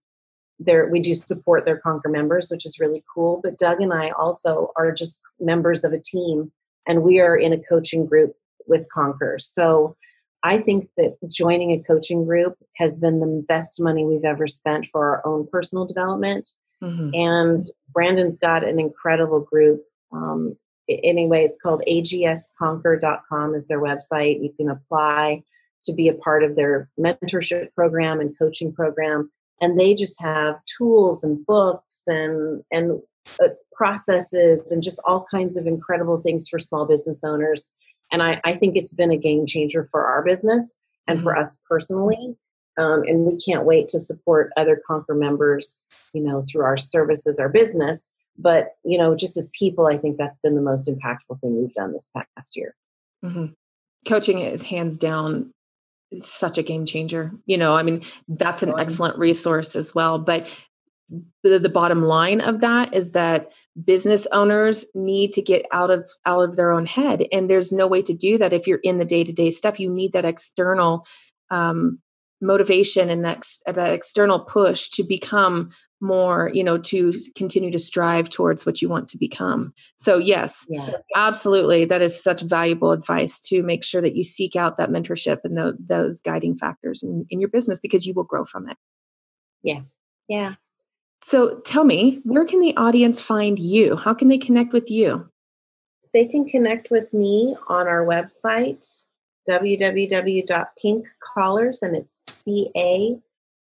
their 0.59 0.89
we 0.89 1.01
do 1.01 1.15
support 1.15 1.65
their 1.65 1.79
Conquer 1.79 2.09
members, 2.09 2.49
which 2.51 2.67
is 2.67 2.79
really 2.79 3.03
cool. 3.13 3.41
But 3.43 3.59
Doug 3.59 3.81
and 3.81 3.93
I 3.93 4.11
also 4.11 4.73
are 4.77 4.93
just 4.93 5.23
members 5.41 5.85
of 5.85 5.93
a 5.93 6.01
team, 6.01 6.53
and 6.87 7.03
we 7.03 7.21
are 7.21 7.37
in 7.37 7.53
a 7.53 7.63
coaching 7.63 8.07
group 8.07 8.35
with 8.67 8.87
Conquer. 8.93 9.39
So 9.39 9.97
I 10.43 10.59
think 10.59 10.89
that 10.97 11.17
joining 11.29 11.73
a 11.73 11.83
coaching 11.83 12.25
group 12.25 12.57
has 12.77 12.99
been 12.99 13.21
the 13.21 13.45
best 13.47 13.81
money 13.81 14.05
we've 14.05 14.25
ever 14.25 14.47
spent 14.47 14.87
for 14.87 15.01
our 15.05 15.27
own 15.27 15.47
personal 15.51 15.87
development. 15.87 16.49
Mm-hmm. 16.83 17.11
And 17.15 17.61
Brandon's 17.93 18.37
got 18.37 18.67
an 18.67 18.81
incredible 18.81 19.41
group. 19.41 19.83
Um, 20.13 20.57
anyway, 20.89 21.45
it's 21.45 21.59
called 21.63 21.83
agsconquer.com 21.89 23.55
is 23.55 23.69
their 23.69 23.81
website. 23.81 24.43
You 24.43 24.53
can 24.57 24.69
apply 24.69 25.45
to 25.85 25.93
be 25.93 26.09
a 26.09 26.15
part 26.15 26.43
of 26.43 26.57
their 26.57 26.89
mentorship 26.99 27.75
program 27.75 28.21
and 28.21 28.37
coaching 28.39 28.73
program. 28.73 29.31
And 29.61 29.79
they 29.79 29.95
just 29.95 30.21
have 30.21 30.57
tools 30.67 31.23
and 31.23 31.45
books 31.47 32.03
and, 32.07 32.63
and 32.71 33.01
uh, 33.43 33.49
processes 33.73 34.71
and 34.71 34.83
just 34.83 35.01
all 35.07 35.27
kinds 35.31 35.57
of 35.57 35.67
incredible 35.67 36.19
things 36.19 36.49
for 36.49 36.59
small 36.59 36.87
business 36.87 37.23
owners. 37.25 37.71
And 38.11 38.23
I, 38.23 38.41
I 38.45 38.55
think 38.55 38.77
it's 38.77 38.95
been 38.95 39.11
a 39.11 39.17
game 39.17 39.47
changer 39.47 39.85
for 39.85 40.05
our 40.05 40.23
business 40.23 40.73
and 41.07 41.19
mm-hmm. 41.19 41.25
for 41.25 41.37
us 41.37 41.59
personally. 41.69 42.37
Um, 42.79 43.03
and 43.07 43.27
we 43.27 43.37
can't 43.39 43.65
wait 43.65 43.89
to 43.89 43.99
support 43.99 44.51
other 44.57 44.81
Conquer 44.87 45.15
members, 45.15 45.91
you 46.15 46.23
know, 46.23 46.43
through 46.51 46.63
our 46.63 46.79
services, 46.79 47.39
our 47.39 47.51
business, 47.51 48.11
but 48.39 48.77
you 48.85 48.99
know 48.99 49.15
just 49.15 49.37
as 49.37 49.51
people 49.59 49.87
i 49.87 49.97
think 49.97 50.17
that's 50.17 50.39
been 50.39 50.55
the 50.55 50.63
most 50.63 50.89
impactful 50.89 51.39
thing 51.41 51.61
we've 51.61 51.75
done 51.75 51.93
this 51.93 52.11
past 52.15 52.57
year 52.57 52.75
mm-hmm. 53.25 53.47
coaching 54.07 54.39
is 54.41 54.63
hands 54.63 54.99
down 54.99 55.53
such 56.19 56.59
a 56.59 56.63
game 56.63 56.85
changer 56.85 57.33
you 57.47 57.57
know 57.57 57.75
i 57.75 57.83
mean 57.83 58.03
that's 58.29 58.63
an 58.63 58.73
excellent 58.79 59.17
resource 59.19 59.75
as 59.75 59.95
well 59.95 60.19
but 60.19 60.47
the, 61.43 61.59
the 61.59 61.69
bottom 61.69 62.03
line 62.03 62.41
of 62.41 62.61
that 62.61 62.95
is 62.95 63.13
that 63.13 63.51
business 63.85 64.27
owners 64.33 64.85
need 64.95 65.33
to 65.33 65.43
get 65.43 65.65
out 65.73 65.91
of 65.91 66.09
out 66.27 66.43
of 66.43 66.57
their 66.57 66.73
own 66.73 66.87
head 66.87 67.27
and 67.33 67.49
there's 67.49 67.73
no 67.73 67.87
way 67.87 68.03
to 68.03 68.15
do 68.15 68.39
that 68.39 68.53
if 68.53 68.67
you're 68.67 68.81
in 68.83 68.99
the 68.99 69.05
day-to-day 69.05 69.51
stuff. 69.51 69.81
You 69.81 69.91
need 69.91 70.13
that 70.13 70.25
external 70.25 71.07
um, 71.51 71.99
motivation 72.43 73.09
and 73.09 73.25
that, 73.25 73.47
that 73.67 73.93
external 73.93 74.41
push 74.41 74.89
to 74.91 75.03
become 75.03 75.71
more 76.03 76.51
you 76.53 76.65
know 76.65 76.77
to 76.77 77.19
continue 77.37 77.71
to 77.71 77.79
strive 77.79 78.29
towards 78.29 78.67
what 78.67 78.83
you 78.83 78.89
want 78.89 79.09
to 79.09 79.17
become. 79.17 79.73
So 79.97 80.19
yes 80.19 80.67
yeah. 80.69 80.91
absolutely 81.15 81.85
that 81.85 82.03
is 82.03 82.21
such 82.21 82.43
valuable 82.43 82.91
advice 82.91 83.39
to 83.43 83.63
make 83.63 83.85
sure 83.85 84.03
that 84.03 84.17
you 84.17 84.25
seek 84.25 84.57
out 84.57 84.77
that 84.77 84.91
mentorship 84.91 85.39
and 85.45 85.57
the, 85.57 85.77
those 85.79 86.21
guiding 86.21 86.57
factors 86.57 87.03
in, 87.05 87.25
in 87.31 87.41
your 87.41 87.49
business 87.49 87.79
because 87.79 88.05
you 88.05 88.15
will 88.15 88.25
grow 88.25 88.45
from 88.45 88.69
it. 88.69 88.77
Yeah. 89.63 89.83
Yeah. 90.29 90.55
So 91.23 91.61
tell 91.61 91.85
me 91.85 92.21
where 92.25 92.45
can 92.45 92.61
the 92.61 92.77
audience 92.77 93.21
find 93.21 93.59
you? 93.59 93.97
How 93.97 94.13
can 94.13 94.27
they 94.27 94.39
connect 94.39 94.73
with 94.73 94.91
you? 94.91 95.29
They 96.13 96.27
can 96.27 96.49
connect 96.49 96.91
with 96.91 97.13
me 97.15 97.57
on 97.69 97.87
our 97.87 98.05
website 98.05 99.03
www.pinkcallers 99.49 101.83
and 101.83 101.97
it's 101.97 102.23
c 102.29 102.71
a 102.77 103.17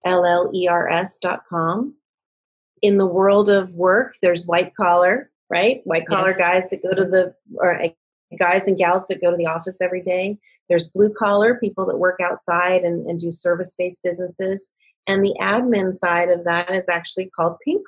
l 0.05 0.25
l 0.25 0.51
e 0.53 0.67
r 0.67 0.89
s 0.89 1.19
dot 1.19 1.45
com 1.47 1.95
in 2.81 2.97
the 2.97 3.05
world 3.05 3.49
of 3.49 3.73
work, 3.73 4.15
there's 4.21 4.45
white 4.45 4.75
collar, 4.75 5.29
right? 5.49 5.81
White 5.85 6.07
collar 6.07 6.29
yes. 6.29 6.37
guys 6.37 6.69
that 6.69 6.83
go 6.83 6.93
to 6.93 7.05
the, 7.05 7.33
or 7.55 7.75
eh, 7.75 7.89
guys 8.39 8.67
and 8.67 8.77
gals 8.77 9.07
that 9.07 9.21
go 9.21 9.31
to 9.31 9.37
the 9.37 9.45
office 9.45 9.81
every 9.81 10.01
day. 10.01 10.37
There's 10.67 10.89
blue 10.89 11.13
collar 11.13 11.55
people 11.55 11.85
that 11.85 11.97
work 11.97 12.19
outside 12.21 12.83
and, 12.83 13.05
and 13.07 13.19
do 13.19 13.31
service 13.31 13.73
based 13.77 14.01
businesses. 14.03 14.67
And 15.07 15.23
the 15.23 15.35
admin 15.39 15.93
side 15.93 16.29
of 16.29 16.43
that 16.45 16.73
is 16.73 16.89
actually 16.89 17.29
called 17.35 17.57
pink 17.63 17.85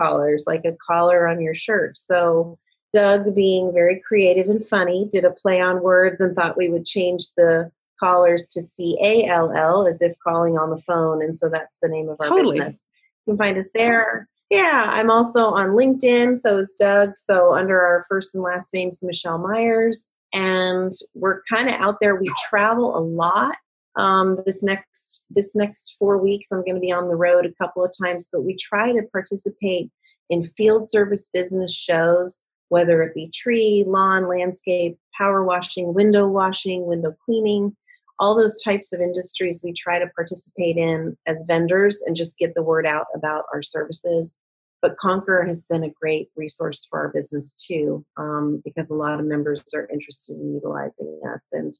collars, 0.00 0.44
like 0.46 0.64
a 0.64 0.76
collar 0.86 1.26
on 1.26 1.40
your 1.40 1.54
shirt. 1.54 1.96
So 1.96 2.58
Doug, 2.92 3.34
being 3.34 3.72
very 3.72 4.00
creative 4.06 4.48
and 4.48 4.64
funny, 4.64 5.06
did 5.10 5.24
a 5.24 5.30
play 5.30 5.60
on 5.60 5.82
words 5.82 6.20
and 6.20 6.34
thought 6.34 6.56
we 6.56 6.68
would 6.68 6.84
change 6.84 7.32
the 7.36 7.70
callers 8.00 8.46
to 8.48 8.62
C 8.62 8.96
A 9.02 9.24
L 9.26 9.52
L 9.56 9.86
as 9.86 10.00
if 10.00 10.14
calling 10.26 10.56
on 10.56 10.70
the 10.70 10.82
phone. 10.86 11.22
And 11.22 11.36
so 11.36 11.48
that's 11.52 11.78
the 11.82 11.88
name 11.88 12.08
of 12.08 12.16
our 12.20 12.28
totally. 12.28 12.58
business 12.58 12.86
You 13.26 13.32
can 13.32 13.38
find 13.38 13.58
us 13.58 13.70
there. 13.74 14.28
Yeah, 14.50 14.84
I'm 14.86 15.10
also 15.10 15.44
on 15.46 15.70
LinkedIn. 15.70 16.38
So 16.38 16.58
is 16.58 16.74
Doug. 16.78 17.16
So 17.16 17.54
under 17.54 17.78
our 17.80 18.04
first 18.08 18.34
and 18.34 18.42
last 18.42 18.72
names, 18.72 19.02
Michelle 19.02 19.38
Myers. 19.38 20.14
And 20.32 20.92
we're 21.14 21.42
kind 21.42 21.68
of 21.68 21.74
out 21.74 21.96
there. 22.00 22.14
We 22.16 22.32
travel 22.48 22.96
a 22.96 23.00
lot. 23.00 23.56
Um, 23.96 24.38
this 24.46 24.62
next 24.62 25.26
this 25.30 25.56
next 25.56 25.96
four 25.98 26.18
weeks, 26.18 26.52
I'm 26.52 26.64
going 26.64 26.76
to 26.76 26.80
be 26.80 26.92
on 26.92 27.08
the 27.08 27.16
road 27.16 27.44
a 27.44 27.54
couple 27.62 27.84
of 27.84 27.92
times. 28.00 28.28
But 28.32 28.42
we 28.42 28.54
try 28.54 28.92
to 28.92 29.02
participate 29.10 29.90
in 30.30 30.42
field 30.42 30.88
service 30.88 31.28
business 31.32 31.74
shows, 31.74 32.44
whether 32.68 33.02
it 33.02 33.14
be 33.14 33.30
tree, 33.34 33.84
lawn, 33.86 34.28
landscape, 34.28 34.98
power 35.16 35.44
washing, 35.44 35.94
window 35.94 36.26
washing, 36.26 36.86
window 36.86 37.14
cleaning 37.24 37.76
all 38.18 38.36
those 38.36 38.62
types 38.62 38.92
of 38.92 39.00
industries 39.00 39.62
we 39.62 39.72
try 39.72 39.98
to 39.98 40.08
participate 40.08 40.76
in 40.76 41.16
as 41.26 41.44
vendors 41.46 42.02
and 42.04 42.16
just 42.16 42.38
get 42.38 42.54
the 42.54 42.62
word 42.62 42.86
out 42.86 43.06
about 43.14 43.44
our 43.52 43.62
services. 43.62 44.38
but 44.80 44.96
Conquer 44.96 45.44
has 45.44 45.64
been 45.64 45.82
a 45.82 45.90
great 46.00 46.28
resource 46.36 46.86
for 46.88 47.00
our 47.00 47.08
business 47.08 47.54
too, 47.54 48.04
um, 48.16 48.62
because 48.64 48.90
a 48.90 48.94
lot 48.94 49.18
of 49.18 49.26
members 49.26 49.62
are 49.74 49.88
interested 49.92 50.36
in 50.36 50.54
utilizing 50.54 51.20
us. 51.34 51.48
And 51.52 51.72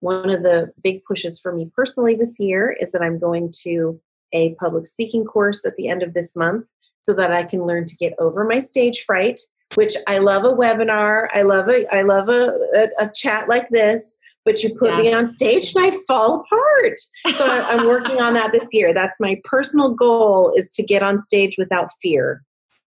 one 0.00 0.30
of 0.30 0.42
the 0.42 0.70
big 0.82 1.02
pushes 1.04 1.40
for 1.40 1.54
me 1.54 1.70
personally 1.74 2.14
this 2.14 2.38
year 2.38 2.76
is 2.78 2.92
that 2.92 3.00
I'm 3.00 3.18
going 3.18 3.50
to 3.62 3.98
a 4.34 4.54
public 4.56 4.84
speaking 4.84 5.24
course 5.24 5.64
at 5.64 5.76
the 5.76 5.88
end 5.88 6.02
of 6.02 6.12
this 6.12 6.36
month 6.36 6.68
so 7.02 7.14
that 7.14 7.32
I 7.32 7.44
can 7.44 7.64
learn 7.64 7.86
to 7.86 7.96
get 7.96 8.14
over 8.18 8.44
my 8.44 8.58
stage 8.58 9.04
fright. 9.04 9.40
Which 9.74 9.94
I 10.06 10.18
love 10.18 10.44
a 10.44 10.52
webinar, 10.52 11.28
I 11.32 11.42
love 11.42 11.68
a 11.68 11.86
I 11.94 12.02
love 12.02 12.28
a, 12.28 12.56
a, 12.74 12.88
a 13.06 13.10
chat 13.14 13.48
like 13.48 13.68
this, 13.70 14.18
but 14.44 14.62
you 14.62 14.74
put 14.74 14.90
yes. 14.90 15.02
me 15.02 15.12
on 15.12 15.26
stage 15.26 15.74
and 15.74 15.84
I 15.84 15.90
fall 16.06 16.40
apart. 16.40 16.98
So 17.34 17.46
I'm 17.46 17.86
working 17.86 18.20
on 18.20 18.34
that 18.34 18.52
this 18.52 18.72
year. 18.72 18.94
That's 18.94 19.18
my 19.20 19.40
personal 19.44 19.94
goal 19.94 20.52
is 20.56 20.72
to 20.72 20.82
get 20.82 21.02
on 21.02 21.18
stage 21.18 21.56
without 21.58 21.90
fear. 22.00 22.42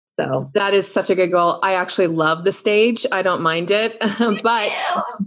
So 0.09 0.51
that 0.53 0.75
is 0.75 0.91
such 0.91 1.09
a 1.09 1.15
good 1.15 1.31
goal. 1.31 1.59
I 1.63 1.73
actually 1.73 2.05
love 2.05 2.43
the 2.43 2.51
stage. 2.51 3.03
I 3.11 3.23
don't 3.23 3.41
mind 3.41 3.71
it, 3.71 3.97
but 4.43 4.71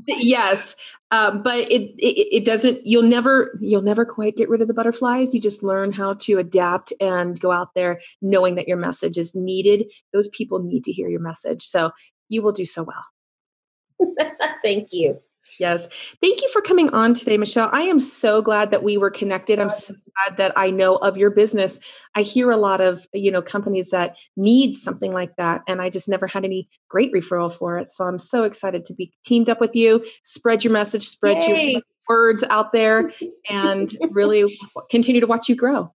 yes, 0.06 0.76
um, 1.10 1.42
but 1.42 1.70
it, 1.70 1.94
it 1.98 2.36
it 2.38 2.44
doesn't. 2.44 2.84
You'll 2.84 3.02
never 3.02 3.58
you'll 3.60 3.82
never 3.82 4.04
quite 4.04 4.36
get 4.36 4.48
rid 4.48 4.60
of 4.60 4.68
the 4.68 4.74
butterflies. 4.74 5.34
You 5.34 5.40
just 5.40 5.62
learn 5.62 5.92
how 5.92 6.14
to 6.14 6.38
adapt 6.38 6.92
and 7.00 7.38
go 7.38 7.52
out 7.52 7.74
there 7.74 8.00
knowing 8.20 8.56
that 8.56 8.66
your 8.66 8.76
message 8.76 9.16
is 9.16 9.34
needed. 9.34 9.92
Those 10.12 10.28
people 10.28 10.62
need 10.62 10.84
to 10.84 10.92
hear 10.92 11.08
your 11.08 11.20
message. 11.20 11.62
So 11.62 11.92
you 12.28 12.42
will 12.42 12.52
do 12.52 12.66
so 12.66 12.84
well. 12.84 14.16
Thank 14.64 14.88
you. 14.92 15.20
Yes. 15.58 15.88
Thank 16.20 16.42
you 16.42 16.50
for 16.52 16.60
coming 16.60 16.90
on 16.90 17.14
today, 17.14 17.36
Michelle. 17.38 17.70
I 17.72 17.82
am 17.82 18.00
so 18.00 18.42
glad 18.42 18.70
that 18.70 18.82
we 18.82 18.96
were 18.98 19.10
connected. 19.10 19.58
I'm 19.58 19.70
so 19.70 19.94
glad 19.94 20.36
that 20.38 20.52
I 20.56 20.70
know 20.70 20.96
of 20.96 21.16
your 21.16 21.30
business. 21.30 21.78
I 22.14 22.22
hear 22.22 22.50
a 22.50 22.56
lot 22.56 22.80
of, 22.80 23.06
you 23.12 23.30
know, 23.30 23.42
companies 23.42 23.90
that 23.90 24.16
need 24.36 24.74
something 24.74 25.12
like 25.12 25.36
that 25.36 25.62
and 25.66 25.80
I 25.80 25.90
just 25.90 26.08
never 26.08 26.26
had 26.26 26.44
any 26.44 26.68
great 26.88 27.12
referral 27.12 27.52
for 27.52 27.78
it. 27.78 27.90
So 27.90 28.04
I'm 28.04 28.18
so 28.18 28.44
excited 28.44 28.84
to 28.86 28.94
be 28.94 29.12
teamed 29.24 29.48
up 29.48 29.60
with 29.60 29.74
you, 29.74 30.04
spread 30.22 30.62
your 30.62 30.72
message, 30.72 31.08
spread 31.08 31.38
Yay. 31.38 31.72
your 31.72 31.82
words 32.08 32.44
out 32.50 32.72
there 32.72 33.12
and 33.48 33.96
really 34.10 34.58
continue 34.90 35.20
to 35.20 35.26
watch 35.26 35.48
you 35.48 35.56
grow. 35.56 35.92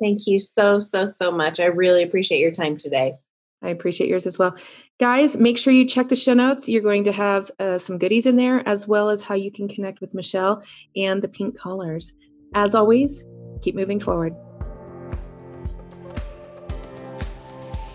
Thank 0.00 0.26
you 0.26 0.38
so 0.38 0.78
so 0.78 1.06
so 1.06 1.32
much. 1.32 1.58
I 1.58 1.66
really 1.66 2.04
appreciate 2.04 2.38
your 2.38 2.52
time 2.52 2.76
today. 2.76 3.16
I 3.62 3.70
appreciate 3.70 4.08
yours 4.08 4.26
as 4.26 4.38
well. 4.38 4.54
Guys, 5.00 5.36
make 5.36 5.58
sure 5.58 5.72
you 5.72 5.86
check 5.86 6.08
the 6.08 6.16
show 6.16 6.34
notes. 6.34 6.68
You're 6.68 6.82
going 6.82 7.04
to 7.04 7.12
have 7.12 7.50
uh, 7.58 7.78
some 7.78 7.98
goodies 7.98 8.26
in 8.26 8.36
there, 8.36 8.66
as 8.68 8.86
well 8.86 9.10
as 9.10 9.20
how 9.20 9.34
you 9.34 9.50
can 9.50 9.68
connect 9.68 10.00
with 10.00 10.14
Michelle 10.14 10.62
and 10.96 11.22
the 11.22 11.28
pink 11.28 11.58
collars. 11.58 12.12
As 12.54 12.74
always, 12.74 13.24
keep 13.62 13.74
moving 13.74 14.00
forward. 14.00 14.34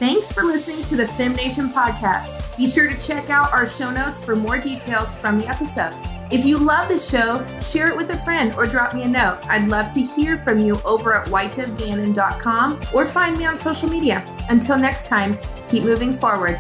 Thanks 0.04 0.34
for 0.34 0.44
listening 0.44 0.84
to 0.88 0.98
the 0.98 1.06
FemNation 1.06 1.72
podcast. 1.72 2.58
Be 2.58 2.68
sure 2.68 2.90
to 2.90 3.00
check 3.00 3.30
out 3.30 3.54
our 3.54 3.66
show 3.66 3.90
notes 3.90 4.20
for 4.20 4.36
more 4.36 4.58
details 4.58 5.14
from 5.14 5.40
the 5.40 5.48
episode. 5.48 5.94
If 6.30 6.44
you 6.44 6.58
love 6.58 6.90
the 6.90 6.98
show, 6.98 7.48
share 7.62 7.88
it 7.88 7.96
with 7.96 8.10
a 8.10 8.18
friend 8.18 8.54
or 8.58 8.66
drop 8.66 8.94
me 8.94 9.04
a 9.04 9.08
note. 9.08 9.40
I'd 9.46 9.70
love 9.70 9.92
to 9.92 10.02
hear 10.02 10.38
from 10.38 10.60
you 10.60 10.78
over 10.84 11.14
at 11.14 11.28
whitedovgannon.com 11.28 12.82
or 12.94 13.06
find 13.06 13.38
me 13.38 13.46
on 13.46 13.56
social 13.56 13.88
media. 13.88 14.26
Until 14.50 14.78
next 14.78 15.08
time, 15.08 15.40
keep 15.70 15.84
moving 15.84 16.12
forward 16.12 16.60